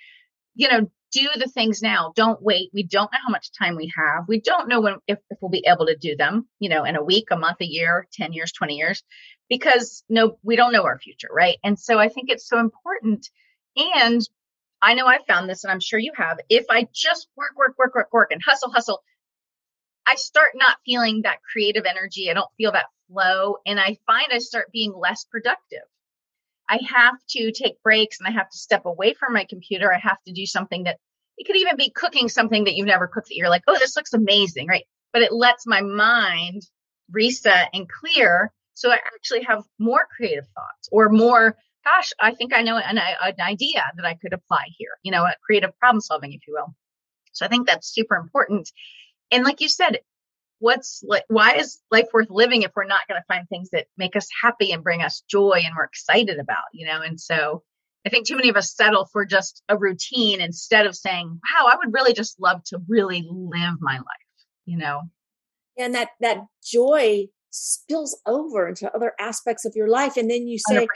you 0.56 0.70
know 0.70 0.88
do 1.12 1.28
the 1.36 1.48
things 1.48 1.82
now. 1.82 2.14
Don't 2.16 2.42
wait. 2.42 2.70
We 2.74 2.84
don't 2.84 3.12
know 3.12 3.20
how 3.26 3.32
much 3.32 3.52
time 3.58 3.76
we 3.76 3.92
have. 3.98 4.28
We 4.28 4.40
don't 4.42 4.68
know 4.68 4.82
when 4.82 4.96
if, 5.08 5.20
if 5.30 5.38
we'll 5.42 5.50
be 5.50 5.66
able 5.68 5.88
to 5.88 5.96
do 5.96 6.16
them, 6.16 6.48
you 6.60 6.70
know, 6.70 6.84
in 6.84 6.96
a 6.96 7.04
week, 7.04 7.28
a 7.32 7.38
month, 7.38 7.58
a 7.62 7.66
year, 7.66 8.08
10 8.14 8.34
years, 8.34 8.52
20 8.52 8.76
years, 8.76 9.04
because 9.50 10.04
no, 10.10 10.38
we 10.44 10.56
don't 10.56 10.72
know 10.72 10.84
our 10.84 11.00
future, 11.00 11.30
right? 11.32 11.58
And 11.64 11.80
so 11.80 11.98
I 11.98 12.10
think 12.10 12.30
it's 12.30 12.48
so 12.48 12.60
important. 12.60 13.28
And 13.76 14.22
I 14.82 14.94
know 14.94 15.08
I 15.08 15.20
found 15.28 15.50
this, 15.50 15.64
and 15.64 15.72
I'm 15.72 15.80
sure 15.80 16.00
you 16.00 16.14
have. 16.16 16.38
If 16.50 16.66
I 16.70 16.88
just 16.94 17.28
work, 17.36 17.52
work, 17.58 17.76
work, 17.78 17.96
work, 17.96 18.14
work, 18.14 18.32
and 18.32 18.42
hustle, 18.46 18.72
hustle, 18.72 19.02
I 20.10 20.16
start 20.16 20.54
not 20.56 20.78
feeling 20.88 21.22
that 21.22 21.44
creative 21.44 21.86
energy. 21.86 22.32
I 22.32 22.34
don't 22.34 22.50
feel 22.58 22.72
that 22.72 22.88
flow. 23.08 23.58
And 23.68 23.80
I 23.80 23.96
find 24.08 24.26
I 24.32 24.40
start 24.40 24.72
being 24.72 24.92
less 24.92 25.24
productive. 25.26 25.84
I 26.68 26.80
have 26.88 27.14
to 27.30 27.52
take 27.52 27.82
breaks 27.84 28.18
and 28.20 28.28
I 28.28 28.32
have 28.32 28.50
to 28.50 28.58
step 28.58 28.86
away 28.86 29.14
from 29.14 29.34
my 29.34 29.46
computer. 29.48 29.94
I 29.94 30.00
have 30.00 30.18
to 30.26 30.34
do 30.34 30.48
something 30.48 30.86
that 30.86 30.98
it 31.38 31.46
could 31.46 31.58
even 31.58 31.78
be 31.78 31.92
cooking 31.92 32.28
something 32.28 32.64
that 32.64 32.74
you've 32.74 32.88
never 32.88 33.08
cooked 33.08 33.28
that 33.28 33.36
you're 33.36 33.50
like, 33.50 33.62
oh, 33.68 33.78
this 33.78 33.96
looks 33.96 34.14
amazing, 34.14 34.68
right? 34.68 34.84
But 35.14 35.22
it 35.22 35.32
lets 35.32 35.68
my 35.68 35.82
mind 35.82 36.64
reset 37.12 37.70
and 37.74 37.88
clear. 37.88 38.52
So 38.74 38.90
I 38.90 38.96
actually 38.96 39.44
have 39.44 39.64
more 39.78 40.08
creative 40.16 40.48
thoughts 40.56 40.90
or 40.92 41.10
more, 41.10 41.56
gosh, 41.86 42.14
I 42.20 42.34
think 42.34 42.56
I 42.56 42.64
know 42.64 42.78
an, 42.78 42.98
an 42.98 43.36
idea 43.40 43.84
that 43.96 44.06
I 44.06 44.16
could 44.16 44.34
apply 44.34 44.66
here, 44.76 44.98
you 45.04 45.12
know, 45.12 45.24
a 45.24 45.36
creative 45.46 45.78
problem 45.78 46.02
solving, 46.02 46.34
if 46.34 46.42
you 46.48 46.54
will. 46.54 46.74
So 47.34 47.46
I 47.46 47.50
think 47.50 47.68
that's 47.68 47.94
super 47.94 48.16
important. 48.16 48.72
And 49.32 49.44
like 49.44 49.62
you 49.62 49.70
said, 49.70 50.00
what's 50.60 51.04
like, 51.08 51.24
why 51.28 51.56
is 51.56 51.80
life 51.92 52.08
worth 52.14 52.30
living 52.30 52.64
if 52.64 52.72
we're 52.76 52.86
not 52.86 53.08
going 53.08 53.20
to 53.20 53.26
find 53.28 53.48
things 53.48 53.70
that 53.72 53.88
make 53.98 54.16
us 54.16 54.28
happy 54.42 54.72
and 54.72 54.84
bring 54.84 55.02
us 55.02 55.24
joy 55.30 55.62
and 55.66 55.74
we're 55.76 55.86
excited 55.86 56.38
about, 56.40 56.66
you 56.74 56.86
know? 56.86 57.02
And 57.02 57.20
so 57.20 57.64
I 58.06 58.10
think 58.10 58.28
too 58.28 58.36
many 58.36 58.50
of 58.50 58.56
us 58.56 58.76
settle 58.76 59.06
for 59.12 59.26
just 59.26 59.64
a 59.70 59.78
routine 59.78 60.42
instead 60.42 60.86
of 60.86 60.96
saying, 60.96 61.28
wow, 61.28 61.68
I 61.68 61.76
would 61.78 61.94
really 61.94 62.14
just 62.14 62.40
love 62.40 62.64
to 62.66 62.80
really 62.88 63.28
live 63.30 63.76
my 63.80 63.98
life, 63.98 64.06
you 64.66 64.78
know? 64.78 65.02
And 65.78 65.96
that, 65.96 66.10
that 66.20 66.40
joy 66.64 67.28
spills 67.52 68.20
over 68.26 68.68
into 68.68 68.94
other 68.94 69.14
aspects 69.20 69.66
of 69.66 69.74
your 69.76 69.88
life. 69.88 70.18
And 70.18 70.30
then 70.30 70.48
you 70.48 70.60
say, 70.60 70.76
100%. 70.76 70.88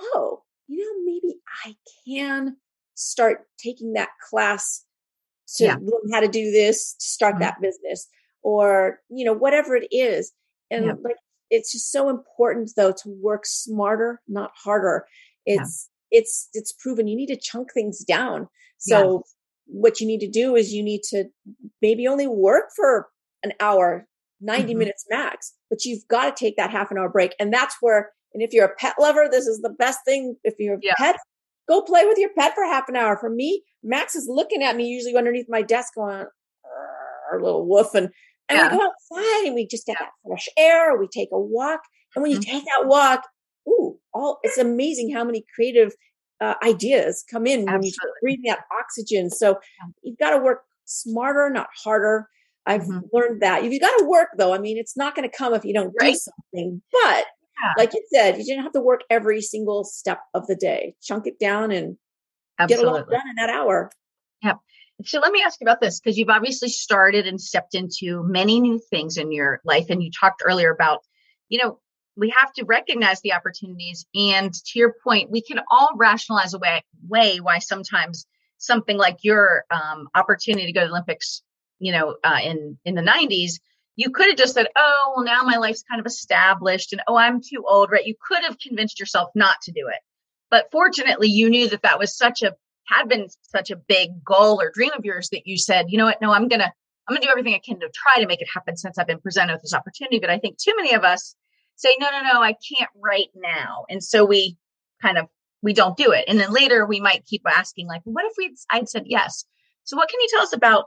oh, 0.00 0.42
you 0.68 0.78
know, 0.78 1.12
maybe 1.12 1.38
I 1.64 1.76
can 2.06 2.56
start 2.94 3.46
taking 3.58 3.92
that 3.94 4.10
class 4.30 4.84
to 5.56 5.64
yeah. 5.64 5.76
learn 5.76 6.12
how 6.12 6.20
to 6.20 6.28
do 6.28 6.50
this, 6.50 6.94
to 6.94 7.06
start 7.06 7.34
mm-hmm. 7.34 7.42
that 7.42 7.60
business 7.60 8.08
or, 8.42 9.00
you 9.08 9.24
know, 9.24 9.32
whatever 9.32 9.76
it 9.76 9.88
is. 9.90 10.32
And 10.70 10.86
yeah. 10.86 10.92
like, 11.02 11.16
it's 11.50 11.72
just 11.72 11.92
so 11.92 12.08
important 12.08 12.72
though 12.76 12.92
to 12.92 13.16
work 13.20 13.46
smarter, 13.46 14.20
not 14.28 14.50
harder. 14.56 15.06
It's, 15.44 15.88
it's 16.10 16.48
it's 16.52 16.72
proven 16.72 17.08
you 17.08 17.16
need 17.16 17.26
to 17.26 17.38
chunk 17.38 17.72
things 17.72 18.04
down 18.04 18.48
so 18.78 19.22
what 19.66 20.00
you 20.00 20.06
need 20.06 20.20
to 20.20 20.28
do 20.28 20.54
is 20.54 20.72
you 20.72 20.82
need 20.82 21.02
to 21.02 21.24
maybe 21.82 22.06
only 22.06 22.26
work 22.26 22.66
for 22.74 23.08
an 23.42 23.52
hour 23.60 24.06
90 24.40 24.62
mm-hmm. 24.62 24.78
minutes 24.78 25.04
max 25.10 25.54
but 25.70 25.84
you've 25.84 26.06
got 26.08 26.24
to 26.24 26.44
take 26.44 26.56
that 26.56 26.70
half 26.70 26.90
an 26.90 26.98
hour 26.98 27.08
break 27.08 27.34
and 27.40 27.52
that's 27.52 27.76
where 27.80 28.10
and 28.34 28.42
if 28.42 28.52
you're 28.52 28.66
a 28.66 28.74
pet 28.76 28.94
lover 29.00 29.28
this 29.30 29.46
is 29.46 29.60
the 29.60 29.74
best 29.78 30.00
thing 30.04 30.36
if 30.44 30.54
you're 30.58 30.76
a 30.76 30.80
yeah. 30.82 30.94
pet 30.98 31.16
go 31.68 31.82
play 31.82 32.04
with 32.04 32.18
your 32.18 32.30
pet 32.38 32.54
for 32.54 32.64
half 32.64 32.88
an 32.88 32.96
hour 32.96 33.16
for 33.16 33.30
me 33.30 33.62
max 33.86 34.14
is 34.14 34.26
looking 34.28 34.62
at 34.62 34.76
me 34.76 34.86
usually 34.86 35.16
underneath 35.16 35.46
my 35.48 35.62
desk 35.62 35.94
going 35.94 36.26
little 37.40 37.66
woof 37.66 37.94
and 37.94 38.08
and 38.48 38.58
yeah. 38.58 38.70
we 38.70 38.78
go 38.78 38.84
outside 38.84 39.46
and 39.46 39.54
we 39.54 39.66
just 39.66 39.86
get 39.86 39.96
yeah. 40.00 40.06
that 40.06 40.12
fresh 40.26 40.48
air 40.56 40.96
we 40.96 41.08
take 41.08 41.28
a 41.32 41.38
walk 41.38 41.80
and 42.14 42.22
when 42.22 42.30
you 42.30 42.38
mm-hmm. 42.38 42.50
take 42.50 42.64
that 42.64 42.86
walk 42.86 43.22
ooh, 43.68 43.98
all 44.14 44.38
it's 44.42 44.58
amazing 44.58 45.12
how 45.12 45.24
many 45.24 45.44
creative 45.54 45.92
uh, 46.40 46.54
ideas 46.62 47.24
come 47.30 47.46
in 47.46 47.60
Absolutely. 47.68 47.78
when 47.80 47.84
you 47.84 48.04
breathe 48.22 48.40
that 48.46 48.64
oxygen. 48.78 49.30
So 49.30 49.58
you've 50.02 50.18
got 50.18 50.30
to 50.30 50.38
work 50.38 50.62
smarter, 50.84 51.50
not 51.50 51.68
harder. 51.82 52.28
I've 52.66 52.82
mm-hmm. 52.82 53.00
learned 53.12 53.42
that. 53.42 53.64
You've 53.64 53.80
got 53.80 53.96
to 53.98 54.04
work 54.04 54.30
though. 54.36 54.52
I 54.52 54.58
mean, 54.58 54.76
it's 54.76 54.96
not 54.96 55.14
going 55.14 55.28
to 55.28 55.36
come 55.36 55.54
if 55.54 55.64
you 55.64 55.72
don't 55.72 55.94
right. 56.00 56.12
do 56.12 56.18
something. 56.18 56.82
But 56.92 57.26
yeah. 57.62 57.72
like 57.78 57.94
you 57.94 58.04
said, 58.12 58.38
you 58.38 58.44
didn't 58.44 58.64
have 58.64 58.72
to 58.72 58.80
work 58.80 59.02
every 59.08 59.40
single 59.40 59.84
step 59.84 60.20
of 60.34 60.46
the 60.46 60.56
day. 60.56 60.94
Chunk 61.02 61.26
it 61.26 61.38
down 61.38 61.70
and 61.70 61.96
Absolutely. 62.58 62.84
get 62.84 62.90
a 62.90 62.96
lot 62.96 63.10
done 63.10 63.28
in 63.30 63.36
that 63.36 63.50
hour. 63.50 63.90
Yeah. 64.42 64.54
So 65.04 65.20
let 65.20 65.32
me 65.32 65.42
ask 65.44 65.60
you 65.60 65.64
about 65.64 65.80
this 65.80 66.00
because 66.00 66.16
you've 66.16 66.30
obviously 66.30 66.68
started 66.68 67.26
and 67.26 67.40
stepped 67.40 67.74
into 67.74 68.22
many 68.24 68.60
new 68.60 68.80
things 68.90 69.18
in 69.18 69.30
your 69.32 69.60
life. 69.64 69.86
And 69.90 70.02
you 70.02 70.10
talked 70.10 70.42
earlier 70.44 70.70
about, 70.70 71.00
you 71.48 71.62
know, 71.62 71.80
we 72.16 72.32
have 72.38 72.52
to 72.54 72.64
recognize 72.64 73.20
the 73.20 73.34
opportunities. 73.34 74.06
And 74.14 74.52
to 74.52 74.78
your 74.78 74.94
point, 75.04 75.30
we 75.30 75.42
can 75.42 75.60
all 75.70 75.90
rationalize 75.96 76.54
a 76.54 76.58
way, 76.58 76.82
way 77.06 77.38
why 77.38 77.58
sometimes 77.58 78.26
something 78.58 78.96
like 78.96 79.18
your 79.22 79.64
um, 79.70 80.08
opportunity 80.14 80.66
to 80.66 80.72
go 80.72 80.80
to 80.80 80.86
the 80.86 80.92
Olympics, 80.92 81.42
you 81.78 81.92
know, 81.92 82.16
uh, 82.24 82.38
in 82.42 82.78
in 82.84 82.94
the 82.94 83.02
'90s, 83.02 83.60
you 83.96 84.10
could 84.10 84.28
have 84.28 84.36
just 84.36 84.54
said, 84.54 84.68
"Oh, 84.76 85.14
well, 85.14 85.24
now 85.24 85.42
my 85.42 85.58
life's 85.58 85.82
kind 85.82 86.00
of 86.00 86.06
established, 86.06 86.92
and 86.92 87.02
oh, 87.06 87.16
I'm 87.16 87.40
too 87.40 87.64
old." 87.66 87.90
Right? 87.90 88.06
You 88.06 88.14
could 88.26 88.42
have 88.44 88.58
convinced 88.58 88.98
yourself 88.98 89.30
not 89.34 89.60
to 89.62 89.72
do 89.72 89.88
it, 89.88 90.00
but 90.50 90.68
fortunately, 90.72 91.28
you 91.28 91.50
knew 91.50 91.68
that 91.68 91.82
that 91.82 91.98
was 91.98 92.16
such 92.16 92.42
a 92.42 92.54
had 92.88 93.08
been 93.08 93.28
such 93.42 93.70
a 93.70 93.76
big 93.76 94.24
goal 94.24 94.60
or 94.60 94.70
dream 94.70 94.92
of 94.96 95.04
yours 95.04 95.28
that 95.30 95.46
you 95.46 95.58
said, 95.58 95.86
"You 95.88 95.98
know 95.98 96.06
what? 96.06 96.20
No, 96.20 96.32
I'm 96.32 96.48
gonna." 96.48 96.72
I'm 97.08 97.14
to 97.14 97.22
do 97.22 97.30
everything 97.30 97.54
I 97.54 97.60
can 97.64 97.78
to 97.78 97.88
try 97.94 98.20
to 98.20 98.26
make 98.26 98.42
it 98.42 98.48
happen 98.52 98.76
since 98.76 98.98
I've 98.98 99.06
been 99.06 99.20
presented 99.20 99.52
with 99.52 99.62
this 99.62 99.74
opportunity. 99.74 100.18
But 100.18 100.30
I 100.30 100.38
think 100.38 100.58
too 100.58 100.74
many 100.76 100.92
of 100.92 101.04
us 101.04 101.36
say, 101.76 101.90
no, 101.98 102.08
no, 102.10 102.20
no, 102.32 102.42
I 102.42 102.54
can't 102.54 102.90
right 103.02 103.28
now. 103.34 103.84
And 103.88 104.02
so 104.02 104.24
we 104.24 104.56
kind 105.00 105.18
of, 105.18 105.26
we 105.62 105.72
don't 105.72 105.96
do 105.96 106.12
it. 106.12 106.24
And 106.26 106.40
then 106.40 106.52
later 106.52 106.84
we 106.84 107.00
might 107.00 107.26
keep 107.26 107.42
asking 107.46 107.86
like, 107.86 108.02
what 108.04 108.24
if 108.24 108.32
we, 108.36 108.56
I'd 108.70 108.88
said 108.88 109.04
yes. 109.06 109.44
So 109.84 109.96
what 109.96 110.08
can 110.08 110.20
you 110.20 110.28
tell 110.32 110.42
us 110.42 110.52
about 110.52 110.86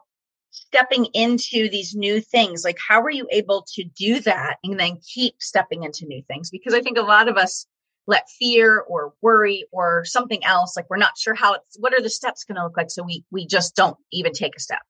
stepping 0.52 1.06
into 1.13 1.69
these 1.69 1.95
new 1.95 2.19
things? 2.19 2.63
Like 2.65 2.78
how 2.86 3.02
were 3.02 3.12
you 3.12 3.28
able 3.32 3.65
to 3.76 3.84
do 3.84 4.19
that 4.22 4.58
and 4.63 4.80
then 4.80 5.00
keep 5.13 5.36
stepping 5.39 5.84
into 5.84 6.06
new 6.06 6.24
things? 6.28 6.50
Because 6.50 6.74
I 6.74 6.82
think 6.82 6.98
a 6.98 7.04
lot 7.04 7.30
of 7.30 7.38
us 7.38 7.65
let 8.10 8.28
fear 8.39 8.80
or 8.80 9.13
worry 9.22 9.65
or 9.72 10.04
something 10.04 10.43
else, 10.43 10.76
like 10.76 10.89
we're 10.89 10.98
not 10.98 11.17
sure 11.17 11.36
how 11.36 11.54
it's, 11.54 11.78
what 11.80 11.93
are 11.93 12.02
the 12.02 12.10
steps 12.10 12.43
going 12.43 12.56
to 12.56 12.63
look 12.63 12.76
like? 12.76 12.89
So 12.89 13.04
we, 13.04 13.24
we 13.32 13.45
just 13.45 13.76
don't 13.76 13.95
even 14.12 14.34
take 14.34 14.56
a 14.58 14.60
step. 14.60 14.82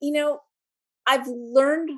You 0.00 0.12
know, 0.12 0.40
I've 1.06 1.26
learned 1.26 1.90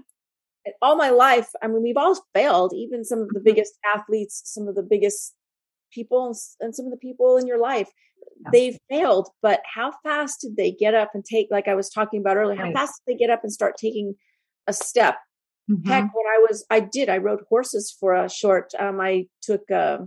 all 0.82 0.96
my 0.96 1.10
life, 1.10 1.48
I 1.62 1.68
mean, 1.68 1.82
we've 1.82 1.96
all 1.96 2.18
failed, 2.34 2.72
even 2.74 3.04
some 3.04 3.20
of 3.20 3.28
the 3.28 3.38
mm-hmm. 3.38 3.44
biggest 3.44 3.74
athletes, 3.94 4.42
some 4.44 4.66
of 4.68 4.74
the 4.74 4.82
biggest 4.82 5.34
people, 5.92 6.36
and 6.60 6.74
some 6.74 6.86
of 6.86 6.90
the 6.90 6.98
people 6.98 7.36
in 7.36 7.46
your 7.46 7.60
life. 7.60 7.88
Yeah. 8.42 8.50
They've 8.52 8.78
failed, 8.90 9.28
but 9.42 9.60
how 9.64 9.92
fast 10.02 10.40
did 10.40 10.56
they 10.56 10.72
get 10.72 10.94
up 10.94 11.10
and 11.14 11.24
take, 11.24 11.48
like 11.50 11.68
I 11.68 11.74
was 11.74 11.88
talking 11.88 12.20
about 12.20 12.36
earlier, 12.36 12.58
right. 12.58 12.66
how 12.66 12.80
fast 12.80 13.00
did 13.06 13.14
they 13.14 13.18
get 13.18 13.30
up 13.30 13.42
and 13.44 13.52
start 13.52 13.76
taking 13.78 14.16
a 14.66 14.72
step? 14.72 15.16
Mm-hmm. 15.70 15.88
Heck, 15.88 16.14
when 16.14 16.26
I 16.26 16.44
was, 16.48 16.64
I 16.70 16.80
did, 16.80 17.08
I 17.08 17.18
rode 17.18 17.40
horses 17.48 17.94
for 17.98 18.14
a 18.14 18.28
short, 18.28 18.72
um, 18.78 19.00
I 19.00 19.26
took 19.42 19.70
uh, 19.70 19.98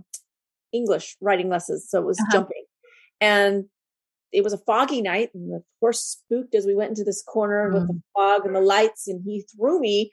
English 0.72 1.16
riding 1.20 1.48
lessons. 1.48 1.86
So 1.88 2.00
it 2.00 2.06
was 2.06 2.18
uh-huh. 2.20 2.32
jumping. 2.32 2.64
And 3.20 3.64
it 4.32 4.44
was 4.44 4.52
a 4.52 4.58
foggy 4.58 5.00
night 5.00 5.30
and 5.32 5.50
the 5.50 5.62
horse 5.80 6.00
spooked 6.00 6.54
as 6.54 6.66
we 6.66 6.74
went 6.74 6.90
into 6.90 7.04
this 7.04 7.22
corner 7.22 7.70
mm. 7.70 7.74
with 7.74 7.86
the 7.86 7.94
mm. 7.94 8.02
fog 8.14 8.44
and 8.44 8.54
the 8.54 8.60
lights 8.60 9.06
and 9.06 9.22
he 9.24 9.44
threw 9.56 9.78
me 9.78 10.10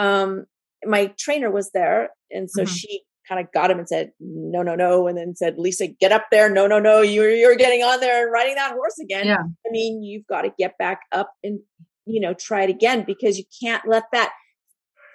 um, 0.00 0.46
my 0.84 1.12
trainer 1.18 1.50
was 1.50 1.70
there, 1.72 2.10
and 2.30 2.50
so 2.50 2.62
mm-hmm. 2.62 2.72
she 2.72 3.02
kind 3.28 3.40
of 3.40 3.52
got 3.52 3.70
him 3.70 3.78
and 3.78 3.88
said, 3.88 4.12
"No, 4.18 4.62
no, 4.62 4.74
no," 4.74 5.06
and 5.06 5.16
then 5.16 5.36
said, 5.36 5.58
"Lisa, 5.58 5.86
get 5.86 6.12
up 6.12 6.26
there! 6.30 6.50
No, 6.50 6.66
no, 6.66 6.78
no! 6.78 7.00
You're 7.02 7.30
you're 7.30 7.56
getting 7.56 7.82
on 7.82 8.00
there 8.00 8.24
and 8.24 8.32
riding 8.32 8.54
that 8.54 8.72
horse 8.72 8.98
again." 8.98 9.26
Yeah. 9.26 9.42
I 9.42 9.70
mean, 9.70 10.02
you've 10.02 10.26
got 10.26 10.42
to 10.42 10.52
get 10.58 10.78
back 10.78 11.00
up 11.12 11.32
and 11.44 11.60
you 12.06 12.20
know 12.20 12.34
try 12.34 12.62
it 12.62 12.70
again 12.70 13.04
because 13.06 13.36
you 13.36 13.44
can't 13.62 13.86
let 13.86 14.04
that 14.12 14.32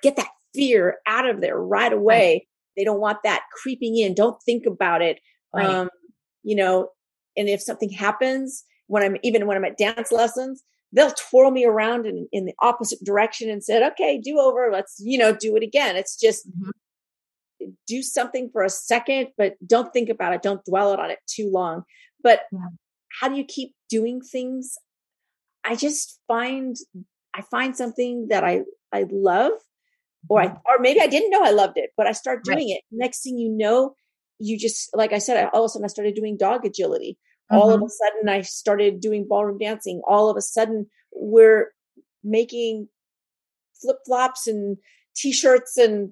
get 0.05 0.15
that 0.17 0.29
fear 0.53 0.97
out 1.07 1.27
of 1.27 1.41
there 1.41 1.57
right 1.57 1.91
away. 1.91 2.31
Right. 2.31 2.41
They 2.77 2.83
don't 2.83 2.99
want 2.99 3.19
that 3.23 3.43
creeping 3.61 3.97
in. 3.97 4.13
Don't 4.13 4.41
think 4.43 4.65
about 4.65 5.01
it. 5.01 5.19
Right. 5.53 5.65
Um, 5.65 5.89
you 6.43 6.55
know, 6.55 6.89
and 7.35 7.49
if 7.49 7.61
something 7.61 7.89
happens 7.89 8.63
when 8.87 9.03
I'm 9.03 9.17
even 9.23 9.47
when 9.47 9.57
I'm 9.57 9.65
at 9.65 9.77
dance 9.77 10.11
lessons, 10.11 10.63
they'll 10.93 11.11
twirl 11.11 11.51
me 11.51 11.65
around 11.65 12.05
in, 12.05 12.27
in 12.31 12.45
the 12.45 12.53
opposite 12.61 13.03
direction 13.03 13.49
and 13.49 13.63
said, 13.63 13.83
okay, 13.91 14.19
do 14.19 14.39
over. 14.39 14.69
Let's, 14.71 14.95
you 14.99 15.17
know, 15.17 15.35
do 15.35 15.55
it 15.55 15.63
again. 15.63 15.95
It's 15.95 16.17
just 16.17 16.47
mm-hmm. 16.47 17.69
do 17.87 18.01
something 18.01 18.49
for 18.53 18.63
a 18.63 18.69
second, 18.69 19.29
but 19.37 19.53
don't 19.65 19.91
think 19.91 20.09
about 20.09 20.33
it. 20.33 20.41
Don't 20.41 20.63
dwell 20.65 20.95
on 20.97 21.09
it 21.11 21.19
too 21.27 21.49
long. 21.51 21.83
But 22.23 22.41
yeah. 22.51 22.59
how 23.19 23.27
do 23.27 23.35
you 23.35 23.43
keep 23.43 23.73
doing 23.89 24.21
things? 24.21 24.77
I 25.65 25.75
just 25.75 26.19
find, 26.27 26.77
I 27.33 27.41
find 27.41 27.75
something 27.75 28.27
that 28.29 28.43
I, 28.43 28.61
I 28.93 29.05
love 29.11 29.51
or 30.29 30.41
I, 30.41 30.47
mm-hmm. 30.47 30.57
or 30.67 30.79
maybe 30.79 31.01
I 31.01 31.07
didn't 31.07 31.29
know 31.29 31.43
I 31.43 31.51
loved 31.51 31.77
it, 31.77 31.91
but 31.97 32.07
I 32.07 32.11
start 32.11 32.43
doing 32.43 32.57
right. 32.57 32.77
it. 32.77 32.81
Next 32.91 33.23
thing 33.23 33.37
you 33.37 33.49
know, 33.49 33.95
you 34.39 34.57
just, 34.57 34.89
like 34.93 35.13
I 35.13 35.19
said, 35.19 35.37
I, 35.37 35.49
all 35.49 35.63
of 35.63 35.69
a 35.69 35.69
sudden 35.69 35.85
I 35.85 35.87
started 35.87 36.15
doing 36.15 36.37
dog 36.37 36.65
agility. 36.65 37.17
Mm-hmm. 37.51 37.61
All 37.61 37.69
of 37.69 37.77
mm-hmm. 37.77 37.85
a 37.85 37.89
sudden, 37.89 38.29
I 38.29 38.41
started 38.41 38.99
doing 38.99 39.27
ballroom 39.27 39.59
dancing. 39.59 40.01
All 40.07 40.29
of 40.29 40.37
a 40.37 40.41
sudden, 40.41 40.87
we're 41.13 41.71
making 42.23 42.87
flip 43.79 43.97
flops 44.05 44.47
and 44.47 44.77
t 45.15 45.31
shirts 45.31 45.77
and 45.77 46.11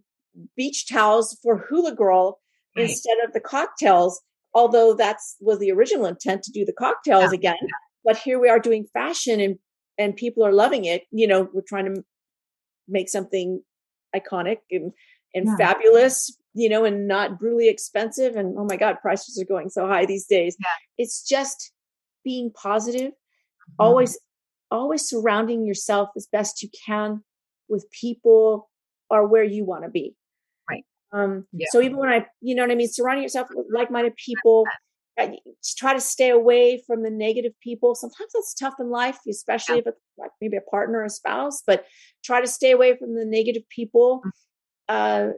beach 0.55 0.87
towels 0.87 1.37
for 1.41 1.65
Hula 1.69 1.95
Girl 1.95 2.39
right. 2.77 2.87
instead 2.89 3.17
of 3.25 3.33
the 3.33 3.39
cocktails. 3.39 4.21
Although 4.53 4.93
that's 4.93 5.35
was 5.39 5.57
the 5.57 5.71
original 5.71 6.05
intent 6.05 6.43
to 6.43 6.51
do 6.51 6.63
the 6.65 6.73
cocktails 6.73 7.31
yeah. 7.31 7.37
again, 7.37 7.57
but 8.05 8.17
here 8.17 8.39
we 8.39 8.49
are 8.49 8.59
doing 8.59 8.85
fashion 8.93 9.39
and 9.39 9.57
and 9.97 10.15
people 10.15 10.45
are 10.45 10.53
loving 10.53 10.85
it. 10.85 11.03
You 11.11 11.27
know, 11.27 11.49
we're 11.51 11.63
trying 11.67 11.85
to 11.85 12.03
make 12.87 13.09
something 13.09 13.63
iconic 14.15 14.59
and 14.71 14.91
and 15.35 15.47
yeah. 15.47 15.57
fabulous 15.57 16.37
you 16.53 16.69
know, 16.69 16.85
and 16.85 17.07
not 17.07 17.39
brutally 17.39 17.69
expensive. 17.69 18.35
And 18.35 18.57
oh 18.57 18.65
my 18.69 18.77
God, 18.77 18.97
prices 19.01 19.39
are 19.41 19.45
going 19.45 19.69
so 19.69 19.87
high 19.87 20.05
these 20.05 20.25
days. 20.25 20.55
Yeah. 20.59 20.65
It's 20.97 21.27
just 21.27 21.71
being 22.23 22.51
positive, 22.51 23.11
mm-hmm. 23.11 23.73
always, 23.79 24.19
always 24.71 25.07
surrounding 25.07 25.65
yourself 25.65 26.09
as 26.15 26.27
best 26.31 26.61
you 26.61 26.69
can 26.85 27.23
with 27.67 27.89
people 27.91 28.69
or 29.09 29.27
where 29.27 29.43
you 29.43 29.65
want 29.65 29.83
to 29.83 29.89
be. 29.89 30.15
Right. 30.69 30.83
Um, 31.11 31.47
yeah. 31.51 31.67
so 31.71 31.81
even 31.81 31.97
when 31.97 32.09
I, 32.09 32.27
you 32.41 32.55
know 32.55 32.63
what 32.63 32.71
I 32.71 32.75
mean, 32.75 32.89
surrounding 32.89 33.23
yourself 33.23 33.47
with 33.53 33.67
like-minded 33.73 34.15
people, 34.15 34.65
try 35.77 35.93
to 35.93 36.01
stay 36.01 36.29
away 36.29 36.81
from 36.87 37.03
the 37.03 37.09
negative 37.09 37.53
people. 37.61 37.95
Sometimes 37.95 38.31
that's 38.33 38.53
tough 38.53 38.75
in 38.79 38.89
life, 38.89 39.19
especially 39.29 39.75
yeah. 39.75 39.81
if 39.81 39.87
it's 39.87 40.01
like 40.17 40.31
maybe 40.41 40.57
a 40.57 40.61
partner 40.61 40.99
or 40.99 41.05
a 41.05 41.09
spouse, 41.09 41.61
but 41.65 41.85
try 42.23 42.41
to 42.41 42.47
stay 42.47 42.71
away 42.71 42.97
from 42.97 43.15
the 43.15 43.25
negative 43.25 43.63
people. 43.69 44.21
Mm. 44.25 44.31
Uh, 44.89 45.33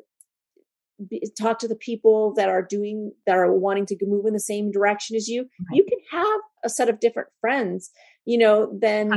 be, 1.09 1.21
talk 1.37 1.59
to 1.59 1.67
the 1.67 1.75
people 1.75 2.33
that 2.35 2.47
are 2.47 2.61
doing 2.61 3.11
that 3.25 3.35
are 3.35 3.51
wanting 3.51 3.85
to 3.85 3.97
move 4.03 4.25
in 4.25 4.33
the 4.33 4.39
same 4.39 4.71
direction 4.71 5.15
as 5.15 5.27
you. 5.27 5.41
Right. 5.41 5.75
You 5.75 5.83
can 5.83 5.99
have 6.11 6.39
a 6.63 6.69
set 6.69 6.87
of 6.87 7.01
different 7.01 7.29
friends, 7.41 7.91
you 8.23 8.37
know, 8.37 8.77
then 8.79 9.11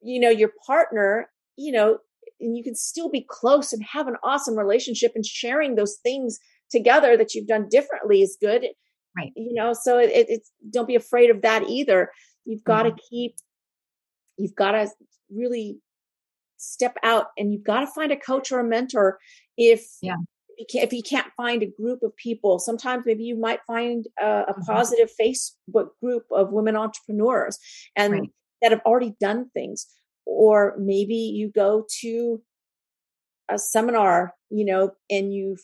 you 0.00 0.18
know 0.18 0.30
your 0.30 0.50
partner, 0.66 1.28
you 1.56 1.72
know, 1.72 1.98
and 2.40 2.56
you 2.56 2.64
can 2.64 2.74
still 2.74 3.10
be 3.10 3.26
close 3.28 3.72
and 3.72 3.84
have 3.84 4.08
an 4.08 4.16
awesome 4.24 4.56
relationship 4.56 5.12
and 5.14 5.26
sharing 5.26 5.74
those 5.74 5.98
things 6.02 6.38
together 6.70 7.16
that 7.16 7.34
you've 7.34 7.46
done 7.46 7.68
differently 7.68 8.22
is 8.22 8.38
good 8.40 8.64
right 9.18 9.32
you 9.36 9.54
know 9.54 9.72
so 9.72 9.98
it, 9.98 10.10
it's 10.14 10.50
don't 10.70 10.88
be 10.88 10.94
afraid 10.94 11.30
of 11.30 11.42
that 11.42 11.68
either 11.68 12.10
you've 12.44 12.64
got 12.64 12.84
to 12.84 12.90
mm-hmm. 12.90 13.06
keep 13.10 13.36
you've 14.36 14.54
got 14.54 14.72
to 14.72 14.88
really 15.30 15.78
step 16.56 16.96
out 17.02 17.26
and 17.36 17.52
you've 17.52 17.64
got 17.64 17.80
to 17.80 17.86
find 17.86 18.10
a 18.12 18.16
coach 18.16 18.50
or 18.50 18.60
a 18.60 18.64
mentor 18.64 19.18
if 19.56 19.86
yeah 20.02 20.16
you 20.58 20.66
can't, 20.68 20.84
if 20.84 20.92
you 20.92 21.02
can't 21.02 21.32
find 21.36 21.62
a 21.62 21.66
group 21.66 22.02
of 22.02 22.16
people, 22.16 22.58
sometimes 22.58 23.06
maybe 23.06 23.22
you 23.22 23.38
might 23.38 23.60
find 23.64 24.06
a, 24.20 24.26
a 24.26 24.52
mm-hmm. 24.52 24.62
positive 24.62 25.08
Facebook 25.08 25.90
group 26.02 26.24
of 26.32 26.50
women 26.50 26.74
entrepreneurs 26.74 27.60
and 27.94 28.12
right. 28.12 28.30
that 28.60 28.72
have 28.72 28.80
already 28.84 29.14
done 29.20 29.50
things. 29.54 29.86
Or 30.26 30.74
maybe 30.76 31.14
you 31.14 31.52
go 31.54 31.86
to 32.00 32.42
a 33.48 33.58
seminar 33.58 34.34
you 34.50 34.64
know 34.64 34.92
and 35.10 35.32
you 35.32 35.56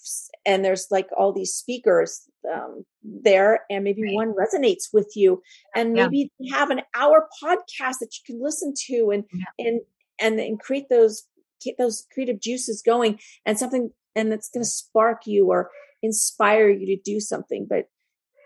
and 0.46 0.64
there's 0.64 0.86
like 0.90 1.08
all 1.16 1.32
these 1.32 1.52
speakers 1.52 2.28
um, 2.52 2.84
there 3.02 3.60
and 3.70 3.84
maybe 3.84 4.02
right. 4.02 4.14
one 4.14 4.34
resonates 4.34 4.88
with 4.92 5.12
you 5.14 5.42
and 5.74 5.92
maybe 5.92 6.30
yeah. 6.38 6.46
you 6.46 6.54
have 6.54 6.70
an 6.70 6.80
hour 6.94 7.28
podcast 7.42 7.98
that 8.00 8.10
you 8.12 8.34
can 8.34 8.42
listen 8.42 8.72
to 8.86 9.10
and 9.12 9.24
yeah. 9.32 9.66
and 9.66 9.80
and 10.20 10.40
and 10.40 10.60
create 10.60 10.88
those 10.90 11.24
get 11.62 11.76
those 11.78 12.06
creative 12.12 12.40
juices 12.40 12.82
going 12.84 13.18
and 13.46 13.58
something 13.58 13.90
and 14.14 14.32
it's 14.32 14.50
going 14.50 14.62
to 14.62 14.68
spark 14.68 15.22
you 15.26 15.46
or 15.46 15.70
inspire 16.02 16.68
you 16.68 16.86
to 16.86 17.02
do 17.02 17.20
something 17.20 17.66
but 17.68 17.86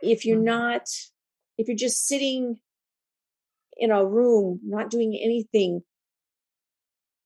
if 0.02 0.24
you're 0.24 0.36
mm-hmm. 0.36 0.46
not 0.46 0.82
if 1.56 1.66
you're 1.66 1.76
just 1.76 2.06
sitting 2.06 2.56
in 3.76 3.90
a 3.90 4.04
room 4.04 4.60
not 4.64 4.90
doing 4.90 5.18
anything 5.22 5.82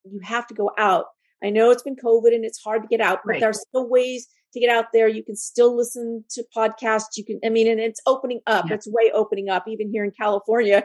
you 0.04 0.20
have 0.22 0.46
to 0.46 0.54
go 0.54 0.70
out 0.78 1.06
I 1.42 1.50
know 1.50 1.70
it's 1.70 1.82
been 1.82 1.96
COVID 1.96 2.34
and 2.34 2.44
it's 2.44 2.62
hard 2.62 2.82
to 2.82 2.88
get 2.88 3.00
out, 3.00 3.20
but 3.24 3.32
right. 3.32 3.40
there's 3.40 3.60
still 3.60 3.88
ways 3.88 4.28
to 4.52 4.60
get 4.60 4.70
out 4.70 4.86
there. 4.92 5.08
You 5.08 5.22
can 5.24 5.36
still 5.36 5.76
listen 5.76 6.24
to 6.30 6.44
podcasts. 6.56 7.16
You 7.16 7.24
can, 7.24 7.40
I 7.44 7.48
mean, 7.48 7.68
and 7.68 7.80
it's 7.80 8.00
opening 8.06 8.40
up. 8.46 8.66
Yeah. 8.68 8.74
It's 8.74 8.88
way 8.88 9.10
opening 9.12 9.48
up. 9.48 9.64
Even 9.66 9.90
here 9.90 10.04
in 10.04 10.10
California, 10.10 10.84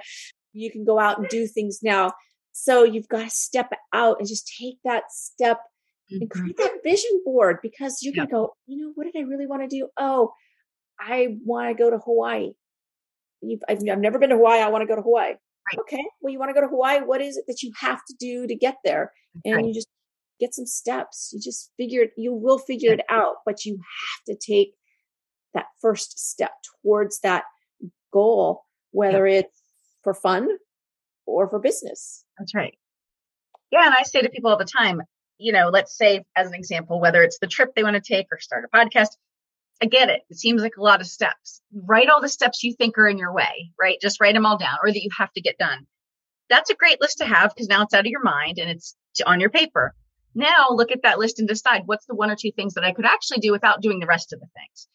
you 0.53 0.72
can 0.72 0.86
go 0.86 0.99
out 0.99 1.18
and 1.18 1.28
do 1.30 1.47
things 1.47 1.80
now. 1.84 2.13
So 2.51 2.84
you've 2.84 3.07
got 3.07 3.24
to 3.24 3.30
step 3.30 3.72
out 3.93 4.18
and 4.20 4.28
just 4.28 4.51
take 4.59 4.78
that 4.84 5.03
step 5.11 5.59
mm-hmm. 6.11 6.22
and 6.22 6.30
create 6.30 6.57
that 6.57 6.80
vision 6.84 7.22
board 7.24 7.59
because 7.61 7.99
yeah. 8.01 8.13
going 8.15 8.30
go, 8.30 8.53
you 8.65 8.84
know, 8.84 8.91
what 8.95 9.05
did 9.05 9.15
I 9.15 9.22
really 9.22 9.45
want 9.45 9.61
to 9.61 9.68
do? 9.68 9.89
Oh, 9.97 10.34
I 10.99 11.38
want 11.45 11.70
to 11.70 11.82
go 11.82 11.89
to 11.89 11.99
Hawaii. 11.99 12.51
I've, 13.70 13.84
I've, 13.88 13.99
never 13.99 14.18
been 14.18 14.32
to 14.32 14.36
Hawaii. 14.36 14.61
I 14.61 14.70
want 14.70 14.82
to 14.82 14.88
go 14.88 14.95
to 14.95 15.03
Hawaii. 15.03 15.34
Right. 15.34 15.80
Okay. 15.82 16.03
Well, 16.22 16.34
you 16.34 16.39
want 16.39 16.49
to 16.49 16.53
go 16.53 16.61
to 16.61 16.68
Hawaii. 16.68 17.01
What 17.01 17.22
is 17.22 17.38
it 17.38 17.45
that 17.47 17.61
you 17.61 17.72
have 17.80 17.99
to 18.07 18.15
do 18.20 18.47
to 18.47 18.55
get 18.55 18.78
there? 18.84 19.11
And 19.45 19.55
right. 19.57 19.65
you 19.65 19.74
just 19.74 19.88
get 20.39 20.53
some 20.53 20.65
steps. 20.65 21.31
You 21.33 21.39
just 21.41 21.71
figure 21.77 22.03
it, 22.03 22.11
you 22.17 22.33
will 22.33 22.59
figure 22.59 22.93
it 22.93 23.01
out, 23.09 23.35
but 23.45 23.65
you 23.65 23.75
have 23.75 24.35
to 24.35 24.35
take 24.35 24.73
that 25.53 25.65
first 25.81 26.19
step 26.19 26.51
towards 26.83 27.19
that 27.21 27.43
goal, 28.11 28.63
whether 28.91 29.27
yeah. 29.27 29.39
it's 29.39 29.61
for 30.03 30.13
fun 30.13 30.47
or 31.25 31.49
for 31.49 31.59
business. 31.59 32.23
That's 32.38 32.55
right. 32.55 32.77
Yeah. 33.71 33.85
And 33.85 33.93
I 33.97 34.03
say 34.03 34.21
to 34.21 34.29
people 34.29 34.49
all 34.49 34.57
the 34.57 34.65
time, 34.65 35.01
you 35.38 35.51
know, 35.51 35.69
let's 35.69 35.95
say, 35.95 36.23
as 36.35 36.47
an 36.47 36.55
example, 36.55 36.99
whether 36.99 37.21
it's 37.21 37.39
the 37.39 37.47
trip 37.47 37.75
they 37.75 37.83
want 37.83 37.95
to 37.95 38.01
take 38.01 38.27
or 38.31 38.39
start 38.39 38.65
a 38.65 38.75
podcast, 38.75 39.09
I 39.81 39.85
get 39.85 40.09
it. 40.09 40.21
It 40.29 40.38
seems 40.38 40.61
like 40.61 40.77
a 40.77 40.83
lot 40.83 41.01
of 41.01 41.07
steps. 41.07 41.61
Write 41.71 42.09
all 42.09 42.21
the 42.21 42.29
steps 42.29 42.63
you 42.63 42.73
think 42.73 42.97
are 42.97 43.07
in 43.07 43.17
your 43.17 43.33
way, 43.33 43.71
right? 43.79 43.97
Just 44.01 44.19
write 44.19 44.33
them 44.33 44.45
all 44.45 44.57
down 44.57 44.77
or 44.81 44.91
that 44.91 45.03
you 45.03 45.09
have 45.17 45.31
to 45.33 45.41
get 45.41 45.57
done. 45.59 45.85
That's 46.49 46.69
a 46.69 46.75
great 46.75 46.99
list 47.01 47.19
to 47.19 47.25
have 47.25 47.53
because 47.53 47.67
now 47.67 47.83
it's 47.83 47.93
out 47.93 48.05
of 48.05 48.07
your 48.07 48.23
mind 48.23 48.57
and 48.57 48.69
it's 48.69 48.95
on 49.25 49.39
your 49.39 49.49
paper. 49.49 49.93
Now 50.38 50.67
look 50.69 50.91
at 50.91 51.01
that 51.01 51.17
list 51.17 51.39
and 51.39 51.47
decide 51.47 51.81
what's 51.88 52.05
the 52.05 52.13
one 52.13 52.29
or 52.29 52.35
two 52.35 52.51
things 52.51 52.75
that 52.75 52.83
I 52.83 52.93
could 52.93 53.05
actually 53.05 53.39
do 53.39 53.51
without 53.51 53.81
doing 53.81 53.99
the 53.99 54.05
rest 54.05 54.33
of 54.33 54.39
the 54.39 54.45
things. 54.55 54.88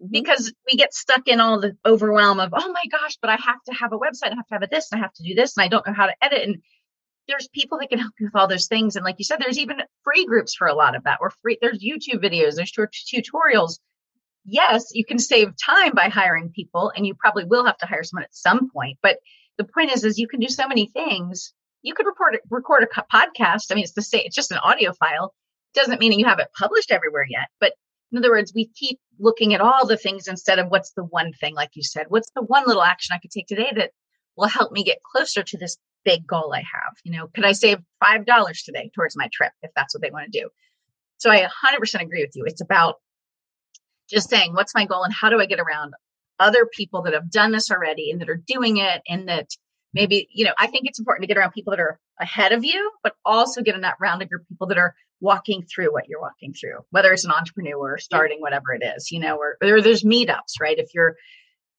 Mm-hmm. 0.00 0.10
Because 0.12 0.52
we 0.70 0.76
get 0.76 0.92
stuck 0.92 1.26
in 1.26 1.40
all 1.40 1.58
the 1.58 1.74
overwhelm 1.86 2.38
of, 2.38 2.50
oh 2.52 2.72
my 2.72 2.84
gosh, 2.90 3.16
but 3.22 3.30
I 3.30 3.36
have 3.36 3.62
to 3.66 3.72
have 3.72 3.94
a 3.94 3.98
website, 3.98 4.32
I 4.32 4.36
have 4.36 4.46
to 4.48 4.54
have 4.54 4.62
a 4.62 4.68
this, 4.70 4.92
and 4.92 5.00
I 5.00 5.02
have 5.02 5.14
to 5.14 5.22
do 5.22 5.34
this, 5.34 5.56
and 5.56 5.64
I 5.64 5.68
don't 5.68 5.86
know 5.86 5.94
how 5.94 6.06
to 6.06 6.14
edit. 6.22 6.42
And 6.42 6.58
there's 7.28 7.48
people 7.48 7.78
that 7.78 7.88
can 7.88 7.98
help 7.98 8.12
you 8.20 8.26
with 8.26 8.36
all 8.36 8.46
those 8.46 8.66
things. 8.66 8.94
And 8.94 9.04
like 9.04 9.16
you 9.18 9.24
said, 9.24 9.38
there's 9.40 9.58
even 9.58 9.78
free 10.04 10.26
groups 10.26 10.54
for 10.54 10.66
a 10.66 10.74
lot 10.74 10.94
of 10.94 11.04
that. 11.04 11.18
Or 11.22 11.32
free, 11.42 11.56
there's 11.62 11.82
YouTube 11.82 12.22
videos, 12.22 12.56
there's 12.56 12.72
tutorials. 12.72 13.78
Yes, 14.44 14.90
you 14.92 15.06
can 15.06 15.18
save 15.18 15.54
time 15.56 15.92
by 15.94 16.10
hiring 16.10 16.50
people, 16.50 16.92
and 16.94 17.06
you 17.06 17.14
probably 17.14 17.44
will 17.44 17.64
have 17.64 17.78
to 17.78 17.86
hire 17.86 18.04
someone 18.04 18.24
at 18.24 18.34
some 18.34 18.70
point. 18.70 18.98
But 19.02 19.16
the 19.56 19.64
point 19.64 19.92
is, 19.92 20.04
is 20.04 20.18
you 20.18 20.28
can 20.28 20.40
do 20.40 20.48
so 20.48 20.68
many 20.68 20.88
things 20.88 21.54
you 21.82 21.94
could 21.94 22.06
report 22.06 22.36
record 22.50 22.84
a 22.84 23.02
podcast. 23.14 23.66
I 23.70 23.74
mean, 23.74 23.84
it's 23.84 23.92
the 23.92 24.02
same. 24.02 24.22
It's 24.24 24.36
just 24.36 24.52
an 24.52 24.58
audio 24.58 24.92
file. 24.92 25.34
Doesn't 25.74 26.00
mean 26.00 26.18
you 26.18 26.26
have 26.26 26.38
it 26.38 26.48
published 26.58 26.90
everywhere 26.90 27.26
yet. 27.28 27.48
But 27.60 27.74
in 28.12 28.18
other 28.18 28.30
words, 28.30 28.52
we 28.54 28.66
keep 28.74 28.98
looking 29.18 29.54
at 29.54 29.60
all 29.60 29.86
the 29.86 29.96
things 29.96 30.26
instead 30.26 30.58
of 30.58 30.68
what's 30.68 30.92
the 30.92 31.04
one 31.04 31.32
thing, 31.32 31.54
like 31.54 31.70
you 31.74 31.82
said, 31.82 32.06
what's 32.08 32.30
the 32.34 32.42
one 32.42 32.64
little 32.66 32.82
action 32.82 33.14
I 33.14 33.20
could 33.20 33.30
take 33.30 33.46
today 33.46 33.70
that 33.76 33.92
will 34.36 34.48
help 34.48 34.72
me 34.72 34.82
get 34.82 35.02
closer 35.02 35.42
to 35.42 35.58
this 35.58 35.76
big 36.04 36.26
goal 36.26 36.52
I 36.52 36.58
have. 36.58 36.94
You 37.04 37.12
know, 37.12 37.28
could 37.28 37.44
I 37.44 37.52
save 37.52 37.78
five 38.04 38.26
dollars 38.26 38.62
today 38.62 38.90
towards 38.94 39.16
my 39.16 39.28
trip 39.32 39.52
if 39.62 39.70
that's 39.76 39.94
what 39.94 40.02
they 40.02 40.10
want 40.10 40.32
to 40.32 40.40
do? 40.40 40.48
So 41.18 41.30
I 41.30 41.46
100% 41.46 42.00
agree 42.00 42.22
with 42.22 42.34
you. 42.34 42.44
It's 42.46 42.62
about 42.62 42.96
just 44.08 44.30
saying, 44.30 44.54
what's 44.54 44.74
my 44.74 44.86
goal 44.86 45.04
and 45.04 45.12
how 45.12 45.28
do 45.28 45.38
I 45.38 45.46
get 45.46 45.60
around 45.60 45.92
other 46.38 46.66
people 46.66 47.02
that 47.02 47.12
have 47.12 47.30
done 47.30 47.52
this 47.52 47.70
already 47.70 48.10
and 48.10 48.20
that 48.20 48.30
are 48.30 48.42
doing 48.46 48.78
it 48.78 49.02
and 49.06 49.28
that 49.28 49.48
maybe, 49.92 50.28
you 50.32 50.44
know, 50.44 50.52
I 50.58 50.66
think 50.66 50.86
it's 50.86 50.98
important 50.98 51.22
to 51.24 51.26
get 51.28 51.38
around 51.38 51.52
people 51.52 51.72
that 51.72 51.80
are 51.80 51.98
ahead 52.20 52.52
of 52.52 52.64
you, 52.64 52.92
but 53.02 53.14
also 53.24 53.62
get 53.62 53.74
in 53.74 53.80
that 53.82 53.96
round 54.00 54.22
of 54.22 54.28
people 54.48 54.66
that 54.68 54.78
are 54.78 54.94
walking 55.20 55.62
through 55.62 55.92
what 55.92 56.08
you're 56.08 56.20
walking 56.20 56.54
through, 56.54 56.78
whether 56.90 57.12
it's 57.12 57.24
an 57.24 57.32
entrepreneur 57.32 57.98
starting 57.98 58.40
whatever 58.40 58.72
it 58.72 58.82
is, 58.96 59.10
you 59.10 59.20
know, 59.20 59.36
or, 59.36 59.56
or 59.62 59.82
there's 59.82 60.04
meetups, 60.04 60.60
right? 60.60 60.78
If 60.78 60.94
you're 60.94 61.16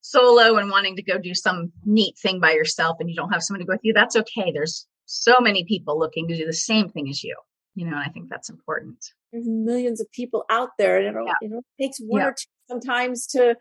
solo 0.02 0.58
and 0.58 0.70
wanting 0.70 0.96
to 0.96 1.04
go 1.04 1.18
do 1.18 1.34
some 1.34 1.72
neat 1.86 2.18
thing 2.18 2.40
by 2.40 2.52
yourself 2.52 2.98
and 3.00 3.10
you 3.10 3.16
don't 3.16 3.32
have 3.32 3.44
someone 3.44 3.60
to 3.60 3.66
go 3.66 3.74
with 3.74 3.82
you, 3.84 3.94
that's 3.94 4.16
okay. 4.16 4.52
There's 4.52 4.88
so 5.06 5.36
many 5.40 5.64
people 5.64 5.98
looking 5.98 6.28
to 6.28 6.38
do 6.38 6.46
the 6.46 6.54
same 6.54 6.90
thing 6.90 7.10
as 7.10 7.24
you, 7.24 7.36
you 7.76 7.86
know, 7.86 7.92
and 7.92 8.04
I 8.04 8.10
think 8.10 8.30
that's 8.30 8.50
important. 8.50 8.98
There's 9.32 9.48
millions 9.48 10.02
of 10.02 10.12
people 10.12 10.46
out 10.50 10.70
there 10.78 10.98
and 10.98 11.08
it, 11.08 11.24
yeah. 11.42 11.58
it 11.58 11.64
takes 11.84 12.00
one 12.00 12.22
yeah. 12.22 12.28
or 12.28 12.32
two 12.32 12.46
sometimes 12.70 13.28
to 13.28 13.56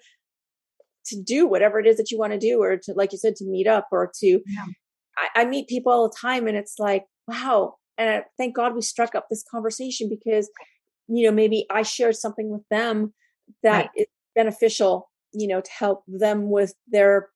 to 1.06 1.22
do 1.22 1.46
whatever 1.46 1.78
it 1.78 1.86
is 1.86 1.96
that 1.96 2.10
you 2.10 2.18
want 2.18 2.32
to 2.32 2.38
do 2.38 2.62
or 2.62 2.76
to 2.76 2.92
like 2.94 3.12
you 3.12 3.18
said 3.18 3.36
to 3.36 3.44
meet 3.46 3.66
up 3.66 3.88
or 3.92 4.10
to 4.20 4.26
yeah. 4.26 4.66
I, 5.16 5.42
I, 5.42 5.44
meet 5.44 5.68
people 5.68 5.92
all 5.92 6.08
the 6.08 6.16
time 6.20 6.46
and 6.46 6.56
it's 6.56 6.76
like 6.78 7.04
wow 7.26 7.76
and 7.98 8.10
I, 8.10 8.22
thank 8.36 8.54
god 8.54 8.74
we 8.74 8.82
struck 8.82 9.14
up 9.14 9.26
this 9.30 9.44
conversation 9.50 10.08
because 10.08 10.50
you 11.08 11.26
know 11.26 11.34
maybe 11.34 11.66
i 11.70 11.82
shared 11.82 12.16
something 12.16 12.50
with 12.50 12.62
them 12.70 13.12
that 13.62 13.86
right. 13.86 13.90
is 13.96 14.06
beneficial 14.34 15.10
you 15.32 15.48
know 15.48 15.60
to 15.60 15.70
help 15.70 16.04
them 16.06 16.50
with 16.50 16.74
their 16.88 17.28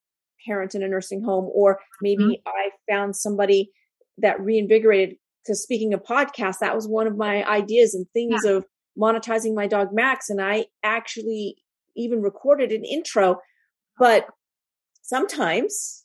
parent 0.46 0.74
in 0.74 0.82
a 0.82 0.88
nursing 0.88 1.22
home 1.22 1.50
or 1.54 1.80
maybe 2.02 2.24
mm-hmm. 2.24 2.48
i 2.48 2.70
found 2.90 3.16
somebody 3.16 3.70
that 4.18 4.40
reinvigorated 4.40 5.16
because 5.42 5.62
speaking 5.62 5.92
of 5.94 6.02
podcasts 6.02 6.58
that 6.60 6.74
was 6.74 6.86
one 6.86 7.06
of 7.06 7.16
my 7.16 7.44
ideas 7.48 7.94
and 7.94 8.06
things 8.12 8.42
yeah. 8.44 8.52
of 8.52 8.64
monetizing 8.98 9.54
my 9.54 9.66
dog 9.66 9.88
max 9.92 10.30
and 10.30 10.40
i 10.40 10.64
actually 10.82 11.56
even 11.96 12.22
recorded 12.22 12.72
an 12.72 12.84
intro 12.84 13.38
but 13.98 14.26
sometimes 15.02 16.04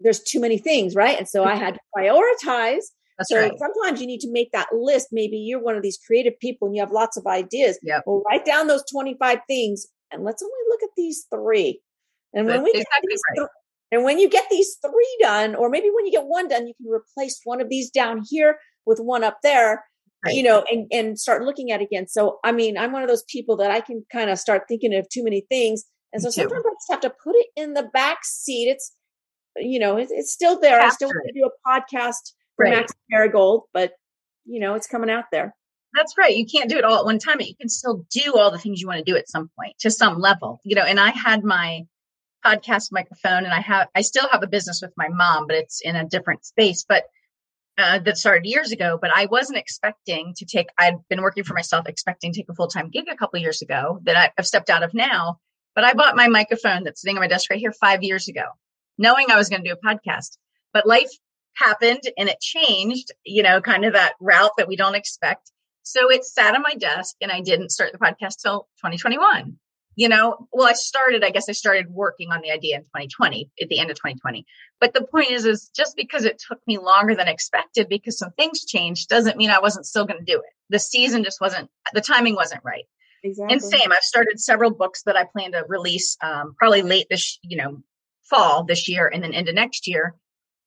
there's 0.00 0.20
too 0.20 0.40
many 0.40 0.58
things, 0.58 0.94
right? 0.94 1.18
And 1.18 1.28
so 1.28 1.44
I 1.44 1.52
mm-hmm. 1.52 1.64
had 1.64 1.74
to 1.74 1.80
prioritize. 1.96 2.84
That's 3.18 3.28
so 3.28 3.38
right. 3.38 3.52
sometimes 3.58 4.00
you 4.00 4.06
need 4.06 4.20
to 4.20 4.32
make 4.32 4.50
that 4.52 4.68
list. 4.72 5.08
Maybe 5.12 5.36
you're 5.36 5.62
one 5.62 5.76
of 5.76 5.82
these 5.82 5.98
creative 6.06 6.38
people 6.40 6.68
and 6.68 6.74
you 6.74 6.82
have 6.82 6.90
lots 6.90 7.16
of 7.16 7.26
ideas. 7.26 7.78
Yeah. 7.82 8.00
Well, 8.06 8.22
write 8.26 8.46
down 8.46 8.66
those 8.66 8.84
25 8.90 9.40
things 9.46 9.86
and 10.10 10.24
let's 10.24 10.42
only 10.42 10.52
look 10.68 10.82
at 10.82 10.90
these 10.96 11.26
three. 11.32 11.80
And 12.32 12.46
when 12.46 12.62
we 12.62 12.70
exactly 12.70 12.84
get 12.84 13.08
these 13.08 13.20
right. 13.30 13.36
th- 13.38 13.48
and 13.92 14.04
when 14.04 14.18
you 14.18 14.28
get 14.28 14.48
these 14.50 14.76
three 14.80 15.18
done, 15.20 15.54
or 15.56 15.68
maybe 15.68 15.90
when 15.92 16.06
you 16.06 16.12
get 16.12 16.26
one 16.26 16.48
done, 16.48 16.66
you 16.66 16.74
can 16.74 16.86
replace 16.88 17.40
one 17.44 17.60
of 17.60 17.68
these 17.68 17.90
down 17.90 18.22
here 18.28 18.58
with 18.86 19.00
one 19.00 19.24
up 19.24 19.38
there, 19.42 19.84
right. 20.24 20.34
you 20.34 20.44
know, 20.44 20.64
and, 20.70 20.86
and 20.92 21.18
start 21.18 21.42
looking 21.42 21.72
at 21.72 21.80
it 21.80 21.86
again. 21.86 22.06
So, 22.06 22.38
I 22.44 22.52
mean, 22.52 22.78
I'm 22.78 22.92
one 22.92 23.02
of 23.02 23.08
those 23.08 23.24
people 23.24 23.56
that 23.56 23.72
I 23.72 23.80
can 23.80 24.06
kind 24.12 24.30
of 24.30 24.38
start 24.38 24.62
thinking 24.68 24.94
of 24.94 25.08
too 25.08 25.24
many 25.24 25.44
things 25.50 25.84
and 26.12 26.22
so 26.22 26.30
sometimes 26.30 26.64
I 26.66 26.70
just 26.70 26.90
have 26.90 27.00
to 27.00 27.10
put 27.10 27.36
it 27.36 27.46
in 27.56 27.74
the 27.74 27.84
back 27.92 28.24
seat. 28.24 28.68
It's, 28.68 28.92
you 29.56 29.78
know, 29.78 29.96
it's, 29.96 30.12
it's 30.12 30.32
still 30.32 30.60
there. 30.60 30.80
After 30.80 30.86
I 30.86 30.90
still 30.90 31.08
want 31.08 31.26
to 31.26 31.40
do 31.40 31.46
a 31.46 31.68
podcast 31.68 32.34
for 32.56 32.64
right. 32.64 32.76
Max 32.76 32.92
Marigold, 33.10 33.64
but 33.72 33.92
you 34.44 34.60
know, 34.60 34.74
it's 34.74 34.86
coming 34.86 35.10
out 35.10 35.24
there. 35.30 35.54
That's 35.94 36.14
right. 36.16 36.36
You 36.36 36.46
can't 36.46 36.70
do 36.70 36.78
it 36.78 36.84
all 36.84 37.00
at 37.00 37.04
one 37.04 37.18
time, 37.18 37.38
but 37.38 37.48
you 37.48 37.56
can 37.56 37.68
still 37.68 38.06
do 38.10 38.34
all 38.36 38.50
the 38.50 38.58
things 38.58 38.80
you 38.80 38.86
want 38.86 39.04
to 39.04 39.12
do 39.12 39.16
at 39.16 39.28
some 39.28 39.50
point 39.58 39.74
to 39.80 39.90
some 39.90 40.18
level, 40.18 40.60
you 40.64 40.76
know. 40.76 40.84
And 40.84 41.00
I 41.00 41.10
had 41.10 41.42
my 41.44 41.82
podcast 42.44 42.88
microphone 42.92 43.44
and 43.44 43.52
I 43.52 43.60
have 43.60 43.88
I 43.94 44.02
still 44.02 44.28
have 44.30 44.42
a 44.42 44.46
business 44.46 44.80
with 44.82 44.92
my 44.96 45.08
mom, 45.08 45.46
but 45.46 45.56
it's 45.56 45.80
in 45.80 45.96
a 45.96 46.06
different 46.06 46.44
space. 46.44 46.84
But 46.88 47.04
uh, 47.78 47.98
that 48.00 48.18
started 48.18 48.46
years 48.46 48.72
ago, 48.72 48.98
but 49.00 49.10
I 49.14 49.26
wasn't 49.26 49.58
expecting 49.58 50.34
to 50.36 50.44
take. 50.44 50.68
I'd 50.78 50.96
been 51.08 51.22
working 51.22 51.44
for 51.44 51.54
myself, 51.54 51.88
expecting 51.88 52.32
to 52.32 52.40
take 52.40 52.48
a 52.48 52.54
full 52.54 52.68
time 52.68 52.90
gig 52.90 53.06
a 53.10 53.16
couple 53.16 53.40
years 53.40 53.62
ago 53.62 54.00
that 54.04 54.32
I've 54.38 54.46
stepped 54.46 54.70
out 54.70 54.82
of 54.82 54.94
now. 54.94 55.38
But 55.74 55.84
I 55.84 55.94
bought 55.94 56.16
my 56.16 56.28
microphone 56.28 56.84
that's 56.84 57.00
sitting 57.00 57.16
on 57.16 57.22
my 57.22 57.28
desk 57.28 57.50
right 57.50 57.58
here 57.58 57.72
five 57.72 58.02
years 58.02 58.28
ago, 58.28 58.44
knowing 58.98 59.26
I 59.30 59.36
was 59.36 59.48
going 59.48 59.62
to 59.62 59.68
do 59.68 59.74
a 59.74 59.86
podcast. 59.86 60.36
But 60.72 60.86
life 60.86 61.10
happened 61.54 62.02
and 62.16 62.28
it 62.28 62.40
changed, 62.40 63.12
you 63.24 63.42
know, 63.42 63.60
kind 63.60 63.84
of 63.84 63.92
that 63.92 64.14
route 64.20 64.52
that 64.58 64.68
we 64.68 64.76
don't 64.76 64.94
expect. 64.94 65.50
So 65.82 66.10
it 66.10 66.24
sat 66.24 66.54
on 66.54 66.62
my 66.62 66.74
desk 66.74 67.16
and 67.20 67.32
I 67.32 67.40
didn't 67.40 67.70
start 67.70 67.92
the 67.92 67.98
podcast 67.98 68.40
till 68.42 68.68
2021 68.78 69.58
you 69.96 70.08
know 70.08 70.48
well 70.52 70.68
i 70.68 70.72
started 70.72 71.24
i 71.24 71.30
guess 71.30 71.48
i 71.48 71.52
started 71.52 71.90
working 71.90 72.30
on 72.30 72.40
the 72.42 72.50
idea 72.50 72.76
in 72.76 72.82
2020 72.82 73.50
at 73.60 73.68
the 73.68 73.78
end 73.78 73.90
of 73.90 73.96
2020 73.96 74.46
but 74.80 74.94
the 74.94 75.02
point 75.02 75.30
is 75.30 75.44
is 75.44 75.70
just 75.74 75.96
because 75.96 76.24
it 76.24 76.40
took 76.48 76.60
me 76.66 76.78
longer 76.78 77.14
than 77.14 77.28
expected 77.28 77.88
because 77.88 78.18
some 78.18 78.30
things 78.32 78.64
changed 78.64 79.08
doesn't 79.08 79.36
mean 79.36 79.50
i 79.50 79.58
wasn't 79.58 79.84
still 79.84 80.06
going 80.06 80.18
to 80.18 80.32
do 80.32 80.38
it 80.38 80.54
the 80.68 80.78
season 80.78 81.24
just 81.24 81.40
wasn't 81.40 81.68
the 81.92 82.00
timing 82.00 82.34
wasn't 82.34 82.62
right 82.64 82.84
exactly. 83.22 83.52
and 83.52 83.62
same 83.62 83.92
i've 83.92 84.02
started 84.02 84.40
several 84.40 84.70
books 84.70 85.02
that 85.04 85.16
i 85.16 85.24
plan 85.24 85.52
to 85.52 85.64
release 85.68 86.16
um, 86.22 86.54
probably 86.58 86.82
late 86.82 87.06
this 87.10 87.38
you 87.42 87.56
know 87.56 87.82
fall 88.28 88.64
this 88.64 88.88
year 88.88 89.10
and 89.12 89.22
then 89.22 89.32
into 89.32 89.52
next 89.52 89.88
year 89.88 90.14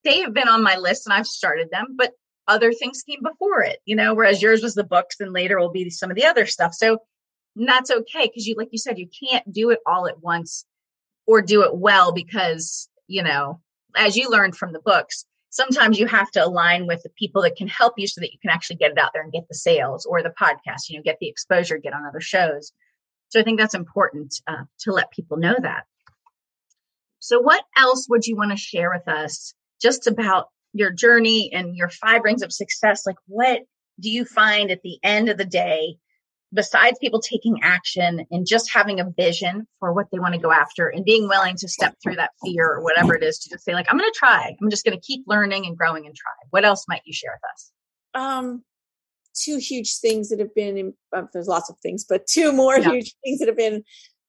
they 0.03 0.19
have 0.19 0.33
been 0.33 0.49
on 0.49 0.63
my 0.63 0.77
list 0.77 1.05
and 1.07 1.13
i've 1.13 1.27
started 1.27 1.69
them 1.71 1.95
but 1.95 2.11
other 2.47 2.73
things 2.73 3.03
came 3.03 3.21
before 3.23 3.61
it 3.61 3.79
you 3.85 3.95
know 3.95 4.13
whereas 4.13 4.41
yours 4.41 4.61
was 4.61 4.75
the 4.75 4.83
books 4.83 5.17
and 5.19 5.31
later 5.31 5.59
will 5.59 5.71
be 5.71 5.89
some 5.89 6.11
of 6.11 6.17
the 6.17 6.25
other 6.25 6.45
stuff 6.45 6.73
so 6.73 6.99
that's 7.55 7.91
okay 7.91 8.27
because 8.27 8.47
you, 8.47 8.55
like 8.57 8.69
you 8.71 8.77
said, 8.77 8.97
you 8.97 9.07
can't 9.07 9.51
do 9.51 9.69
it 9.69 9.79
all 9.85 10.07
at 10.07 10.21
once 10.21 10.65
or 11.25 11.41
do 11.41 11.63
it 11.63 11.75
well 11.75 12.11
because, 12.11 12.89
you 13.07 13.23
know, 13.23 13.61
as 13.95 14.15
you 14.15 14.29
learned 14.29 14.55
from 14.55 14.73
the 14.73 14.79
books, 14.79 15.25
sometimes 15.53 15.99
you 15.99 16.07
have 16.07 16.31
to 16.31 16.43
align 16.43 16.87
with 16.87 17.03
the 17.03 17.09
people 17.09 17.43
that 17.43 17.55
can 17.55 17.67
help 17.67 17.93
you 17.97 18.07
so 18.07 18.19
that 18.19 18.33
you 18.33 18.39
can 18.39 18.49
actually 18.49 18.75
get 18.75 18.91
it 18.91 18.97
out 18.97 19.11
there 19.13 19.21
and 19.21 19.31
get 19.31 19.47
the 19.47 19.53
sales 19.53 20.03
or 20.03 20.23
the 20.23 20.33
podcast, 20.41 20.89
you 20.89 20.97
know, 20.97 21.03
get 21.03 21.19
the 21.21 21.29
exposure, 21.29 21.77
get 21.77 21.93
on 21.93 22.05
other 22.05 22.19
shows. 22.19 22.73
So 23.29 23.39
I 23.39 23.43
think 23.43 23.59
that's 23.59 23.75
important 23.75 24.33
uh, 24.47 24.63
to 24.79 24.91
let 24.91 25.11
people 25.11 25.37
know 25.37 25.55
that. 25.61 25.83
So, 27.19 27.39
what 27.39 27.63
else 27.77 28.07
would 28.09 28.25
you 28.25 28.35
want 28.35 28.49
to 28.49 28.57
share 28.57 28.91
with 28.91 29.07
us 29.07 29.53
just 29.79 30.07
about 30.07 30.47
your 30.73 30.91
journey 30.91 31.53
and 31.53 31.77
your 31.77 31.89
five 31.89 32.23
rings 32.23 32.41
of 32.41 32.51
success? 32.51 33.05
Like, 33.05 33.17
what 33.27 33.61
do 33.99 34.09
you 34.09 34.25
find 34.25 34.71
at 34.71 34.81
the 34.81 34.97
end 35.03 35.29
of 35.29 35.37
the 35.37 35.45
day 35.45 35.97
besides 36.53 36.97
people 36.99 37.19
taking 37.19 37.59
action 37.63 38.25
and 38.31 38.45
just 38.47 38.71
having 38.71 38.99
a 38.99 39.09
vision 39.17 39.67
for 39.79 39.93
what 39.93 40.07
they 40.11 40.19
want 40.19 40.33
to 40.33 40.39
go 40.39 40.51
after 40.51 40.87
and 40.87 41.03
being 41.03 41.27
willing 41.27 41.55
to 41.55 41.67
step 41.67 41.95
through 42.01 42.15
that 42.15 42.31
fear 42.43 42.67
or 42.67 42.83
whatever 42.83 43.15
it 43.15 43.23
is 43.23 43.39
to 43.39 43.49
just 43.49 43.63
say 43.63 43.73
like 43.73 43.87
i'm 43.89 43.97
going 43.97 44.09
to 44.09 44.17
try 44.17 44.55
i'm 44.61 44.69
just 44.69 44.85
going 44.85 44.97
to 44.97 45.01
keep 45.01 45.23
learning 45.27 45.65
and 45.65 45.77
growing 45.77 46.05
and 46.05 46.15
try 46.15 46.31
what 46.51 46.65
else 46.65 46.85
might 46.87 47.01
you 47.05 47.13
share 47.13 47.31
with 47.33 47.51
us 47.51 47.71
um 48.13 48.63
two 49.35 49.57
huge 49.57 49.97
things 49.97 50.29
that 50.29 50.39
have 50.39 50.53
been 50.53 50.77
in, 50.77 50.93
uh, 51.15 51.23
there's 51.33 51.47
lots 51.47 51.69
of 51.69 51.75
things 51.79 52.05
but 52.07 52.27
two 52.27 52.51
more 52.51 52.77
yeah. 52.77 52.91
huge 52.91 53.13
things 53.23 53.39
that 53.39 53.47
have 53.47 53.57
been 53.57 53.83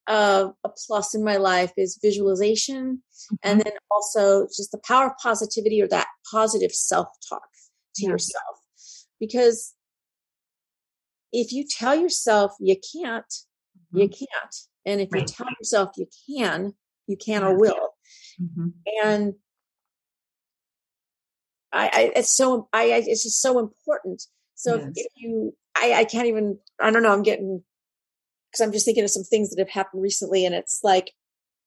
uh, 0.06 0.50
a 0.64 0.68
plus 0.86 1.14
in 1.14 1.24
my 1.24 1.36
life 1.36 1.72
is 1.78 1.98
visualization 2.02 3.02
mm-hmm. 3.02 3.34
and 3.42 3.60
then 3.60 3.72
also 3.90 4.46
just 4.54 4.70
the 4.70 4.80
power 4.86 5.06
of 5.06 5.12
positivity 5.22 5.80
or 5.80 5.88
that 5.88 6.06
positive 6.30 6.72
self-talk 6.72 7.48
to 7.94 8.04
yeah. 8.04 8.10
yourself 8.10 8.58
because 9.18 9.73
if 11.34 11.52
you 11.52 11.66
tell 11.68 11.94
yourself 11.96 12.52
you 12.60 12.76
can't, 12.76 13.26
mm-hmm. 13.26 13.98
you 13.98 14.08
can't. 14.08 14.54
And 14.86 15.00
if 15.00 15.08
right. 15.12 15.22
you 15.22 15.26
tell 15.26 15.48
yourself 15.58 15.90
you 15.96 16.06
can, 16.28 16.74
you 17.06 17.16
can 17.16 17.42
or 17.42 17.58
will. 17.58 17.90
Mm-hmm. 18.40 18.68
And 19.02 19.34
I, 21.72 21.90
I, 21.92 22.12
it's 22.16 22.36
so 22.36 22.68
I, 22.72 22.84
I, 22.84 23.02
it's 23.04 23.24
just 23.24 23.42
so 23.42 23.58
important. 23.58 24.22
So 24.54 24.76
yes. 24.76 24.92
if 24.94 25.06
you 25.16 25.54
I, 25.76 25.94
I 25.94 26.04
can't 26.04 26.28
even 26.28 26.58
I 26.80 26.90
don't 26.92 27.02
know, 27.02 27.12
I'm 27.12 27.24
getting 27.24 27.64
because 28.50 28.64
I'm 28.64 28.72
just 28.72 28.84
thinking 28.84 29.02
of 29.02 29.10
some 29.10 29.24
things 29.24 29.50
that 29.50 29.58
have 29.58 29.70
happened 29.70 30.02
recently 30.02 30.46
and 30.46 30.54
it's 30.54 30.80
like 30.84 31.10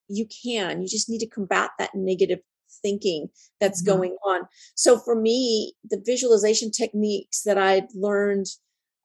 you 0.08 0.26
can, 0.46 0.82
you 0.82 0.88
just 0.88 1.10
need 1.10 1.20
to 1.20 1.28
combat 1.28 1.72
that 1.78 1.94
negative 1.94 2.40
thinking 2.82 3.28
that's 3.60 3.84
mm-hmm. 3.84 3.98
going 3.98 4.18
on. 4.26 4.44
So 4.76 4.98
for 4.98 5.20
me, 5.20 5.74
the 5.90 6.02
visualization 6.06 6.72
techniques 6.72 7.42
that 7.44 7.58
I'd 7.58 7.88
learned 7.94 8.46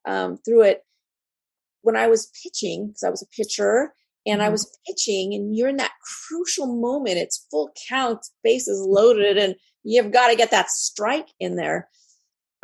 um, 0.05 0.37
through 0.37 0.63
it 0.63 0.81
when 1.81 1.97
I 1.97 2.07
was 2.07 2.31
pitching, 2.43 2.87
because 2.87 3.03
I 3.03 3.09
was 3.09 3.21
a 3.21 3.35
pitcher 3.35 3.93
and 4.25 4.39
mm-hmm. 4.39 4.47
I 4.47 4.49
was 4.49 4.77
pitching, 4.87 5.33
and 5.33 5.55
you're 5.55 5.69
in 5.69 5.77
that 5.77 5.91
crucial 6.27 6.79
moment. 6.79 7.17
It's 7.17 7.45
full 7.51 7.71
count, 7.89 8.25
bases 8.43 8.79
loaded, 8.87 9.37
and 9.37 9.55
you've 9.83 10.11
got 10.11 10.29
to 10.29 10.35
get 10.35 10.51
that 10.51 10.69
strike 10.69 11.27
in 11.39 11.55
there. 11.55 11.89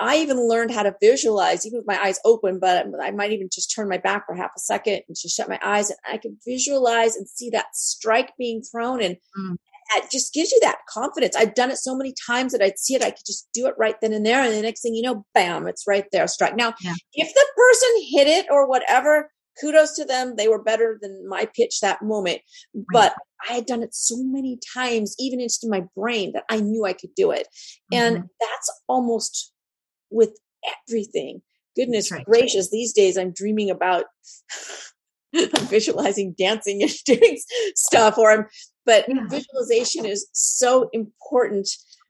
I 0.02 0.20
even 0.20 0.48
learned 0.48 0.72
how 0.72 0.84
to 0.84 0.96
visualize, 1.02 1.66
even 1.66 1.80
with 1.80 1.88
my 1.88 2.02
eyes 2.02 2.22
open, 2.24 2.60
but 2.62 2.86
I 3.02 3.12
might 3.12 3.34
even 3.34 3.50
just 3.52 3.76
turn 3.76 3.90
my 3.90 3.98
back 3.98 4.26
for 4.26 4.34
half 4.34 4.52
a 4.56 4.60
second 4.60 5.02
and 5.06 5.18
just 5.22 5.36
shut 5.36 5.50
my 5.50 5.60
eyes, 5.62 5.90
and 5.90 6.00
I 6.10 6.18
could 6.18 6.38
visualize 6.48 7.18
and 7.18 7.28
see 7.28 7.50
that 7.50 7.76
strike 7.76 8.32
being 8.38 8.62
thrown. 8.62 9.02
And 9.02 9.18
mm 9.38 9.58
it 9.96 10.12
just 10.12 10.34
gives 10.34 10.52
you 10.52 10.60
that 10.62 10.80
confidence. 10.88 11.36
I've 11.36 11.56
done 11.56 11.72
it 11.72 11.78
so 11.78 11.96
many 11.96 12.14
times 12.28 12.52
that 12.54 12.62
I'd 12.62 12.80
see 12.80 12.96
it, 12.96 13.04
I 13.04 13.12
could 13.12 13.26
just 13.26 13.48
do 13.54 13.68
it 13.68 13.76
right 13.78 13.96
then 14.02 14.14
and 14.14 14.26
there. 14.26 14.44
And 14.44 14.54
the 14.54 14.62
next 14.62 14.82
thing 14.82 14.94
you 14.94 15.02
know, 15.02 15.26
bam, 15.34 15.68
it's 15.68 15.86
right 15.88 16.06
there, 16.12 16.28
strike. 16.28 16.56
Now, 16.56 16.74
yeah. 16.82 16.94
if 17.14 17.34
the 17.34 17.46
person 17.56 17.90
hit 18.12 18.28
it 18.28 18.46
or 18.50 18.68
whatever, 18.68 19.30
kudos 19.60 19.96
to 19.96 20.06
them. 20.06 20.36
They 20.36 20.48
were 20.48 20.62
better 20.62 20.98
than 21.02 21.28
my 21.28 21.48
pitch 21.56 21.80
that 21.82 22.02
moment. 22.02 22.42
But 22.94 23.14
I 23.50 23.54
had 23.54 23.66
done 23.66 23.84
it 23.84 23.94
so 23.94 24.16
many 24.18 24.60
times, 24.74 25.16
even 25.20 25.40
into 25.40 25.68
my 25.68 25.84
brain, 25.96 26.32
that 26.34 26.46
I 26.50 26.60
knew 26.60 26.86
I 26.86 26.94
could 26.94 27.14
do 27.16 27.32
it. 27.32 27.48
Mm-hmm. 27.94 28.04
And 28.04 28.16
that's 28.40 28.82
almost 28.88 29.54
with 30.10 30.38
everything. 30.88 31.42
Goodness 31.76 32.12
right. 32.12 32.26
gracious, 32.26 32.70
these 32.70 32.94
days 32.94 33.18
I'm 33.18 33.32
dreaming 33.32 33.70
about 33.70 34.06
I'm 35.36 35.66
visualizing 35.68 36.36
dancing 36.38 36.82
and 36.82 36.92
doing 37.06 37.40
stuff, 37.76 38.18
or 38.18 38.32
I'm 38.32 38.46
but 38.86 39.06
yeah. 39.08 39.22
visualization 39.30 40.06
is 40.06 40.28
so 40.34 40.90
important 40.94 41.70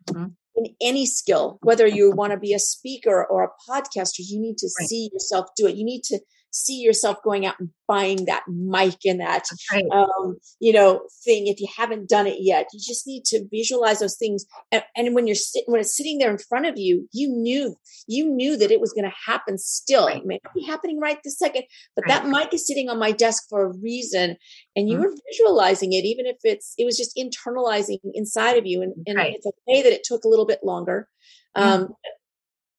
mm-hmm. 0.09 0.27
in 0.55 0.75
any 0.81 1.05
skill, 1.05 1.59
whether 1.61 1.85
you 1.85 2.11
want 2.11 2.31
to 2.31 2.39
be 2.39 2.53
a 2.53 2.59
speaker 2.59 3.25
or 3.25 3.43
a 3.43 3.69
podcaster, 3.69 4.19
you 4.19 4.39
need 4.39 4.57
to 4.59 4.69
right. 4.79 4.87
see 4.87 5.09
yourself 5.11 5.47
do 5.57 5.67
it. 5.67 5.75
You 5.75 5.83
need 5.83 6.03
to 6.05 6.19
see 6.51 6.79
yourself 6.79 7.17
going 7.23 7.45
out 7.45 7.59
and 7.59 7.69
buying 7.87 8.25
that 8.25 8.43
mic 8.47 8.97
and 9.05 9.19
that 9.19 9.43
right. 9.71 9.85
um, 9.91 10.37
you 10.59 10.73
know 10.73 11.01
thing 11.23 11.47
if 11.47 11.59
you 11.59 11.67
haven't 11.75 12.09
done 12.09 12.27
it 12.27 12.37
yet 12.39 12.67
you 12.73 12.79
just 12.79 13.05
need 13.05 13.23
to 13.23 13.45
visualize 13.51 13.99
those 13.99 14.17
things 14.17 14.45
and, 14.71 14.83
and 14.95 15.15
when 15.15 15.27
you're 15.27 15.35
sitting 15.35 15.71
when 15.71 15.81
it's 15.81 15.95
sitting 15.95 16.17
there 16.17 16.31
in 16.31 16.37
front 16.37 16.65
of 16.65 16.77
you 16.77 17.07
you 17.11 17.29
knew 17.29 17.75
you 18.07 18.29
knew 18.29 18.57
that 18.57 18.71
it 18.71 18.81
was 18.81 18.93
going 18.93 19.09
to 19.09 19.31
happen 19.31 19.57
still 19.57 20.07
right. 20.07 20.17
it 20.17 20.25
may 20.25 20.39
not 20.43 20.53
be 20.53 20.65
happening 20.65 20.99
right 20.99 21.19
this 21.23 21.37
second 21.37 21.63
but 21.95 22.05
right. 22.07 22.23
that 22.23 22.27
mic 22.27 22.53
is 22.53 22.65
sitting 22.65 22.89
on 22.89 22.99
my 22.99 23.11
desk 23.11 23.43
for 23.49 23.65
a 23.65 23.77
reason 23.77 24.35
and 24.75 24.89
you 24.89 24.95
mm-hmm. 24.95 25.03
were 25.03 25.15
visualizing 25.31 25.93
it 25.93 26.05
even 26.05 26.25
if 26.25 26.37
it's 26.43 26.73
it 26.77 26.85
was 26.85 26.97
just 26.97 27.15
internalizing 27.17 27.99
inside 28.13 28.57
of 28.57 28.65
you 28.65 28.81
and, 28.81 28.93
and 29.05 29.19
it's 29.19 29.45
okay 29.45 29.81
that 29.81 29.93
it 29.93 30.03
took 30.03 30.23
a 30.23 30.27
little 30.27 30.45
bit 30.45 30.59
longer 30.63 31.07
um, 31.55 31.89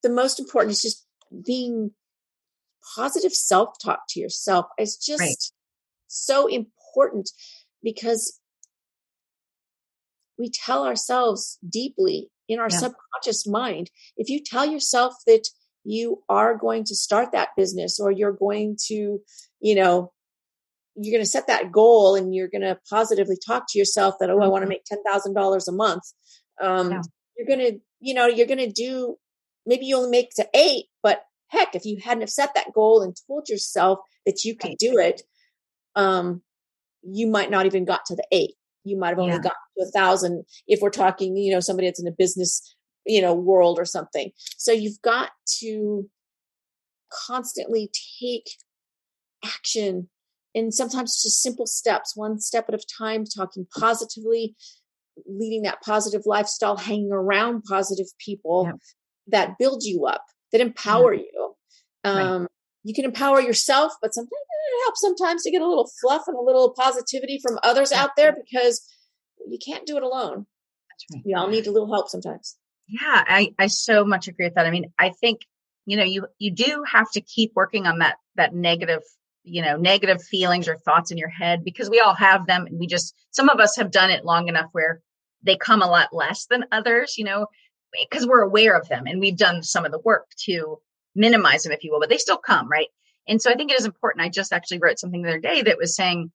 the 0.03 0.09
most 0.09 0.41
important 0.41 0.73
is 0.73 0.83
just 0.83 1.07
being 1.45 1.91
positive 2.95 3.33
self 3.33 3.77
talk 3.83 4.01
to 4.11 4.21
yourself 4.21 4.67
is 4.79 4.97
just 4.97 5.21
right. 5.21 5.37
so 6.09 6.47
important 6.47 7.31
because 7.83 8.41
we 10.39 10.51
tell 10.51 10.87
ourselves 10.87 11.59
deeply 11.69 12.31
in 12.49 12.59
our 12.59 12.69
yeah. 12.71 12.79
subconscious 12.79 13.47
mind. 13.47 13.91
If 14.17 14.29
you 14.29 14.41
tell 14.45 14.67
yourself 14.67 15.15
that 15.27 15.49
you 15.85 16.23
are 16.29 16.57
going 16.57 16.85
to 16.85 16.95
start 16.95 17.33
that 17.33 17.51
business 17.57 18.01
or 18.01 18.11
you're 18.11 18.33
going 18.33 18.77
to, 18.87 19.21
you 19.61 19.75
know, 19.75 20.13
you're 20.97 21.13
going 21.17 21.25
to 21.25 21.31
set 21.31 21.47
that 21.47 21.71
goal 21.71 22.17
and 22.17 22.35
you're 22.35 22.49
going 22.49 22.63
to 22.63 22.79
positively 22.91 23.37
talk 23.47 23.65
to 23.69 23.79
yourself 23.79 24.17
that, 24.21 24.31
oh, 24.31 24.41
I 24.41 24.49
want 24.49 24.63
to 24.63 24.69
mm-hmm. 24.69 24.81
make 24.93 25.35
$10,000 25.37 25.69
a 25.69 25.73
month. 25.73 26.03
Um, 26.61 26.91
yeah. 26.91 27.03
You're 27.37 27.57
going 27.57 27.73
to, 27.73 27.79
you 28.01 28.15
know, 28.15 28.27
you're 28.27 28.47
going 28.47 28.59
to 28.59 28.71
do, 28.71 29.17
maybe 29.65 29.87
you 29.87 29.97
only 29.97 30.11
make 30.11 30.31
to 30.37 30.49
eight, 30.55 30.87
but 31.03 31.23
heck, 31.51 31.75
if 31.75 31.85
you 31.85 31.99
hadn't 32.03 32.23
have 32.23 32.31
set 32.31 32.55
that 32.55 32.73
goal 32.73 33.03
and 33.03 33.17
told 33.27 33.49
yourself 33.49 33.99
that 34.27 34.45
you 34.45 34.57
could 34.57 34.77
do 34.79 34.99
it, 34.99 35.23
um, 35.97 36.43
you 37.03 37.27
might 37.27 37.51
not 37.51 37.67
even 37.67 37.85
got 37.85 38.05
to 38.07 38.17
the 38.17 38.27
eight. 38.33 38.55
You 38.85 38.99
might 38.99 39.11
have 39.11 39.19
only 39.19 39.35
yeah. 39.35 39.41
got 39.43 39.55
to 39.79 39.85
a 39.87 39.91
thousand 39.91 40.45
if 40.67 40.81
we're 40.81 40.91
talking, 40.91 41.37
you 41.37 41.53
know, 41.53 41.61
somebody 41.61 41.89
that's 41.89 42.01
in 42.01 42.09
a 42.09 42.13
business, 42.13 42.75
you 43.05 43.21
know, 43.21 43.35
world 43.35 43.79
or 43.79 43.85
something. 43.85 44.31
So 44.57 44.73
you've 44.73 45.01
got 45.03 45.31
to 45.59 46.09
constantly 47.27 47.91
take 48.21 48.51
action 49.45 50.09
and 50.55 50.73
sometimes 50.73 51.23
just 51.23 51.43
simple 51.43 51.67
steps, 51.67 52.17
one 52.17 52.39
step 52.41 52.67
at 52.69 52.75
a 52.75 52.87
time, 52.99 53.25
talking 53.25 53.67
positively, 53.79 54.57
leading 55.27 55.63
that 55.63 55.83
positive 55.83 56.23
lifestyle, 56.27 56.77
hanging 56.77 57.13
around 57.13 57.63
positive 57.65 58.07
people 58.19 58.65
yeah. 58.67 58.73
that 59.29 59.59
build 59.59 59.83
you 59.85 60.07
up 60.07 60.25
that 60.53 60.61
empower 60.61 61.15
yeah. 61.15 61.23
you. 61.23 61.40
Um, 62.05 62.43
right. 62.43 62.49
You 62.83 62.95
can 62.95 63.05
empower 63.05 63.41
yourself, 63.41 63.93
but 64.01 64.15
sometimes 64.15 64.31
it 64.31 64.85
helps 64.85 65.01
sometimes 65.01 65.43
to 65.43 65.51
get 65.51 65.63
a 65.63 65.69
little 65.69 65.91
fluff 66.01 66.23
and 66.27 66.37
a 66.37 66.41
little 66.41 66.73
positivity 66.73 67.39
from 67.43 67.59
others 67.63 67.93
out 67.93 68.11
there 68.17 68.35
because 68.35 68.83
you 69.47 69.59
can't 69.65 69.87
do 69.87 69.97
it 69.97 70.03
alone. 70.03 70.47
That's 70.89 71.05
right. 71.15 71.23
We 71.25 71.35
all 71.35 71.49
need 71.49 71.67
a 71.67 71.73
little 71.73 71.93
help 71.93 72.09
sometimes. 72.09 72.57
Yeah, 72.89 73.25
I, 73.27 73.55
I 73.59 73.67
so 73.69 74.05
much 74.05 74.29
agree 74.29 74.47
with 74.47 74.55
that. 74.55 74.67
I 74.67 74.71
mean, 74.71 74.93
I 74.99 75.11
think, 75.11 75.43
you 75.87 75.97
know, 75.97 76.05
you 76.05 76.27
you 76.39 76.51
do 76.51 76.83
have 76.91 77.11
to 77.13 77.21
keep 77.21 77.53
working 77.55 77.87
on 77.87 77.99
that 77.99 78.17
that 78.37 78.55
negative, 78.55 79.03
you 79.45 79.63
know, 79.63 79.77
negative 79.77 80.23
feelings 80.23 80.67
or 80.67 80.77
thoughts 80.77 81.11
in 81.11 81.19
your 81.19 81.29
head 81.29 81.63
because 81.65 81.91
we 81.91 82.01
all 82.01 82.15
have 82.15 82.47
them 82.47 82.67
and 82.67 82.79
we 82.79 82.87
just 82.87 83.15
some 83.31 83.49
of 83.49 83.61
us 83.61 83.77
have 83.77 83.91
done 83.91 84.11
it 84.11 84.25
long 84.25 84.49
enough 84.49 84.71
where 84.73 85.01
they 85.43 85.57
come 85.57 85.83
a 85.83 85.91
lot 85.91 86.13
less 86.13 86.47
than 86.47 86.65
others, 86.73 87.17
you 87.17 87.25
know, 87.25 87.47
because 88.11 88.27
we're 88.27 88.43
aware 88.43 88.77
of 88.77 88.89
them 88.89 89.07
and 89.07 89.21
we've 89.21 89.37
done 89.37 89.63
some 89.63 89.85
of 89.85 89.93
the 89.93 90.01
work 90.01 90.27
to 90.47 90.79
minimize 91.15 91.63
them, 91.63 91.73
if 91.73 91.85
you 91.85 91.93
will, 91.93 92.01
but 92.01 92.09
they 92.09 92.19
still 92.19 92.39
come, 92.39 92.69
right? 92.69 92.89
And 93.29 93.41
so 93.41 93.51
I 93.51 93.55
think 93.55 93.71
it 93.71 93.79
is 93.79 93.87
important. 93.87 94.25
I 94.25 94.29
just 94.29 94.53
actually 94.53 94.79
wrote 94.79 94.99
something 94.99 95.23
the 95.23 95.29
other 95.29 95.41
day 95.41 95.63
that 95.63 95.79
was 95.79 95.95
saying 95.95 96.31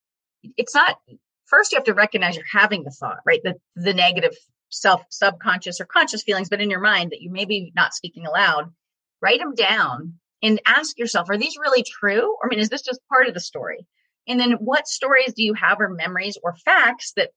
it's 0.56 0.74
not 0.74 0.98
first 1.46 1.72
you 1.72 1.76
have 1.76 1.84
to 1.84 1.94
recognize 1.94 2.36
you're 2.36 2.44
having 2.50 2.84
the 2.84 2.90
thought, 2.90 3.18
right? 3.24 3.40
The 3.42 3.54
the 3.74 3.94
negative 3.94 4.34
self 4.70 5.02
subconscious 5.10 5.80
or 5.80 5.86
conscious 5.86 6.22
feelings, 6.22 6.48
but 6.48 6.60
in 6.60 6.70
your 6.70 6.80
mind 6.80 7.12
that 7.12 7.20
you 7.20 7.30
maybe 7.30 7.72
not 7.74 7.94
speaking 7.94 8.26
aloud, 8.26 8.72
write 9.20 9.40
them 9.40 9.54
down 9.54 10.14
and 10.42 10.60
ask 10.66 10.98
yourself, 10.98 11.30
are 11.30 11.38
these 11.38 11.56
really 11.56 11.82
true? 11.82 12.36
I 12.42 12.48
mean, 12.48 12.58
is 12.58 12.68
this 12.68 12.82
just 12.82 13.00
part 13.08 13.26
of 13.26 13.34
the 13.34 13.40
story? 13.40 13.86
And 14.28 14.38
then 14.38 14.52
what 14.52 14.88
stories 14.88 15.34
do 15.34 15.42
you 15.42 15.54
have 15.54 15.80
or 15.80 15.88
memories 15.88 16.36
or 16.42 16.56
facts 16.64 17.12
that 17.16 17.30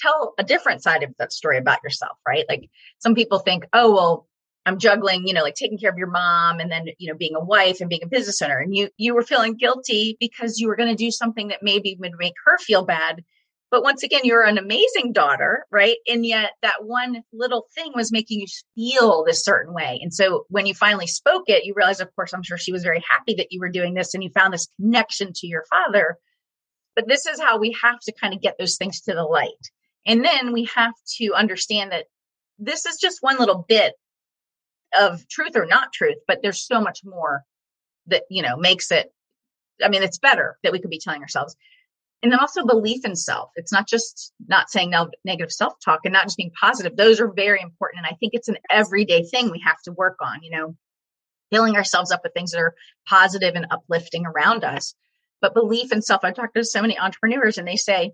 tell 0.00 0.34
a 0.38 0.44
different 0.44 0.82
side 0.82 1.02
of 1.02 1.14
that 1.18 1.32
story 1.32 1.58
about 1.58 1.82
yourself, 1.82 2.16
right? 2.26 2.44
Like 2.48 2.68
some 2.98 3.14
people 3.14 3.38
think, 3.38 3.66
oh, 3.72 3.92
well, 3.92 4.28
I'm 4.66 4.78
juggling, 4.78 5.26
you 5.26 5.34
know, 5.34 5.42
like 5.42 5.54
taking 5.54 5.78
care 5.78 5.90
of 5.90 5.98
your 5.98 6.10
mom 6.10 6.58
and 6.58 6.70
then, 6.70 6.86
you 6.98 7.10
know, 7.10 7.16
being 7.16 7.34
a 7.34 7.44
wife 7.44 7.80
and 7.80 7.90
being 7.90 8.02
a 8.02 8.08
business 8.08 8.40
owner. 8.40 8.58
And 8.58 8.74
you 8.74 8.88
you 8.96 9.14
were 9.14 9.22
feeling 9.22 9.56
guilty 9.56 10.16
because 10.18 10.58
you 10.58 10.68
were 10.68 10.76
going 10.76 10.88
to 10.88 10.94
do 10.94 11.10
something 11.10 11.48
that 11.48 11.62
maybe 11.62 11.96
would 12.00 12.12
make 12.18 12.34
her 12.46 12.58
feel 12.58 12.84
bad. 12.84 13.22
But 13.70 13.82
once 13.82 14.02
again, 14.04 14.20
you're 14.22 14.44
an 14.44 14.56
amazing 14.56 15.12
daughter, 15.12 15.66
right? 15.70 15.96
And 16.06 16.24
yet 16.24 16.52
that 16.62 16.84
one 16.84 17.22
little 17.32 17.66
thing 17.74 17.92
was 17.94 18.12
making 18.12 18.40
you 18.40 18.46
feel 18.76 19.24
this 19.24 19.42
certain 19.42 19.74
way. 19.74 19.98
And 20.00 20.14
so 20.14 20.44
when 20.48 20.64
you 20.64 20.74
finally 20.74 21.08
spoke 21.08 21.44
it, 21.48 21.64
you 21.64 21.74
realize, 21.74 22.00
of 22.00 22.14
course, 22.14 22.32
I'm 22.32 22.44
sure 22.44 22.56
she 22.56 22.72
was 22.72 22.84
very 22.84 23.02
happy 23.10 23.34
that 23.34 23.48
you 23.50 23.58
were 23.58 23.70
doing 23.70 23.94
this 23.94 24.14
and 24.14 24.22
you 24.22 24.30
found 24.30 24.54
this 24.54 24.68
connection 24.80 25.32
to 25.34 25.46
your 25.48 25.64
father. 25.68 26.18
But 26.94 27.08
this 27.08 27.26
is 27.26 27.40
how 27.40 27.58
we 27.58 27.76
have 27.82 27.98
to 28.04 28.12
kind 28.12 28.32
of 28.32 28.40
get 28.40 28.56
those 28.58 28.76
things 28.76 29.00
to 29.02 29.12
the 29.12 29.24
light. 29.24 29.50
And 30.06 30.24
then 30.24 30.52
we 30.52 30.68
have 30.76 30.94
to 31.18 31.32
understand 31.34 31.90
that 31.90 32.04
this 32.58 32.86
is 32.86 32.98
just 33.00 33.22
one 33.22 33.38
little 33.38 33.64
bit 33.68 33.94
of 34.98 35.26
truth 35.28 35.56
or 35.56 35.66
not 35.66 35.92
truth, 35.92 36.16
but 36.26 36.40
there's 36.42 36.66
so 36.66 36.80
much 36.80 37.00
more 37.04 37.44
that, 38.06 38.24
you 38.30 38.42
know, 38.42 38.56
makes 38.56 38.90
it, 38.90 39.12
I 39.82 39.88
mean, 39.88 40.02
it's 40.02 40.18
better 40.18 40.58
that 40.62 40.72
we 40.72 40.80
could 40.80 40.90
be 40.90 40.98
telling 40.98 41.22
ourselves. 41.22 41.56
And 42.22 42.32
then 42.32 42.40
also 42.40 42.64
belief 42.64 43.04
in 43.04 43.16
self. 43.16 43.50
It's 43.54 43.72
not 43.72 43.86
just 43.86 44.32
not 44.48 44.70
saying 44.70 44.94
negative 45.24 45.52
self 45.52 45.74
talk 45.84 46.00
and 46.04 46.12
not 46.12 46.24
just 46.24 46.38
being 46.38 46.52
positive. 46.58 46.96
Those 46.96 47.20
are 47.20 47.30
very 47.30 47.60
important. 47.60 48.04
And 48.04 48.06
I 48.06 48.16
think 48.18 48.32
it's 48.32 48.48
an 48.48 48.56
everyday 48.70 49.24
thing 49.24 49.50
we 49.50 49.62
have 49.64 49.80
to 49.82 49.92
work 49.92 50.16
on, 50.22 50.42
you 50.42 50.50
know, 50.50 50.74
filling 51.52 51.76
ourselves 51.76 52.10
up 52.10 52.22
with 52.24 52.32
things 52.32 52.52
that 52.52 52.60
are 52.60 52.74
positive 53.06 53.54
and 53.54 53.66
uplifting 53.70 54.24
around 54.24 54.64
us. 54.64 54.94
But 55.42 55.52
belief 55.52 55.92
in 55.92 56.00
self, 56.00 56.24
I've 56.24 56.34
talked 56.34 56.54
to 56.56 56.64
so 56.64 56.80
many 56.80 56.98
entrepreneurs 56.98 57.58
and 57.58 57.68
they 57.68 57.76
say, 57.76 58.12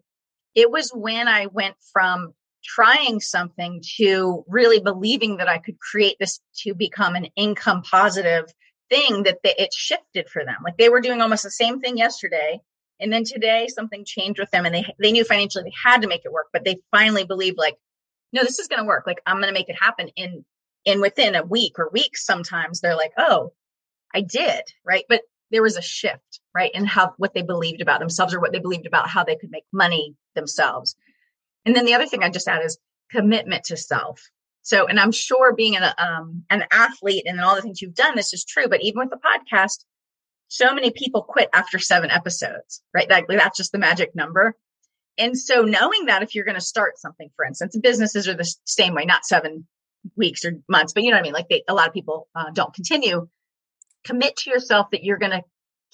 it 0.57 0.71
was 0.71 0.91
when 0.93 1.29
I 1.29 1.47
went 1.47 1.77
from 1.93 2.35
trying 2.63 3.21
something 3.21 3.83
to 3.97 4.45
really 4.49 4.81
believing 4.81 5.39
that 5.39 5.49
I 5.49 5.59
could 5.59 5.79
create 5.79 6.17
this 6.19 6.41
to 6.59 6.75
become 6.75 7.15
an 7.15 7.29
income 7.37 7.83
positive 7.83 8.53
thing 8.91 9.23
that 9.23 9.39
they, 9.43 9.55
it 9.59 9.73
shifted 9.73 10.29
for 10.29 10.45
them. 10.45 10.57
Like 10.65 10.77
they 10.77 10.89
were 10.89 11.01
doing 11.01 11.21
almost 11.21 11.43
the 11.43 11.51
same 11.51 11.81
thing 11.81 11.97
yesterday. 11.97 12.61
And 13.01 13.13
then 13.13 13.25
today 13.25 13.69
something 13.69 14.05
changed 14.05 14.39
with 14.39 14.51
them 14.51 14.67
and 14.67 14.75
they, 14.75 14.95
they 15.01 15.13
knew 15.13 15.25
financially 15.25 15.65
they 15.65 15.91
had 15.91 16.03
to 16.03 16.09
make 16.09 16.23
it 16.25 16.33
work, 16.33 16.49
but 16.53 16.65
they 16.65 16.81
finally 16.91 17.25
believed 17.25 17.57
like, 17.57 17.77
no, 18.33 18.43
this 18.43 18.59
is 18.59 18.69
going 18.69 18.81
to 18.81 18.87
work. 18.87 19.07
Like 19.07 19.23
I'm 19.27 19.37
going 19.37 19.49
to 19.49 19.59
make 19.59 19.69
it 19.69 19.81
happen 19.81 20.09
in, 20.17 20.45
in 20.85 21.01
within 21.01 21.35
a 21.35 21.45
week 21.45 21.79
or 21.79 21.89
weeks. 21.93 22.27
Sometimes 22.27 22.81
they're 22.81 22.97
like, 22.97 23.13
Oh, 23.17 23.53
I 24.15 24.21
did. 24.21 24.63
Right. 24.85 25.05
But 25.09 25.23
there 25.51 25.63
was 25.63 25.77
a 25.77 25.83
shift, 25.83 26.41
right? 26.55 26.71
In 26.75 26.85
how, 26.85 27.15
what 27.17 27.35
they 27.35 27.43
believed 27.43 27.81
about 27.81 28.01
themselves 28.01 28.35
or 28.35 28.41
what 28.41 28.53
they 28.53 28.61
believed 28.61 28.87
about 28.87 29.09
how 29.09 29.25
they 29.25 29.37
could 29.37 29.51
make 29.51 29.65
money 29.73 30.15
themselves. 30.35 30.95
And 31.65 31.77
then 31.77 31.85
the 31.85 31.95
other 31.95 32.07
thing 32.07 32.23
I 32.23 32.31
just 32.31 32.49
add 32.49 32.65
is 32.65 32.79
commitment 33.11 33.65
to 33.65 33.77
self. 33.77 34.23
So, 34.63 34.87
and 34.87 35.01
I'm 35.01 35.13
sure 35.13 35.55
being 35.55 35.77
an, 35.77 35.93
um, 35.99 36.45
an 36.51 36.65
athlete 36.71 37.25
and 37.27 37.41
all 37.41 37.55
the 37.55 37.63
things 37.63 37.81
you've 37.81 37.95
done, 37.95 38.15
this 38.15 38.33
is 38.33 38.45
true. 38.45 38.69
But 38.69 38.83
even 38.83 39.01
with 39.01 39.11
the 39.11 39.17
podcast, 39.17 39.85
so 40.49 40.75
many 40.75 40.91
people 40.91 41.23
quit 41.23 41.49
after 41.55 41.79
seven 41.79 42.11
episodes, 42.11 42.83
right? 42.95 43.09
That, 43.09 43.25
that's 43.29 43.57
just 43.57 43.73
the 43.73 43.79
magic 43.79 44.15
number. 44.15 44.57
And 45.17 45.39
so 45.39 45.63
knowing 45.63 46.07
that 46.07 46.23
if 46.23 46.35
you're 46.35 46.45
going 46.45 46.57
to 46.57 46.61
start 46.61 46.99
something, 46.99 47.31
for 47.37 47.45
instance, 47.45 47.77
businesses 47.77 48.27
are 48.27 48.35
the 48.35 48.55
same 48.65 48.95
way, 48.95 49.05
not 49.05 49.25
seven 49.25 49.67
weeks 50.17 50.45
or 50.45 50.53
months, 50.69 50.93
but 50.93 51.03
you 51.03 51.11
know 51.11 51.17
what 51.17 51.21
I 51.21 51.25
mean? 51.25 51.33
Like 51.33 51.49
they, 51.49 51.63
a 51.69 51.75
lot 51.75 51.89
of 51.89 51.95
people 51.95 52.29
uh, 52.35 52.51
don't 52.53 52.75
continue. 52.75 53.29
Commit 54.05 54.37
to 54.39 54.51
yourself 54.51 54.91
that 54.93 55.05
you're 55.05 55.19
going 55.19 55.33
to 55.33 55.43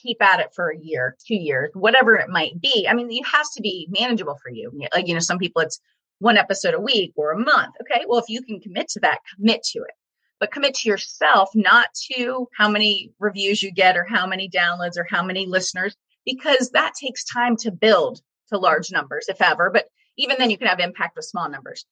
keep 0.07 0.23
at 0.23 0.41
it 0.41 0.55
for 0.55 0.71
a 0.71 0.79
year, 0.79 1.17
two 1.27 1.35
years, 1.35 1.71
whatever 1.75 2.15
it 2.15 2.29
might 2.29 2.61
be. 2.61 2.87
I 2.89 2.95
mean, 2.95 3.11
it 3.11 3.27
has 3.27 3.51
to 3.51 3.63
be 3.63 3.89
manageable 3.91 4.39
for 4.43 4.51
you. 4.51 4.71
Like, 4.95 5.09
you 5.09 5.15
know, 5.15 5.21
some 5.21 5.39
people 5.39 5.63
it's 5.63 5.81
one 6.19 6.37
episode 6.37 6.75
a 6.75 6.81
week 6.81 7.13
or 7.17 7.33
a 7.33 7.39
month. 7.39 7.75
Okay. 7.81 8.05
Well, 8.07 8.21
if 8.21 8.29
you 8.29 8.43
can 8.43 8.61
commit 8.61 8.89
to 8.91 9.01
that, 9.01 9.19
commit 9.35 9.63
to 9.65 9.81
it, 9.81 9.95
but 10.41 10.53
commit 10.53 10.75
to 10.75 10.89
yourself, 10.89 11.51
not 11.55 11.89
to 12.13 12.49
how 12.57 12.69
many 12.69 13.13
reviews 13.19 13.63
you 13.63 13.71
get 13.71 13.97
or 13.97 14.05
how 14.05 14.27
many 14.27 14.49
downloads 14.49 14.97
or 14.97 15.07
how 15.09 15.23
many 15.23 15.47
listeners, 15.47 15.97
because 16.25 16.71
that 16.71 16.95
takes 16.95 17.25
time 17.25 17.57
to 17.57 17.71
build 17.71 18.21
to 18.49 18.59
large 18.59 18.91
numbers, 18.91 19.27
if 19.29 19.43
ever. 19.43 19.71
But 19.71 19.87
even 20.17 20.37
then, 20.39 20.51
you 20.51 20.59
can 20.59 20.69
have 20.69 20.81
impact 20.81 21.17
with 21.17 21.25
small 21.25 21.49
numbers. 21.49 21.85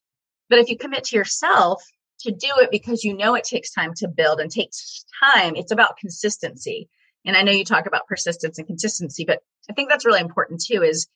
But 0.48 0.58
if 0.58 0.68
you 0.68 0.76
commit 0.76 1.04
to 1.04 1.16
yourself 1.16 1.82
to 2.20 2.30
do 2.30 2.48
it 2.58 2.70
because 2.70 3.04
you 3.04 3.14
know 3.14 3.34
it 3.34 3.44
takes 3.44 3.72
time 3.72 3.92
to 3.94 4.08
build 4.08 4.40
and 4.40 4.50
takes 4.50 5.04
time, 5.22 5.56
it's 5.56 5.72
about 5.72 5.98
consistency. 5.98 6.88
And 7.24 7.36
I 7.36 7.42
know 7.42 7.52
you 7.52 7.64
talk 7.64 7.86
about 7.86 8.06
persistence 8.06 8.58
and 8.58 8.66
consistency, 8.66 9.24
but 9.24 9.40
I 9.70 9.72
think 9.72 9.88
that's 9.88 10.04
really 10.04 10.20
important 10.20 10.62
too 10.62 10.82
is 10.82 11.08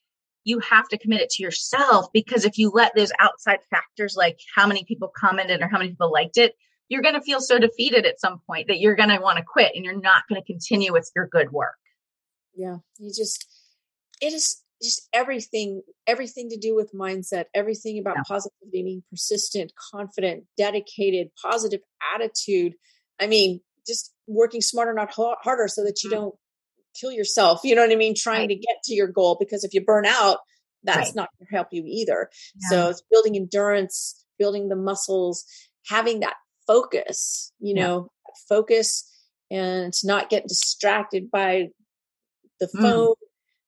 you 0.45 0.61
have 0.61 0.89
to 0.89 0.99
commit 0.99 1.21
it 1.21 1.31
to 1.31 1.43
yourself 1.43 2.07
because 2.13 2.45
if 2.45 2.57
you 2.57 2.71
let 2.71 2.95
those 2.97 3.13
outside 3.21 3.59
factors 3.71 4.17
like 4.17 4.39
how 4.55 4.67
many 4.67 4.85
people 4.85 5.13
commented 5.15 5.61
or 5.61 5.69
how 5.69 5.79
many 5.79 5.91
people 5.91 6.11
liked 6.11 6.39
it, 6.39 6.55
you're 6.89 7.03
going 7.03 7.15
to 7.15 7.21
feel 7.21 7.41
so 7.41 7.59
defeated 7.59 8.07
at 8.07 8.21
some 8.21 8.41
point 8.47 8.69
that 8.69 8.81
you're 8.81 8.97
going 8.97 9.11
to 9.11 9.21
want 9.21 9.37
to 9.37 9.45
quit 9.45 9.73
and 9.75 9.85
you're 9.85 10.01
not 10.01 10.23
going 10.29 10.41
to 10.41 10.47
continue 10.47 10.93
with 10.93 11.11
your 11.15 11.27
good 11.27 11.53
work. 11.53 11.77
Yeah. 12.57 12.79
You 12.99 13.13
just, 13.15 13.47
it 14.23 14.33
is 14.33 14.63
just 14.83 15.07
everything, 15.13 15.83
everything 16.07 16.49
to 16.51 16.57
do 16.57 16.75
with 16.75 16.95
mindset, 16.95 17.45
everything 17.55 17.99
about 17.99 18.17
yeah. 18.17 18.23
positivity, 18.27 18.83
being 18.83 19.03
persistent, 19.11 19.73
confident, 19.93 20.45
dedicated, 20.57 21.29
positive 21.43 21.81
attitude. 22.15 22.75
I 23.21 23.27
mean, 23.27 23.61
just 23.89 24.13
working 24.27 24.61
smarter, 24.61 24.93
not 24.93 25.13
harder, 25.15 25.69
so 25.69 25.83
that 25.85 26.03
you 26.03 26.11
mm-hmm. 26.11 26.21
don't 26.21 26.35
kill 27.01 27.13
yourself. 27.13 27.61
You 27.65 27.75
know 27.75 27.83
what 27.83 27.93
I 27.93 27.97
mean? 27.97 28.15
Trying 28.17 28.43
right. 28.43 28.49
to 28.51 28.55
get 28.55 28.77
to 28.85 28.95
your 28.95 29.09
goal 29.09 29.37
because 29.39 29.65
if 29.65 29.75
you 29.75 29.85
burn 29.85 30.07
out, 30.07 30.39
that's 30.85 31.09
right. 31.09 31.15
not 31.17 31.29
going 31.39 31.47
to 31.49 31.55
help 31.55 31.69
you 31.73 31.83
either. 31.87 32.29
Yeah. 32.55 32.69
So 32.71 32.91
it's 32.91 33.03
building 33.11 33.37
endurance, 33.37 34.25
building 34.39 34.69
the 34.69 34.77
muscles, 34.77 35.45
having 35.89 36.21
that 36.21 36.35
focus. 36.67 37.53
You 37.59 37.75
know, 37.75 38.11
yeah. 38.27 38.33
focus 38.49 39.11
and 39.51 39.93
to 39.93 40.07
not 40.07 40.31
get 40.31 40.47
distracted 40.47 41.31
by 41.31 41.69
the 42.61 42.67
mm. 42.67 42.81
phone. 42.81 43.15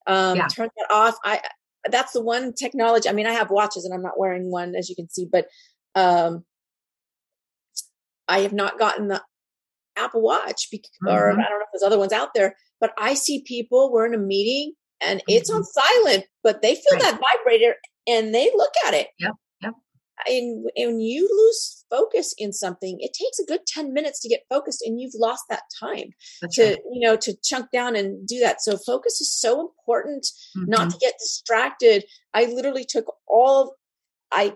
Mm. 0.08 0.12
Um, 0.12 0.36
yeah. 0.36 0.48
Turn 0.48 0.68
that 0.76 0.94
off. 0.94 1.16
I 1.24 1.40
that's 1.88 2.12
the 2.12 2.22
one 2.22 2.52
technology. 2.52 3.08
I 3.08 3.12
mean, 3.12 3.26
I 3.26 3.32
have 3.32 3.50
watches 3.50 3.84
and 3.84 3.94
I'm 3.94 4.02
not 4.02 4.18
wearing 4.18 4.50
one 4.50 4.74
as 4.74 4.88
you 4.88 4.96
can 4.96 5.08
see, 5.08 5.26
but 5.30 5.46
um, 5.94 6.44
I 8.28 8.40
have 8.40 8.52
not 8.52 8.78
gotten 8.78 9.08
the 9.08 9.22
Apple 9.96 10.22
Watch, 10.22 10.68
mm-hmm. 10.72 11.08
or 11.08 11.30
I 11.30 11.34
don't 11.34 11.38
know 11.38 11.60
if 11.60 11.68
there's 11.72 11.86
other 11.86 11.98
ones 11.98 12.12
out 12.12 12.30
there, 12.34 12.54
but 12.80 12.92
I 12.98 13.14
see 13.14 13.44
people, 13.46 13.92
we're 13.92 14.06
in 14.06 14.14
a 14.14 14.18
meeting 14.18 14.72
and 15.00 15.20
mm-hmm. 15.20 15.36
it's 15.36 15.50
on 15.50 15.62
mm-hmm. 15.62 16.04
silent, 16.04 16.24
but 16.42 16.62
they 16.62 16.74
feel 16.74 16.98
right. 16.98 17.02
that 17.02 17.20
vibrator 17.20 17.74
and 18.06 18.34
they 18.34 18.50
look 18.56 18.72
at 18.86 18.94
it. 18.94 19.08
Yep. 19.18 19.32
Yep. 19.62 19.74
And 20.28 20.66
when 20.76 21.00
you 21.00 21.28
lose 21.30 21.84
focus 21.90 22.34
in 22.38 22.52
something, 22.52 22.98
it 23.00 23.12
takes 23.12 23.38
a 23.38 23.46
good 23.46 23.66
10 23.66 23.92
minutes 23.92 24.20
to 24.20 24.28
get 24.28 24.42
focused 24.48 24.82
and 24.84 25.00
you've 25.00 25.14
lost 25.14 25.44
that 25.48 25.62
time 25.78 26.10
That's 26.40 26.56
to, 26.56 26.64
right. 26.64 26.78
you 26.92 27.06
know, 27.06 27.16
to 27.16 27.34
chunk 27.42 27.70
down 27.72 27.96
and 27.96 28.26
do 28.26 28.38
that. 28.40 28.60
So 28.60 28.76
focus 28.76 29.20
is 29.20 29.34
so 29.34 29.60
important 29.60 30.26
mm-hmm. 30.56 30.70
not 30.70 30.90
to 30.90 30.98
get 30.98 31.14
distracted. 31.18 32.04
I 32.34 32.46
literally 32.46 32.84
took 32.84 33.06
all, 33.28 33.76
I 34.30 34.54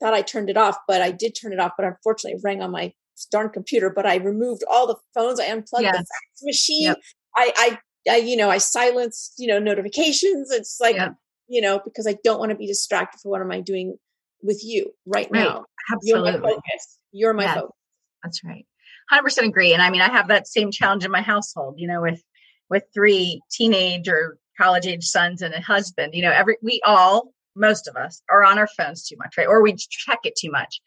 thought 0.00 0.14
I 0.14 0.22
turned 0.22 0.50
it 0.50 0.56
off, 0.56 0.76
but 0.86 1.02
I 1.02 1.10
did 1.10 1.32
turn 1.40 1.52
it 1.52 1.60
off, 1.60 1.72
but 1.76 1.86
unfortunately 1.86 2.38
it 2.38 2.42
rang 2.44 2.62
on 2.62 2.70
my 2.70 2.92
darn 3.26 3.50
computer, 3.50 3.90
but 3.90 4.06
I 4.06 4.16
removed 4.16 4.62
all 4.70 4.86
the 4.86 4.96
phones. 5.14 5.40
I 5.40 5.46
unplugged 5.46 5.84
yes. 5.84 5.96
the 5.96 5.98
fax 5.98 6.42
machine. 6.42 6.82
Yep. 6.84 6.98
I, 7.36 7.52
I, 7.56 8.12
I, 8.12 8.16
you 8.16 8.36
know, 8.36 8.50
I 8.50 8.58
silenced, 8.58 9.34
you 9.38 9.46
know, 9.46 9.58
notifications. 9.58 10.50
It's 10.50 10.78
like, 10.80 10.96
yep. 10.96 11.14
you 11.48 11.60
know, 11.60 11.80
because 11.84 12.06
I 12.06 12.16
don't 12.24 12.38
want 12.38 12.50
to 12.50 12.56
be 12.56 12.66
distracted 12.66 13.20
for 13.22 13.30
what 13.30 13.40
am 13.40 13.50
I 13.50 13.60
doing 13.60 13.96
with 14.42 14.62
you 14.64 14.92
right, 15.06 15.28
right. 15.30 15.44
now. 15.44 15.64
Absolutely. 15.92 16.30
You're 16.32 16.40
my 16.40 16.48
focus. 16.48 16.98
You're 17.12 17.32
my 17.34 17.42
yes. 17.44 17.54
focus. 17.54 17.76
That's 18.22 18.44
right. 18.44 18.66
100% 19.12 19.48
agree. 19.48 19.72
And 19.72 19.82
I 19.82 19.90
mean, 19.90 20.00
I 20.00 20.10
have 20.10 20.28
that 20.28 20.46
same 20.46 20.70
challenge 20.70 21.04
in 21.04 21.10
my 21.10 21.22
household, 21.22 21.74
you 21.78 21.88
know, 21.88 22.00
with, 22.00 22.22
with 22.68 22.84
three 22.94 23.40
teenage 23.50 24.08
or 24.08 24.38
college 24.58 24.86
age 24.86 25.04
sons 25.04 25.42
and 25.42 25.54
a 25.54 25.60
husband, 25.60 26.14
you 26.14 26.22
know, 26.22 26.30
every, 26.30 26.56
we 26.62 26.80
all 26.84 27.32
most 27.56 27.88
of 27.88 27.96
us 27.96 28.22
are 28.30 28.44
on 28.44 28.58
our 28.58 28.66
phones 28.66 29.06
too 29.06 29.16
much, 29.18 29.34
right? 29.36 29.46
Or 29.46 29.62
we 29.62 29.74
check 29.76 30.20
it 30.24 30.36
too 30.36 30.50
much. 30.50 30.80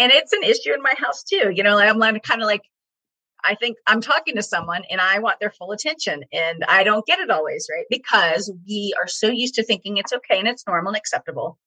And 0.00 0.10
it's 0.10 0.32
an 0.32 0.42
issue 0.42 0.72
in 0.72 0.82
my 0.82 0.94
house 0.96 1.22
too. 1.22 1.52
You 1.54 1.62
know, 1.62 1.78
I'm 1.78 2.00
kind 2.20 2.40
of 2.40 2.46
like, 2.46 2.62
I 3.44 3.54
think 3.54 3.76
I'm 3.86 4.00
talking 4.00 4.36
to 4.36 4.42
someone 4.42 4.82
and 4.90 4.98
I 4.98 5.18
want 5.18 5.40
their 5.40 5.50
full 5.50 5.72
attention 5.72 6.22
and 6.32 6.64
I 6.66 6.84
don't 6.84 7.04
get 7.04 7.20
it 7.20 7.30
always, 7.30 7.68
right? 7.70 7.84
Because 7.90 8.50
we 8.66 8.94
are 8.98 9.06
so 9.06 9.28
used 9.28 9.54
to 9.56 9.62
thinking 9.62 9.98
it's 9.98 10.14
okay 10.14 10.38
and 10.38 10.48
it's 10.48 10.66
normal 10.66 10.92
and 10.92 10.96
acceptable 10.96 11.58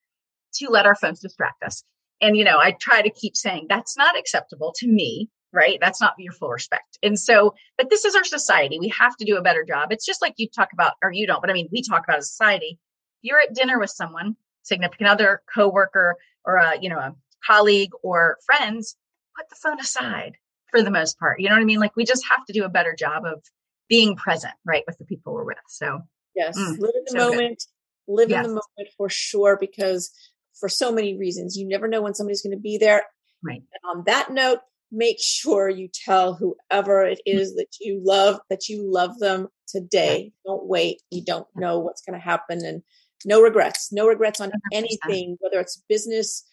to 0.56 0.68
let 0.70 0.88
our 0.88 0.96
phones 0.96 1.20
distract 1.20 1.62
us. 1.64 1.84
And, 2.22 2.36
you 2.36 2.44
know, 2.44 2.58
I 2.58 2.72
try 2.72 3.04
to 3.04 3.12
keep 3.12 3.36
saying 3.36 3.68
that's 3.70 3.96
not 3.98 4.18
acceptable 4.18 4.74
to 4.78 4.88
me, 4.88 5.30
right? 5.52 5.78
That's 5.80 6.02
not 6.02 6.14
your 6.18 6.34
full 6.34 6.50
respect. 6.50 6.98
And 7.04 7.20
so, 7.20 7.54
but 7.78 7.92
this 7.92 8.04
is 8.04 8.16
our 8.16 8.24
society. 8.24 8.80
We 8.80 8.92
have 9.00 9.16
to 9.18 9.26
do 9.26 9.38
a 9.38 9.44
better 9.44 9.64
job. 9.64 9.92
It's 9.92 10.08
just 10.08 10.24
like 10.24 10.34
you 10.38 10.48
talk 10.50 10.70
about, 10.74 10.94
or 11.04 11.12
you 11.12 11.28
don't, 11.28 11.42
but 11.42 11.52
I 11.52 11.54
mean, 11.54 11.70
we 11.72 11.84
talk 11.84 12.04
about 12.04 12.20
a 12.20 12.24
society. 12.24 12.80
You're 13.22 13.42
at 13.42 13.54
dinner 13.54 13.80
with 13.80 13.92
someone, 13.92 14.38
significant 14.64 15.10
other, 15.10 15.44
coworker, 15.54 16.16
or 16.46 16.56
a, 16.56 16.80
you 16.82 16.90
know, 16.90 16.98
a 16.98 17.16
colleague 17.46 17.92
or 18.04 18.38
friends, 18.46 18.96
put 19.38 19.50
the 19.50 19.56
phone 19.56 19.80
aside 19.80 20.38
for 20.72 20.82
the 20.82 20.92
most 20.92 21.20
part. 21.20 21.40
You 21.40 21.50
know 21.50 21.56
what 21.56 21.62
I 21.62 21.66
mean? 21.66 21.80
Like 21.80 21.96
we 21.96 22.06
just 22.06 22.26
have 22.30 22.46
to 22.46 22.54
do 22.54 22.64
a 22.64 22.70
better 22.70 22.96
job 22.98 23.24
of 23.26 23.44
being 23.90 24.16
present, 24.16 24.54
right, 24.66 24.84
with 24.88 24.98
the 24.98 25.06
people 25.06 25.34
we're 25.34 25.46
with. 25.46 25.58
So 25.68 26.02
yes, 26.36 26.58
mm, 26.58 26.80
live 26.80 26.92
in 26.96 27.04
the 27.06 27.12
so 27.12 27.30
moment. 27.30 27.64
Good. 28.08 28.14
Live 28.14 28.30
yes. 28.30 28.40
in 28.40 28.44
the 28.44 28.50
moment 28.50 28.94
for 28.98 29.10
sure, 29.10 29.58
because 29.60 30.12
for 30.60 30.68
so 30.68 30.92
many 30.92 31.18
reasons, 31.18 31.56
you 31.56 31.68
never 31.68 31.88
know 31.88 32.02
when 32.02 32.14
somebody's 32.14 32.42
going 32.42 32.56
to 32.56 32.62
be 32.62 32.78
there. 32.78 33.04
Right. 33.44 33.62
And 33.62 33.98
on 33.98 34.04
that 34.08 34.32
note, 34.32 34.60
make 34.92 35.18
sure 35.20 35.70
you 35.70 35.90
tell 35.94 36.34
whoever 36.34 37.04
it 37.06 37.22
mm. 37.28 37.38
that 37.56 37.78
you 37.80 38.02
love 38.04 38.40
that 38.50 38.70
you 38.70 38.84
love 38.92 39.20
them 39.20 39.48
today. 39.68 40.32
Don't 40.46 40.68
wait. 40.68 41.02
You 41.12 41.24
don't 41.24 41.48
know 41.56 41.80
what's 41.80 42.02
going 42.02 42.20
to 42.20 42.24
happen, 42.24 42.66
and 42.66 42.84
no 43.26 43.42
regrets. 43.42 43.92
No 43.92 44.08
regrets 44.08 44.42
on 44.42 44.50
100%. 44.50 44.54
anything, 44.74 45.38
whether 45.40 45.60
it's 45.60 45.82
business, 45.88 46.46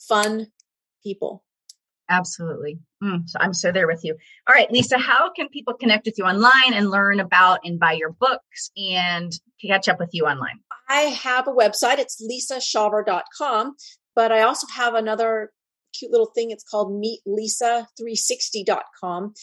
fun, 0.00 0.48
people. 1.02 1.44
Absolutely. 2.08 2.80
Mm, 3.02 3.28
so 3.28 3.38
I'm 3.40 3.54
so 3.54 3.70
there 3.70 3.86
with 3.86 4.04
you. 4.04 4.16
All 4.48 4.54
right, 4.54 4.70
Lisa, 4.70 4.98
how 4.98 5.32
can 5.32 5.48
people 5.48 5.74
connect 5.74 6.06
with 6.06 6.18
you 6.18 6.24
online 6.24 6.74
and 6.74 6.90
learn 6.90 7.20
about 7.20 7.60
and 7.64 7.78
buy 7.78 7.92
your 7.92 8.10
books 8.10 8.70
and 8.76 9.32
catch 9.64 9.88
up 9.88 10.00
with 10.00 10.10
you 10.12 10.26
online? 10.26 10.58
I 10.88 11.02
have 11.02 11.46
a 11.46 11.52
website. 11.52 11.98
It's 11.98 12.20
lisashaver.com, 12.20 13.76
but 14.16 14.32
I 14.32 14.42
also 14.42 14.66
have 14.74 14.94
another 14.94 15.52
cute 15.92 16.10
little 16.10 16.32
thing. 16.34 16.50
It's 16.50 16.64
called 16.64 16.90
meetlisa360.com. 16.92 19.34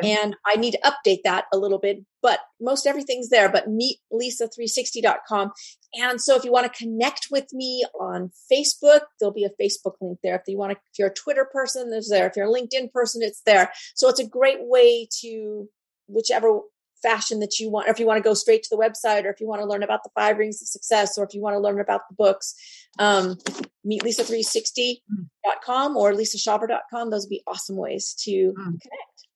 Okay. 0.00 0.12
And 0.12 0.34
I 0.44 0.56
need 0.56 0.72
to 0.72 0.80
update 0.80 1.20
that 1.24 1.44
a 1.52 1.58
little 1.58 1.78
bit, 1.78 2.04
but 2.22 2.40
most 2.60 2.86
everything's 2.86 3.28
there, 3.28 3.48
but 3.48 3.68
meetlisa360.com. 3.68 5.52
And 5.94 6.20
so 6.20 6.34
if 6.36 6.44
you 6.44 6.52
want 6.52 6.70
to 6.72 6.78
connect 6.78 7.28
with 7.30 7.52
me 7.52 7.84
on 7.98 8.30
Facebook, 8.52 9.00
there'll 9.18 9.32
be 9.32 9.44
a 9.44 9.62
Facebook 9.62 9.94
link 10.00 10.18
there. 10.22 10.36
If 10.36 10.42
you 10.46 10.58
want 10.58 10.72
to, 10.72 10.78
if 10.92 10.98
you're 10.98 11.08
a 11.08 11.14
Twitter 11.14 11.48
person, 11.50 11.90
there's 11.90 12.08
there. 12.08 12.26
If 12.26 12.36
you're 12.36 12.46
a 12.46 12.52
LinkedIn 12.52 12.92
person, 12.92 13.22
it's 13.22 13.40
there. 13.46 13.72
So 13.94 14.08
it's 14.08 14.20
a 14.20 14.28
great 14.28 14.58
way 14.60 15.08
to 15.22 15.68
whichever 16.08 16.60
fashion 17.06 17.40
that 17.40 17.58
you 17.60 17.70
want, 17.70 17.88
or 17.88 17.92
if 17.92 18.00
you 18.00 18.06
want 18.06 18.18
to 18.18 18.22
go 18.22 18.34
straight 18.34 18.62
to 18.64 18.68
the 18.70 18.76
website, 18.76 19.24
or 19.24 19.30
if 19.30 19.40
you 19.40 19.46
want 19.46 19.62
to 19.62 19.66
learn 19.66 19.82
about 19.82 20.02
the 20.02 20.10
five 20.14 20.38
rings 20.38 20.60
of 20.60 20.68
success, 20.68 21.16
or 21.16 21.24
if 21.24 21.34
you 21.34 21.40
want 21.40 21.54
to 21.54 21.60
learn 21.60 21.80
about 21.80 22.02
the 22.08 22.14
books, 22.14 22.54
um, 22.98 23.38
meet 23.84 24.02
lisa360.com 24.02 25.96
or 25.96 26.12
lisashaver.com. 26.12 27.10
Those 27.10 27.24
would 27.24 27.30
be 27.30 27.42
awesome 27.46 27.76
ways 27.76 28.14
to 28.24 28.30
mm. 28.30 28.54
connect. 28.54 29.26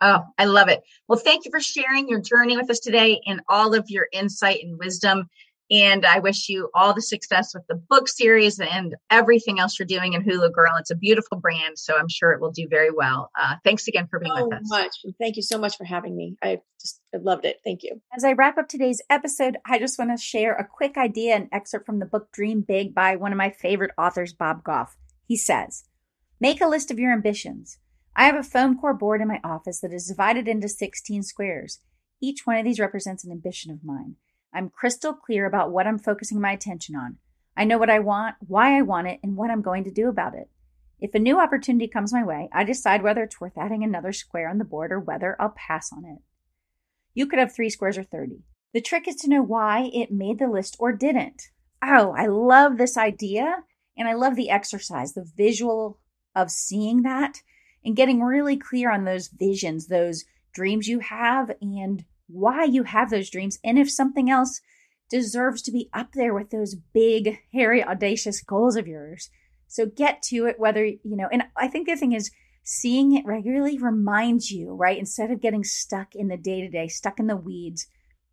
Oh, 0.00 0.24
I 0.36 0.44
love 0.44 0.68
it. 0.68 0.82
Well, 1.08 1.18
thank 1.18 1.44
you 1.44 1.50
for 1.50 1.60
sharing 1.60 2.08
your 2.08 2.20
journey 2.20 2.56
with 2.56 2.68
us 2.68 2.80
today 2.80 3.20
and 3.26 3.40
all 3.48 3.74
of 3.74 3.88
your 3.88 4.06
insight 4.12 4.62
and 4.62 4.78
wisdom. 4.78 5.30
And 5.70 6.04
I 6.04 6.18
wish 6.18 6.48
you 6.48 6.68
all 6.74 6.92
the 6.92 7.00
success 7.00 7.54
with 7.54 7.66
the 7.68 7.74
book 7.74 8.06
series 8.08 8.58
and 8.60 8.94
everything 9.10 9.58
else 9.58 9.78
you're 9.78 9.86
doing 9.86 10.12
in 10.12 10.22
Hula 10.22 10.50
Girl. 10.50 10.72
It's 10.78 10.90
a 10.90 10.96
beautiful 10.96 11.38
brand, 11.38 11.78
so 11.78 11.96
I'm 11.96 12.08
sure 12.08 12.32
it 12.32 12.40
will 12.40 12.50
do 12.50 12.68
very 12.68 12.90
well. 12.90 13.30
Uh, 13.38 13.54
thanks 13.64 13.88
again 13.88 14.06
for 14.10 14.20
being 14.20 14.34
so 14.36 14.48
with 14.48 14.58
us. 14.58 14.68
much. 14.68 14.96
Thank 15.18 15.36
you 15.36 15.42
so 15.42 15.56
much 15.56 15.78
for 15.78 15.84
having 15.84 16.16
me. 16.16 16.36
I 16.42 16.60
just 16.80 17.00
I 17.14 17.18
loved 17.18 17.46
it. 17.46 17.60
Thank 17.64 17.82
you. 17.82 18.00
As 18.14 18.24
I 18.24 18.32
wrap 18.32 18.58
up 18.58 18.68
today's 18.68 19.00
episode, 19.08 19.56
I 19.66 19.78
just 19.78 19.98
want 19.98 20.10
to 20.10 20.22
share 20.22 20.54
a 20.54 20.68
quick 20.68 20.98
idea 20.98 21.34
and 21.34 21.48
excerpt 21.50 21.86
from 21.86 21.98
the 21.98 22.06
book 22.06 22.30
Dream 22.32 22.60
Big 22.60 22.94
by 22.94 23.16
one 23.16 23.32
of 23.32 23.38
my 23.38 23.50
favorite 23.50 23.92
authors, 23.96 24.34
Bob 24.34 24.64
Goff. 24.64 24.96
He 25.26 25.36
says, 25.36 25.84
Make 26.40 26.60
a 26.60 26.68
list 26.68 26.90
of 26.90 26.98
your 26.98 27.12
ambitions. 27.12 27.78
I 28.14 28.26
have 28.26 28.36
a 28.36 28.42
foam 28.42 28.78
core 28.78 28.94
board 28.94 29.20
in 29.20 29.28
my 29.28 29.40
office 29.42 29.80
that 29.80 29.92
is 29.92 30.06
divided 30.06 30.46
into 30.46 30.68
16 30.68 31.22
squares. 31.22 31.80
Each 32.20 32.46
one 32.46 32.56
of 32.56 32.64
these 32.64 32.78
represents 32.78 33.24
an 33.24 33.32
ambition 33.32 33.72
of 33.72 33.84
mine. 33.84 34.16
I'm 34.54 34.70
crystal 34.70 35.12
clear 35.12 35.46
about 35.46 35.72
what 35.72 35.86
I'm 35.86 35.98
focusing 35.98 36.40
my 36.40 36.52
attention 36.52 36.94
on. 36.94 37.18
I 37.56 37.64
know 37.64 37.78
what 37.78 37.90
I 37.90 37.98
want, 37.98 38.36
why 38.40 38.78
I 38.78 38.82
want 38.82 39.08
it, 39.08 39.20
and 39.22 39.36
what 39.36 39.50
I'm 39.50 39.62
going 39.62 39.84
to 39.84 39.90
do 39.90 40.08
about 40.08 40.34
it. 40.34 40.48
If 41.00 41.14
a 41.14 41.18
new 41.18 41.40
opportunity 41.40 41.88
comes 41.88 42.12
my 42.12 42.24
way, 42.24 42.48
I 42.52 42.64
decide 42.64 43.02
whether 43.02 43.22
it's 43.22 43.40
worth 43.40 43.58
adding 43.58 43.82
another 43.82 44.12
square 44.12 44.48
on 44.48 44.58
the 44.58 44.64
board 44.64 44.92
or 44.92 45.00
whether 45.00 45.36
I'll 45.40 45.54
pass 45.56 45.92
on 45.92 46.04
it. 46.04 46.18
You 47.14 47.26
could 47.26 47.38
have 47.38 47.54
three 47.54 47.70
squares 47.70 47.98
or 47.98 48.04
30. 48.04 48.42
The 48.72 48.80
trick 48.80 49.06
is 49.06 49.16
to 49.16 49.28
know 49.28 49.42
why 49.42 49.90
it 49.92 50.10
made 50.10 50.38
the 50.38 50.48
list 50.48 50.76
or 50.78 50.92
didn't. 50.92 51.50
Oh, 51.82 52.14
I 52.16 52.26
love 52.26 52.78
this 52.78 52.96
idea. 52.96 53.64
And 53.96 54.08
I 54.08 54.14
love 54.14 54.34
the 54.34 54.50
exercise, 54.50 55.12
the 55.12 55.30
visual 55.36 55.98
of 56.34 56.50
seeing 56.50 57.02
that 57.02 57.42
and 57.84 57.96
getting 57.96 58.22
really 58.22 58.56
clear 58.56 58.90
on 58.90 59.04
those 59.04 59.28
visions, 59.28 59.86
those 59.86 60.24
dreams 60.52 60.88
you 60.88 61.00
have, 61.00 61.52
and 61.60 62.04
why 62.26 62.64
you 62.64 62.84
have 62.84 63.10
those 63.10 63.30
dreams 63.30 63.58
and 63.64 63.78
if 63.78 63.90
something 63.90 64.30
else 64.30 64.60
deserves 65.10 65.62
to 65.62 65.70
be 65.70 65.88
up 65.92 66.12
there 66.14 66.34
with 66.34 66.50
those 66.50 66.74
big, 66.74 67.38
hairy, 67.52 67.84
audacious 67.84 68.42
goals 68.42 68.76
of 68.76 68.86
yours. 68.86 69.30
So 69.68 69.86
get 69.86 70.22
to 70.22 70.46
it, 70.46 70.58
whether, 70.58 70.84
you 70.84 70.98
know, 71.02 71.28
and 71.30 71.44
I 71.56 71.68
think 71.68 71.86
the 71.86 71.96
thing 71.96 72.12
is, 72.12 72.30
seeing 72.66 73.14
it 73.14 73.26
regularly 73.26 73.78
reminds 73.78 74.50
you, 74.50 74.72
right? 74.72 74.98
Instead 74.98 75.30
of 75.30 75.42
getting 75.42 75.64
stuck 75.64 76.14
in 76.14 76.28
the 76.28 76.36
day 76.36 76.62
to 76.62 76.68
day, 76.68 76.88
stuck 76.88 77.20
in 77.20 77.26
the 77.26 77.36
weeds, 77.36 77.86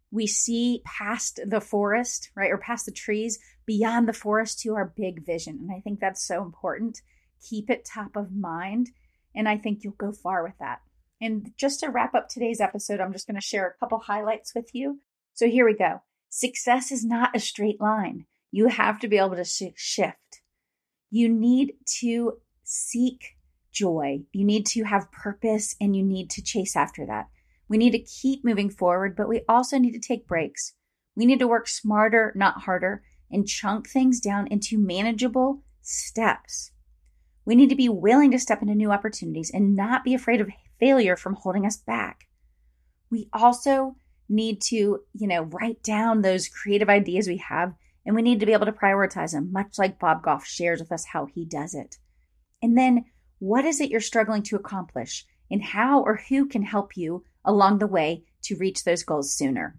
we 0.10 0.26
see 0.26 0.82
past 0.86 1.39
the 1.46 1.62
forest, 1.62 2.32
right? 2.36 2.52
Or 2.52 2.58
past 2.58 2.86
the 2.86 2.92
trees, 2.92 3.39
beyond 3.66 4.08
the 4.08 4.14
forest 4.14 4.60
to 4.62 4.76
our 4.76 4.94
big 4.96 5.26
vision. 5.26 5.60
And 5.62 5.72
I 5.72 5.82
think 5.82 6.00
that's 6.00 6.26
so 6.26 6.42
important. 6.42 7.02
Keep 7.50 7.70
it 7.70 7.86
top 7.86 8.16
of 8.16 8.32
mind. 8.34 8.92
And 9.36 9.48
I 9.48 9.58
think 9.58 9.84
you'll 9.84 9.94
go 9.94 10.12
far 10.12 10.44
with 10.44 10.58
that. 10.60 10.82
And 11.22 11.52
just 11.56 11.80
to 11.82 11.90
wrap 11.90 12.16
up 12.16 12.28
today's 12.28 12.60
episode, 12.60 13.00
I'm 13.00 13.14
just 13.14 13.28
going 13.28 13.40
to 13.40 13.46
share 13.46 13.68
a 13.68 13.80
couple 13.80 14.00
highlights 14.00 14.56
with 14.56 14.74
you. 14.74 15.00
So 15.34 15.48
here 15.48 15.66
we 15.66 15.76
go. 15.76 16.02
Success 16.30 16.92
is 16.92 17.06
not 17.06 17.36
a 17.36 17.40
straight 17.40 17.80
line. 17.80 18.26
You 18.52 18.68
have 18.68 19.00
to 19.00 19.08
be 19.08 19.18
able 19.18 19.36
to 19.36 19.46
shift. 19.46 20.42
You 21.12 21.30
need 21.30 21.74
to 22.00 22.40
seek 22.64 23.38
joy. 23.72 24.22
You 24.34 24.46
need 24.46 24.66
to 24.68 24.84
have 24.84 25.12
purpose 25.12 25.76
and 25.80 25.96
you 25.96 26.04
need 26.04 26.30
to 26.32 26.42
chase 26.42 26.76
after 26.76 27.06
that. 27.06 27.28
We 27.70 27.78
need 27.78 27.92
to 27.92 28.00
keep 28.00 28.44
moving 28.44 28.70
forward, 28.70 29.16
but 29.16 29.30
we 29.30 29.44
also 29.48 29.78
need 29.78 29.94
to 29.94 30.00
take 30.00 30.28
breaks. 30.28 30.74
We 31.16 31.26
need 31.26 31.40
to 31.40 31.48
work 31.48 31.68
smarter, 31.68 32.34
not 32.36 32.62
harder, 32.62 33.04
and 33.30 33.48
chunk 33.48 33.90
things 33.90 34.20
down 34.20 34.48
into 34.48 34.78
manageable 34.78 35.64
steps. 35.82 36.72
We 37.46 37.56
need 37.56 37.70
to 37.70 37.76
be 37.76 37.90
willing 37.90 38.32
to 38.32 38.40
step 38.40 38.62
into 38.62 38.76
new 38.76 38.92
opportunities 38.92 39.52
and 39.54 39.76
not 39.76 40.04
be 40.04 40.14
afraid 40.14 40.42
of 40.42 40.50
failure 40.82 41.16
from 41.16 41.36
holding 41.36 41.66
us 41.66 41.78
back. 41.78 42.28
We 43.10 43.30
also 43.32 43.96
need 44.28 44.62
to, 44.64 45.00
you 45.14 45.28
know, 45.28 45.44
write 45.44 45.84
down 45.84 46.22
those 46.22 46.50
creative 46.50 46.90
ideas 46.90 47.28
we 47.28 47.38
have 47.38 47.74
and 48.06 48.16
we 48.16 48.22
need 48.22 48.40
to 48.40 48.46
be 48.46 48.54
able 48.54 48.66
to 48.66 48.72
prioritize 48.72 49.32
them, 49.32 49.52
much 49.52 49.78
like 49.78 50.00
Bob 50.00 50.24
Goff 50.24 50.46
shares 50.46 50.80
with 50.80 50.92
us 50.92 51.06
how 51.06 51.28
he 51.28 51.46
does 51.46 51.76
it. 51.76 51.98
And 52.62 52.78
then, 52.78 53.06
what 53.40 53.66
is 53.66 53.80
it 53.80 53.90
you're 53.90 54.02
struggling 54.02 54.44
to 54.44 54.56
accomplish 54.56 55.26
and 55.50 55.64
how 55.64 56.02
or 56.02 56.22
who 56.30 56.48
can 56.48 56.64
help 56.64 56.98
you 56.98 57.24
along 57.46 57.80
the 57.80 57.88
way 57.88 58.24
to 58.44 58.56
reach 58.56 58.84
those 58.84 59.04
goals 59.04 59.36
sooner? 59.36 59.78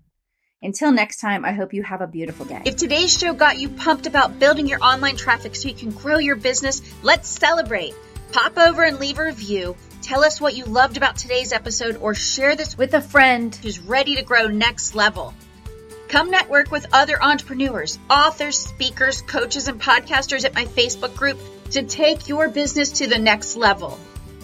Until 0.63 0.93
next 0.93 1.19
time, 1.19 1.45
I 1.45 1.53
hope 1.53 1.75
you 1.75 1.83
have 1.83 2.01
a 2.01 2.07
beautiful 2.07 2.47
day. 2.47 2.63
If 2.65 2.77
today's 2.77 3.19
show 3.19 3.33
got 3.33 3.59
you 3.59 3.69
pumped 3.69 4.07
about 4.07 4.39
building 4.39 4.69
your 4.69 4.83
online 4.83 5.17
traffic 5.17 5.57
so 5.57 5.69
you 5.69 5.75
can 5.75 5.91
grow 5.91 6.19
your 6.19 6.37
business, 6.37 6.83
let's 7.03 7.29
celebrate. 7.29 7.95
Pop 8.33 8.59
over 8.59 8.83
and 8.83 8.99
leave 8.99 9.19
a 9.19 9.25
review 9.25 9.77
Tell 10.03 10.25
us 10.25 10.41
what 10.41 10.57
you 10.57 10.65
loved 10.65 10.97
about 10.97 11.17
today's 11.17 11.53
episode 11.53 11.97
or 11.97 12.13
share 12.13 12.57
this 12.57 12.77
with 12.77 12.93
a 12.93 13.01
friend 13.01 13.55
who's 13.55 13.79
ready 13.79 14.17
to 14.17 14.23
grow 14.23 14.49
next 14.49 14.97
level. 14.97 15.33
Come 16.09 16.29
network 16.29 16.73
with 16.73 16.93
other 16.93 17.23
entrepreneurs, 17.23 18.01
authors, 18.11 18.59
speakers, 18.59 19.23
coaches, 19.23 19.69
and 19.69 19.81
podcasters 19.81 20.45
at 20.45 20.55
my 20.55 20.65
Facebook 20.65 21.15
group 21.15 21.39
to 21.71 21.85
take 21.85 22.29
your 22.29 22.49
business 22.49 22.91
to 22.99 23.07
the 23.07 23.19
next 23.19 23.57
level. 23.57 23.99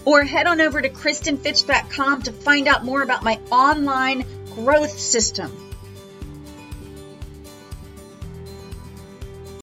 Or 0.05 0.22
head 0.22 0.47
on 0.47 0.61
over 0.61 0.80
to 0.80 0.89
KristenFitch.com 0.89 2.22
to 2.22 2.32
find 2.32 2.68
out 2.68 2.84
more 2.84 3.03
about 3.03 3.24
my 3.24 3.41
online 3.51 4.24
growth 4.55 4.97
system. 4.97 5.68